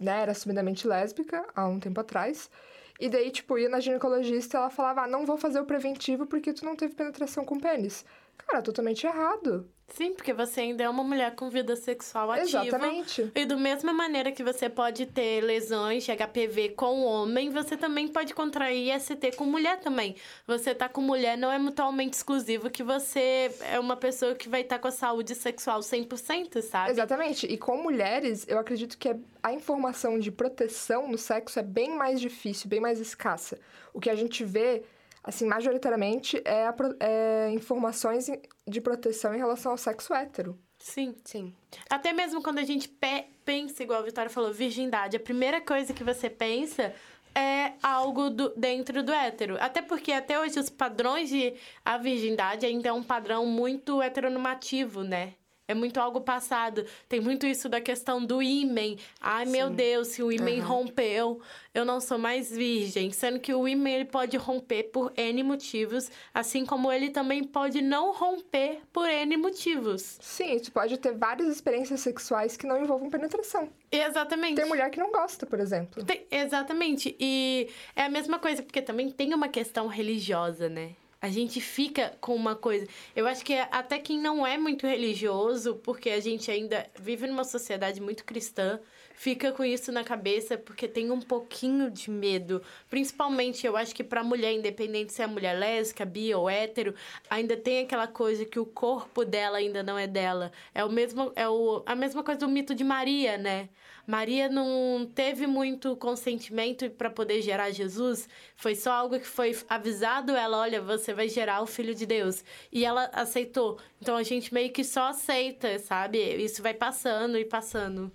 né, 0.00 0.22
era 0.22 0.32
assumidamente 0.32 0.88
lésbica 0.88 1.44
há 1.54 1.66
um 1.66 1.78
tempo 1.78 2.00
atrás. 2.00 2.50
E 2.98 3.08
daí, 3.08 3.30
tipo, 3.30 3.58
ia 3.58 3.68
na 3.68 3.80
ginecologista 3.80 4.56
e 4.56 4.58
ela 4.58 4.70
falava: 4.70 5.02
ah, 5.02 5.06
não 5.06 5.24
vou 5.26 5.36
fazer 5.36 5.60
o 5.60 5.64
preventivo 5.64 6.26
porque 6.26 6.52
tu 6.52 6.64
não 6.64 6.76
teve 6.76 6.94
penetração 6.94 7.44
com 7.44 7.58
pênis. 7.60 8.04
Cara, 8.46 8.62
totalmente 8.62 9.06
errado. 9.06 9.68
Sim, 9.92 10.14
porque 10.14 10.32
você 10.32 10.60
ainda 10.60 10.84
é 10.84 10.88
uma 10.88 11.02
mulher 11.02 11.34
com 11.34 11.50
vida 11.50 11.74
sexual 11.74 12.30
ativa. 12.30 12.64
Exatamente. 12.64 13.30
E 13.34 13.44
da 13.44 13.56
mesma 13.56 13.92
maneira 13.92 14.30
que 14.30 14.42
você 14.42 14.68
pode 14.68 15.06
ter 15.06 15.40
lesões 15.42 16.04
de 16.04 16.12
HPV 16.12 16.70
com 16.70 17.02
homem, 17.02 17.50
você 17.50 17.76
também 17.76 18.06
pode 18.06 18.32
contrair 18.32 18.98
ST 19.00 19.32
com 19.36 19.44
mulher 19.44 19.80
também. 19.80 20.14
Você 20.46 20.74
tá 20.74 20.88
com 20.88 21.00
mulher 21.00 21.36
não 21.36 21.50
é 21.50 21.58
mutualmente 21.58 22.16
exclusivo 22.16 22.70
que 22.70 22.84
você 22.84 23.50
é 23.62 23.80
uma 23.80 23.96
pessoa 23.96 24.34
que 24.34 24.48
vai 24.48 24.60
estar 24.60 24.76
tá 24.76 24.82
com 24.82 24.88
a 24.88 24.92
saúde 24.92 25.34
sexual 25.34 25.80
100%, 25.80 26.62
sabe? 26.62 26.92
Exatamente. 26.92 27.46
E 27.46 27.58
com 27.58 27.82
mulheres, 27.82 28.46
eu 28.48 28.58
acredito 28.58 28.96
que 28.96 29.16
a 29.42 29.52
informação 29.52 30.18
de 30.18 30.30
proteção 30.30 31.08
no 31.08 31.18
sexo 31.18 31.58
é 31.58 31.62
bem 31.62 31.96
mais 31.96 32.20
difícil, 32.20 32.68
bem 32.68 32.80
mais 32.80 33.00
escassa. 33.00 33.58
O 33.92 33.98
que 33.98 34.08
a 34.08 34.14
gente 34.14 34.44
vê 34.44 34.84
assim, 35.22 35.46
majoritariamente 35.46 36.40
é, 36.44 36.66
a, 36.66 36.74
é 37.00 37.50
informações 37.52 38.30
de 38.66 38.80
proteção 38.80 39.34
em 39.34 39.38
relação 39.38 39.72
ao 39.72 39.78
sexo 39.78 40.14
hétero. 40.14 40.58
Sim. 40.78 41.14
Sim. 41.24 41.54
Até 41.88 42.12
mesmo 42.12 42.42
quando 42.42 42.58
a 42.58 42.64
gente 42.64 42.88
pe 42.88 43.26
pensa, 43.44 43.82
igual 43.82 44.00
a 44.00 44.04
Vitória 44.04 44.30
falou, 44.30 44.52
virgindade, 44.52 45.16
a 45.16 45.20
primeira 45.20 45.60
coisa 45.60 45.92
que 45.92 46.04
você 46.04 46.30
pensa 46.30 46.94
é 47.34 47.72
algo 47.82 48.30
do, 48.30 48.50
dentro 48.56 49.02
do 49.02 49.12
hétero. 49.12 49.56
Até 49.60 49.82
porque 49.82 50.12
até 50.12 50.38
hoje 50.38 50.58
os 50.58 50.70
padrões 50.70 51.28
de 51.28 51.54
a 51.84 51.98
virgindade 51.98 52.66
ainda 52.66 52.88
é 52.88 52.92
um 52.92 53.02
padrão 53.02 53.46
muito 53.46 54.00
heteronormativo, 54.00 55.02
né? 55.02 55.34
É 55.70 55.74
muito 55.74 56.00
algo 56.00 56.20
passado. 56.20 56.84
Tem 57.08 57.20
muito 57.20 57.46
isso 57.46 57.68
da 57.68 57.80
questão 57.80 58.24
do 58.24 58.42
ímen. 58.42 58.98
Ai, 59.20 59.46
Sim. 59.46 59.52
meu 59.52 59.70
Deus, 59.70 60.08
se 60.08 60.22
o 60.22 60.32
ímen 60.32 60.60
uhum. 60.60 60.66
rompeu, 60.66 61.40
eu 61.72 61.84
não 61.84 62.00
sou 62.00 62.18
mais 62.18 62.50
virgem. 62.50 63.12
Sendo 63.12 63.38
que 63.38 63.54
o 63.54 63.68
ímen 63.68 63.94
ele 63.94 64.04
pode 64.04 64.36
romper 64.36 64.84
por 64.84 65.12
N 65.16 65.42
motivos, 65.44 66.10
assim 66.34 66.66
como 66.66 66.90
ele 66.90 67.10
também 67.10 67.44
pode 67.44 67.80
não 67.80 68.12
romper 68.12 68.80
por 68.92 69.08
N 69.08 69.36
motivos. 69.36 70.18
Sim, 70.20 70.58
tu 70.58 70.72
pode 70.72 70.98
ter 70.98 71.12
várias 71.12 71.48
experiências 71.48 72.00
sexuais 72.00 72.56
que 72.56 72.66
não 72.66 72.82
envolvam 72.82 73.08
penetração. 73.08 73.68
Exatamente. 73.92 74.56
Tem 74.56 74.66
mulher 74.66 74.90
que 74.90 74.98
não 74.98 75.12
gosta, 75.12 75.46
por 75.46 75.60
exemplo. 75.60 76.04
Tem, 76.04 76.26
exatamente. 76.30 77.16
E 77.20 77.68
é 77.94 78.02
a 78.02 78.08
mesma 78.08 78.40
coisa, 78.40 78.60
porque 78.60 78.82
também 78.82 79.08
tem 79.08 79.32
uma 79.34 79.48
questão 79.48 79.86
religiosa, 79.86 80.68
né? 80.68 80.96
A 81.20 81.28
gente 81.28 81.60
fica 81.60 82.16
com 82.20 82.34
uma 82.34 82.56
coisa. 82.56 82.86
Eu 83.14 83.26
acho 83.26 83.44
que 83.44 83.52
até 83.54 83.98
quem 83.98 84.18
não 84.18 84.46
é 84.46 84.56
muito 84.56 84.86
religioso, 84.86 85.76
porque 85.76 86.08
a 86.10 86.20
gente 86.20 86.50
ainda 86.50 86.88
vive 86.98 87.26
numa 87.26 87.44
sociedade 87.44 88.00
muito 88.00 88.24
cristã, 88.24 88.80
fica 89.20 89.52
com 89.52 89.62
isso 89.62 89.92
na 89.92 90.02
cabeça 90.02 90.56
porque 90.56 90.88
tem 90.88 91.10
um 91.10 91.20
pouquinho 91.20 91.90
de 91.90 92.10
medo. 92.10 92.62
Principalmente, 92.88 93.66
eu 93.66 93.76
acho 93.76 93.94
que 93.94 94.02
para 94.02 94.24
mulher, 94.24 94.54
independente 94.54 95.12
se 95.12 95.20
é 95.20 95.26
mulher 95.26 95.58
lésbica, 95.58 96.06
bi 96.06 96.34
ou 96.34 96.48
hétero, 96.48 96.94
ainda 97.28 97.54
tem 97.54 97.80
aquela 97.80 98.06
coisa 98.06 98.46
que 98.46 98.58
o 98.58 98.64
corpo 98.64 99.22
dela 99.22 99.58
ainda 99.58 99.82
não 99.82 99.98
é 99.98 100.06
dela. 100.06 100.50
É 100.74 100.82
o 100.82 100.88
mesmo 100.90 101.32
é 101.36 101.46
o, 101.46 101.82
a 101.84 101.94
mesma 101.94 102.24
coisa 102.24 102.40
do 102.40 102.48
mito 102.48 102.74
de 102.74 102.82
Maria, 102.82 103.36
né? 103.36 103.68
Maria 104.06 104.48
não 104.48 105.06
teve 105.14 105.46
muito 105.46 105.94
consentimento 105.96 106.88
para 106.90 107.10
poder 107.10 107.42
gerar 107.42 107.70
Jesus, 107.72 108.26
foi 108.56 108.74
só 108.74 108.90
algo 108.90 109.20
que 109.20 109.26
foi 109.26 109.54
avisado 109.68 110.34
ela, 110.34 110.58
olha, 110.58 110.80
você 110.80 111.12
vai 111.12 111.28
gerar 111.28 111.60
o 111.60 111.66
filho 111.66 111.94
de 111.94 112.06
Deus. 112.06 112.42
E 112.72 112.86
ela 112.86 113.10
aceitou. 113.12 113.78
Então 114.00 114.16
a 114.16 114.22
gente 114.22 114.52
meio 114.54 114.72
que 114.72 114.82
só 114.82 115.08
aceita, 115.08 115.78
sabe? 115.78 116.18
Isso 116.42 116.62
vai 116.62 116.72
passando 116.72 117.36
e 117.36 117.44
passando. 117.44 118.10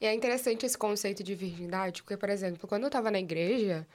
E 0.00 0.06
é 0.06 0.14
interessante 0.14 0.64
esse 0.64 0.78
conceito 0.78 1.22
de 1.24 1.34
virgindade, 1.34 2.02
porque, 2.02 2.16
por 2.16 2.30
exemplo, 2.30 2.68
quando 2.68 2.84
eu 2.84 2.90
tava 2.90 3.10
na 3.10 3.18
igreja, 3.18 3.86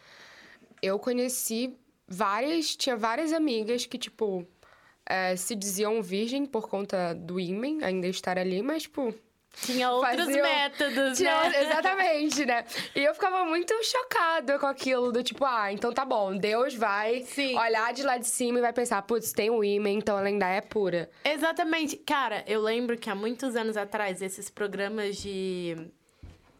eu 0.81 0.99
conheci 0.99 1.77
várias. 2.07 2.75
Tinha 2.75 2.97
várias 2.97 3.31
amigas 3.31 3.85
que, 3.85 3.97
tipo, 3.97 4.45
é, 5.05 5.35
se 5.35 5.55
diziam 5.55 6.01
virgem 6.01 6.45
por 6.45 6.67
conta 6.67 7.13
do 7.13 7.39
ímen 7.39 7.83
ainda 7.83 8.07
estar 8.07 8.37
ali, 8.37 8.61
mas, 8.61 8.83
tipo, 8.83 9.13
tinha 9.61 9.91
outros 9.91 10.25
Faziam... 10.25 10.41
métodos, 10.41 11.17
Tinha... 11.17 11.49
né? 11.49 11.63
Exatamente, 11.63 12.45
né? 12.45 12.65
E 12.95 13.03
eu 13.03 13.13
ficava 13.13 13.45
muito 13.45 13.73
chocada 13.83 14.57
com 14.59 14.65
aquilo, 14.65 15.11
do 15.11 15.23
tipo, 15.23 15.45
ah, 15.45 15.71
então 15.71 15.93
tá 15.93 16.03
bom, 16.03 16.35
Deus 16.35 16.73
vai 16.73 17.21
Sim. 17.21 17.57
olhar 17.57 17.93
de 17.93 18.03
lá 18.03 18.17
de 18.17 18.27
cima 18.27 18.59
e 18.59 18.61
vai 18.61 18.73
pensar, 18.73 19.01
putz, 19.03 19.31
tem 19.31 19.49
o 19.49 19.63
ímã, 19.63 19.89
então 19.89 20.17
ela 20.17 20.27
ainda 20.27 20.47
é 20.47 20.61
pura. 20.61 21.09
Exatamente. 21.23 21.97
Cara, 21.97 22.43
eu 22.47 22.61
lembro 22.61 22.97
que 22.97 23.09
há 23.09 23.15
muitos 23.15 23.55
anos 23.55 23.77
atrás, 23.77 24.21
esses 24.21 24.49
programas 24.49 25.17
de 25.17 25.77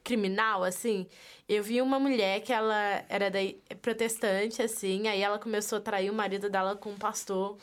criminal, 0.04 0.64
assim, 0.64 1.08
eu 1.48 1.64
vi 1.64 1.82
uma 1.82 2.00
mulher 2.00 2.42
que 2.42 2.52
ela 2.52 3.04
era 3.10 3.30
daí, 3.30 3.60
protestante, 3.82 4.62
assim, 4.62 5.08
aí 5.08 5.22
ela 5.22 5.40
começou 5.40 5.78
a 5.78 5.82
trair 5.82 6.10
o 6.10 6.14
marido 6.14 6.50
dela 6.50 6.76
com 6.76 6.92
um 6.92 6.98
pastor. 6.98 7.58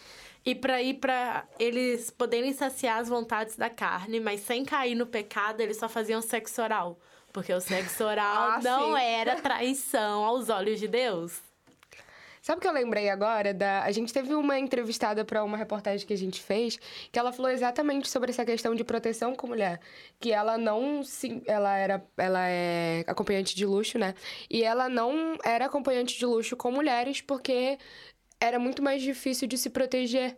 E 0.44 0.54
para 0.54 0.82
ir 0.82 0.94
para 0.94 1.46
eles 1.58 2.10
poderem 2.10 2.52
saciar 2.52 2.98
as 2.98 3.08
vontades 3.08 3.56
da 3.56 3.68
carne, 3.68 4.20
mas 4.20 4.40
sem 4.40 4.64
cair 4.64 4.94
no 4.94 5.06
pecado, 5.06 5.60
eles 5.60 5.76
só 5.76 5.88
faziam 5.88 6.22
sexo 6.22 6.62
oral. 6.62 6.98
Porque 7.32 7.52
o 7.52 7.60
sexo 7.60 8.04
oral 8.04 8.52
ah, 8.56 8.60
não 8.62 8.96
sim. 8.96 9.02
era 9.02 9.36
traição 9.36 10.24
aos 10.24 10.48
olhos 10.48 10.80
de 10.80 10.88
Deus. 10.88 11.40
Sabe 12.42 12.58
o 12.58 12.62
que 12.62 12.68
eu 12.68 12.72
lembrei 12.72 13.10
agora? 13.10 13.52
Da... 13.52 13.82
A 13.82 13.92
gente 13.92 14.12
teve 14.12 14.34
uma 14.34 14.58
entrevistada 14.58 15.24
para 15.24 15.44
uma 15.44 15.58
reportagem 15.58 16.06
que 16.06 16.12
a 16.12 16.16
gente 16.16 16.40
fez, 16.42 16.78
que 17.12 17.18
ela 17.18 17.32
falou 17.32 17.50
exatamente 17.50 18.08
sobre 18.08 18.30
essa 18.30 18.44
questão 18.44 18.74
de 18.74 18.82
proteção 18.82 19.34
com 19.34 19.46
mulher. 19.46 19.78
Que 20.18 20.32
ela 20.32 20.56
não 20.56 21.02
se. 21.04 21.42
Ela 21.46 21.76
era. 21.76 22.04
Ela 22.16 22.48
é 22.48 23.04
acompanhante 23.06 23.54
de 23.54 23.66
luxo, 23.66 23.98
né? 23.98 24.14
E 24.48 24.62
ela 24.64 24.88
não 24.88 25.36
era 25.44 25.66
acompanhante 25.66 26.18
de 26.18 26.24
luxo 26.24 26.56
com 26.56 26.72
mulheres, 26.72 27.20
porque 27.20 27.78
era 28.40 28.58
muito 28.58 28.82
mais 28.82 29.02
difícil 29.02 29.46
de 29.46 29.58
se 29.58 29.70
proteger. 29.70 30.36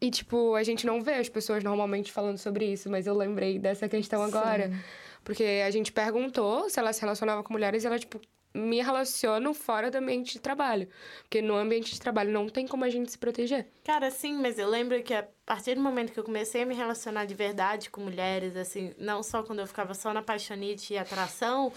E, 0.00 0.10
tipo, 0.10 0.54
a 0.54 0.62
gente 0.62 0.84
não 0.84 1.00
vê 1.00 1.14
as 1.14 1.28
pessoas 1.28 1.62
normalmente 1.62 2.12
falando 2.12 2.36
sobre 2.36 2.66
isso, 2.66 2.90
mas 2.90 3.06
eu 3.06 3.14
lembrei 3.14 3.58
dessa 3.58 3.88
questão 3.88 4.22
agora. 4.22 4.68
Sim. 4.68 4.78
Porque 5.24 5.44
a 5.64 5.70
gente 5.70 5.92
perguntou 5.92 6.68
se 6.68 6.78
ela 6.78 6.92
se 6.92 7.00
relacionava 7.00 7.42
com 7.42 7.52
mulheres 7.52 7.84
e 7.84 7.86
ela, 7.86 7.98
tipo, 7.98 8.20
me 8.54 8.82
relaciono 8.82 9.54
fora 9.54 9.90
do 9.90 9.96
ambiente 9.96 10.34
de 10.34 10.40
trabalho. 10.40 10.88
Porque 11.22 11.40
no 11.40 11.54
ambiente 11.54 11.92
de 11.92 12.00
trabalho 12.00 12.32
não 12.32 12.48
tem 12.48 12.66
como 12.66 12.84
a 12.84 12.90
gente 12.90 13.10
se 13.10 13.18
proteger. 13.18 13.66
Cara, 13.84 14.10
sim, 14.10 14.34
mas 14.34 14.58
eu 14.58 14.68
lembro 14.68 15.02
que 15.02 15.14
a 15.14 15.26
partir 15.46 15.74
do 15.74 15.80
momento 15.80 16.12
que 16.12 16.20
eu 16.20 16.24
comecei 16.24 16.62
a 16.62 16.66
me 16.66 16.74
relacionar 16.74 17.24
de 17.24 17.34
verdade 17.34 17.88
com 17.88 18.02
mulheres, 18.02 18.56
assim, 18.56 18.92
não 18.98 19.22
só 19.22 19.42
quando 19.42 19.60
eu 19.60 19.66
ficava 19.66 19.94
só 19.94 20.12
na 20.12 20.22
paixonite 20.22 20.92
e 20.92 20.98
atração, 20.98 21.72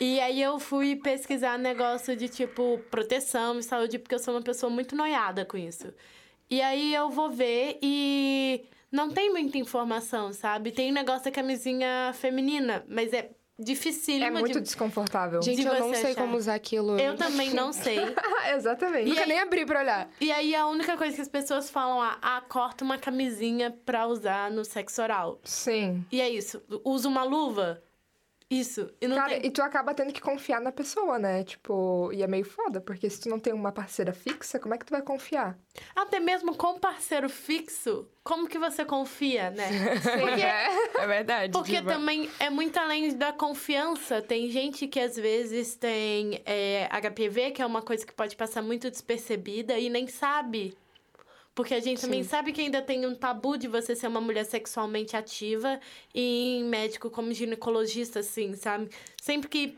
e 0.00 0.20
aí 0.20 0.40
eu 0.40 0.58
fui 0.58 0.96
pesquisar 0.96 1.58
negócio 1.58 2.16
de 2.16 2.28
tipo 2.28 2.78
proteção 2.90 3.58
e 3.58 3.62
saúde, 3.62 3.98
porque 3.98 4.14
eu 4.14 4.18
sou 4.18 4.34
uma 4.34 4.42
pessoa 4.42 4.70
muito 4.70 4.94
noiada 4.94 5.44
com 5.44 5.56
isso. 5.56 5.92
E 6.50 6.62
aí 6.62 6.94
eu 6.94 7.10
vou 7.10 7.30
ver 7.30 7.78
e 7.82 8.64
não 8.90 9.10
tem 9.10 9.30
muita 9.30 9.58
informação, 9.58 10.32
sabe? 10.32 10.72
Tem 10.72 10.90
um 10.90 10.94
negócio 10.94 11.24
da 11.24 11.30
camisinha 11.30 12.12
feminina, 12.14 12.84
mas 12.88 13.12
é 13.12 13.30
dificílimo. 13.58 14.24
É 14.24 14.30
muito 14.30 14.54
de... 14.54 14.60
desconfortável. 14.60 15.42
Gente, 15.42 15.60
de 15.60 15.66
eu 15.66 15.74
não 15.74 15.92
sei 15.92 16.12
achar. 16.12 16.20
como 16.22 16.36
usar 16.36 16.54
aquilo. 16.54 16.98
Eu 16.98 17.16
também 17.16 17.52
não 17.52 17.72
sei. 17.72 17.98
Exatamente. 18.54 19.06
E 19.06 19.10
Nunca 19.10 19.22
aí... 19.22 19.28
nem 19.28 19.40
abri 19.40 19.66
pra 19.66 19.80
olhar. 19.80 20.08
E 20.20 20.30
aí 20.30 20.54
a 20.54 20.66
única 20.66 20.96
coisa 20.96 21.14
que 21.14 21.20
as 21.20 21.28
pessoas 21.28 21.68
falam 21.68 22.02
é, 22.04 22.16
ah, 22.22 22.42
corta 22.48 22.84
uma 22.84 22.96
camisinha 22.96 23.76
pra 23.84 24.06
usar 24.06 24.50
no 24.50 24.64
sexo 24.64 25.02
oral. 25.02 25.40
Sim. 25.44 26.04
E 26.10 26.20
é 26.20 26.30
isso. 26.30 26.62
Usa 26.84 27.08
uma 27.08 27.24
luva. 27.24 27.82
Isso. 28.50 28.90
E, 28.98 29.06
Cara, 29.08 29.28
tem... 29.28 29.46
e 29.46 29.50
tu 29.50 29.60
acaba 29.60 29.92
tendo 29.92 30.12
que 30.12 30.22
confiar 30.22 30.60
na 30.60 30.72
pessoa, 30.72 31.18
né? 31.18 31.44
Tipo, 31.44 32.10
e 32.14 32.22
é 32.22 32.26
meio 32.26 32.46
foda, 32.46 32.80
porque 32.80 33.08
se 33.10 33.20
tu 33.20 33.28
não 33.28 33.38
tem 33.38 33.52
uma 33.52 33.70
parceira 33.70 34.12
fixa, 34.12 34.58
como 34.58 34.74
é 34.74 34.78
que 34.78 34.86
tu 34.86 34.90
vai 34.90 35.02
confiar? 35.02 35.58
Até 35.94 36.18
mesmo 36.18 36.56
com 36.56 36.78
parceiro 36.78 37.28
fixo, 37.28 38.08
como 38.24 38.48
que 38.48 38.58
você 38.58 38.86
confia, 38.86 39.50
né? 39.50 39.68
Porque... 40.00 40.98
é 40.98 41.06
verdade. 41.06 41.52
Porque 41.52 41.82
também 41.82 42.28
é 42.38 42.48
muito 42.48 42.78
além 42.78 43.14
da 43.14 43.32
confiança. 43.32 44.22
Tem 44.22 44.50
gente 44.50 44.86
que 44.86 44.98
às 44.98 45.16
vezes 45.16 45.74
tem 45.74 46.40
é, 46.46 46.88
HPV, 46.90 47.50
que 47.50 47.60
é 47.60 47.66
uma 47.66 47.82
coisa 47.82 48.06
que 48.06 48.14
pode 48.14 48.34
passar 48.34 48.62
muito 48.62 48.90
despercebida 48.90 49.78
e 49.78 49.90
nem 49.90 50.06
sabe 50.06 50.76
porque 51.58 51.74
a 51.74 51.80
gente 51.80 52.00
Sim. 52.00 52.06
também 52.06 52.22
sabe 52.22 52.52
que 52.52 52.60
ainda 52.60 52.80
tem 52.80 53.04
um 53.04 53.16
tabu 53.16 53.58
de 53.58 53.66
você 53.66 53.96
ser 53.96 54.06
uma 54.06 54.20
mulher 54.20 54.44
sexualmente 54.44 55.16
ativa 55.16 55.80
e 56.14 56.58
em 56.58 56.64
médico 56.64 57.10
como 57.10 57.32
ginecologista, 57.32 58.20
assim, 58.20 58.54
sabe? 58.54 58.88
Sempre 59.20 59.48
que 59.48 59.76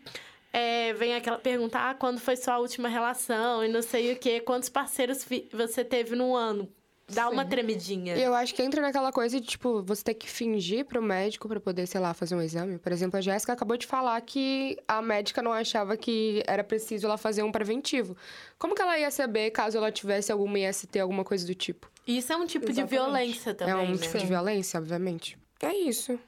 é, 0.53 0.93
vem 0.93 1.14
aquela 1.14 1.39
pergunta, 1.39 1.78
ah, 1.78 1.95
quando 1.95 2.20
foi 2.20 2.37
sua 2.37 2.59
última 2.59 2.87
relação 2.87 3.64
e 3.64 3.68
não 3.68 3.81
sei 3.81 4.12
o 4.12 4.16
quê, 4.16 4.41
quantos 4.41 4.68
parceiros 4.68 5.26
você 5.51 5.83
teve 5.83 6.14
no 6.14 6.37
ano? 6.37 6.70
Dá 7.12 7.26
Sim. 7.26 7.32
uma 7.32 7.44
tremidinha. 7.44 8.16
E 8.16 8.22
eu 8.22 8.34
acho 8.34 8.54
que 8.54 8.62
entra 8.62 8.80
naquela 8.80 9.11
coisa 9.12 9.40
de, 9.40 9.46
tipo, 9.46 9.82
você 9.82 10.02
ter 10.04 10.14
que 10.14 10.28
fingir 10.28 10.84
pro 10.84 11.02
médico 11.02 11.48
para 11.48 11.58
poder, 11.61 11.86
sei 11.86 12.00
lá, 12.00 12.14
fazer 12.14 12.34
um 12.34 12.42
exame. 12.42 12.78
Por 12.78 12.92
exemplo, 12.92 13.18
a 13.18 13.20
Jéssica 13.20 13.52
acabou 13.52 13.76
de 13.76 13.86
falar 13.86 14.20
que 14.20 14.78
a 14.86 15.00
médica 15.02 15.42
não 15.42 15.52
achava 15.52 15.96
que 15.96 16.42
era 16.46 16.62
preciso 16.64 17.06
ela 17.06 17.16
fazer 17.18 17.42
um 17.42 17.50
preventivo. 17.52 18.16
Como 18.58 18.74
que 18.74 18.82
ela 18.82 18.98
ia 18.98 19.11
saber 19.11 19.50
caso 19.50 19.76
ela 19.76 19.90
tivesse 19.90 20.30
alguma 20.30 20.58
IST, 20.58 20.98
alguma 20.98 21.24
coisa 21.24 21.46
do 21.46 21.54
tipo? 21.54 21.90
Isso 22.06 22.32
é 22.32 22.36
um 22.36 22.46
tipo 22.46 22.64
Exatamente. 22.70 22.90
de 22.90 22.96
violência 22.96 23.54
também, 23.54 23.74
É 23.74 23.76
um 23.76 23.92
né? 23.92 23.96
tipo 23.98 24.18
de 24.18 24.26
violência, 24.26 24.78
obviamente. 24.78 25.38
É 25.62 25.74
isso. 25.74 26.18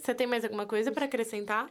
Você 0.00 0.14
tem 0.14 0.26
mais 0.26 0.42
alguma 0.44 0.66
coisa 0.66 0.90
para 0.90 1.04
acrescentar? 1.04 1.68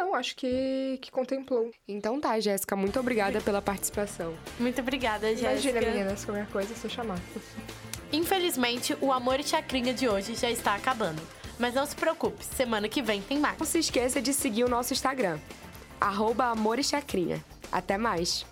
Não, 0.00 0.14
acho 0.14 0.34
que, 0.34 0.98
que 1.02 1.10
contemplou. 1.10 1.70
Então 1.86 2.18
tá, 2.18 2.40
Jéssica, 2.40 2.74
muito 2.74 2.98
obrigada 2.98 3.38
pela 3.42 3.60
participação. 3.60 4.34
Muito 4.58 4.80
obrigada, 4.80 5.28
Jéssica. 5.36 5.50
Imagina, 5.50 5.80
meninas, 5.80 6.24
qualquer 6.24 6.46
coisa, 6.46 6.74
se 6.74 6.88
chamar. 6.88 7.18
Infelizmente, 8.10 8.96
o 9.02 9.12
Amor 9.12 9.38
e 9.38 9.44
Chacrinha 9.44 9.92
de 9.92 10.08
hoje 10.08 10.34
já 10.34 10.50
está 10.50 10.74
acabando. 10.74 11.20
Mas 11.58 11.74
não 11.74 11.84
se 11.84 11.94
preocupe, 11.94 12.42
semana 12.42 12.88
que 12.88 13.02
vem 13.02 13.20
tem 13.20 13.38
mais. 13.38 13.58
Não 13.58 13.66
se 13.66 13.78
esqueça 13.78 14.22
de 14.22 14.32
seguir 14.32 14.64
o 14.64 14.68
nosso 14.70 14.94
Instagram, 14.94 15.38
arroba 16.00 16.46
Amor 16.46 16.78
e 16.78 16.82
Chacrinha. 16.82 17.44
Até 17.70 17.98
mais! 17.98 18.46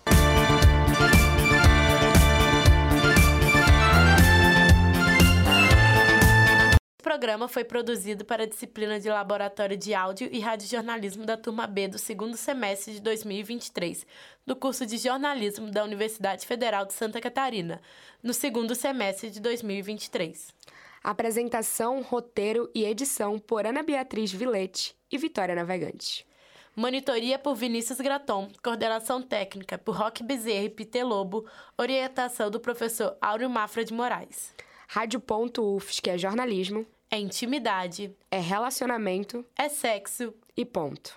Programa 7.01 7.47
foi 7.47 7.63
produzido 7.63 8.25
para 8.25 8.43
a 8.43 8.45
disciplina 8.45 8.99
de 8.99 9.09
Laboratório 9.09 9.77
de 9.77 9.93
Áudio 9.93 10.29
e 10.31 10.39
Radiojornalismo 10.39 11.25
da 11.25 11.37
turma 11.37 11.65
B 11.65 11.87
do 11.87 11.97
segundo 11.97 12.35
semestre 12.35 12.93
de 12.93 13.01
2023, 13.01 14.05
do 14.45 14.55
curso 14.55 14.85
de 14.85 14.97
Jornalismo 14.97 15.71
da 15.71 15.83
Universidade 15.83 16.45
Federal 16.45 16.85
de 16.85 16.93
Santa 16.93 17.21
Catarina, 17.21 17.81
no 18.21 18.33
segundo 18.33 18.75
semestre 18.75 19.29
de 19.29 19.39
2023. 19.39 20.53
Apresentação, 21.01 22.01
roteiro 22.01 22.69
e 22.75 22.83
edição 22.83 23.39
por 23.39 23.65
Ana 23.65 23.81
Beatriz 23.81 24.31
Vilete 24.31 24.93
e 25.09 25.17
Vitória 25.17 25.55
Navegante. 25.55 26.27
Monitoria 26.75 27.39
por 27.39 27.55
Vinícius 27.55 27.99
Graton, 27.99 28.49
coordenação 28.61 29.21
técnica 29.21 29.77
por 29.77 29.95
Roque 29.95 30.23
Bezerra 30.23 30.65
e 30.65 30.69
Peter 30.69 31.05
Lobo, 31.05 31.45
orientação 31.77 32.51
do 32.51 32.59
professor 32.59 33.17
Áureo 33.21 33.49
Mafra 33.49 33.83
de 33.85 33.93
Moraes. 33.93 34.53
Rádio.UFS, 34.91 35.99
que 35.99 36.09
é 36.09 36.17
jornalismo, 36.17 36.83
é 37.11 37.19
intimidade, 37.19 38.11
é 38.31 38.39
relacionamento, 38.39 39.45
é 39.55 39.69
sexo. 39.69 40.33
E 40.57 40.65
ponto. 40.65 41.15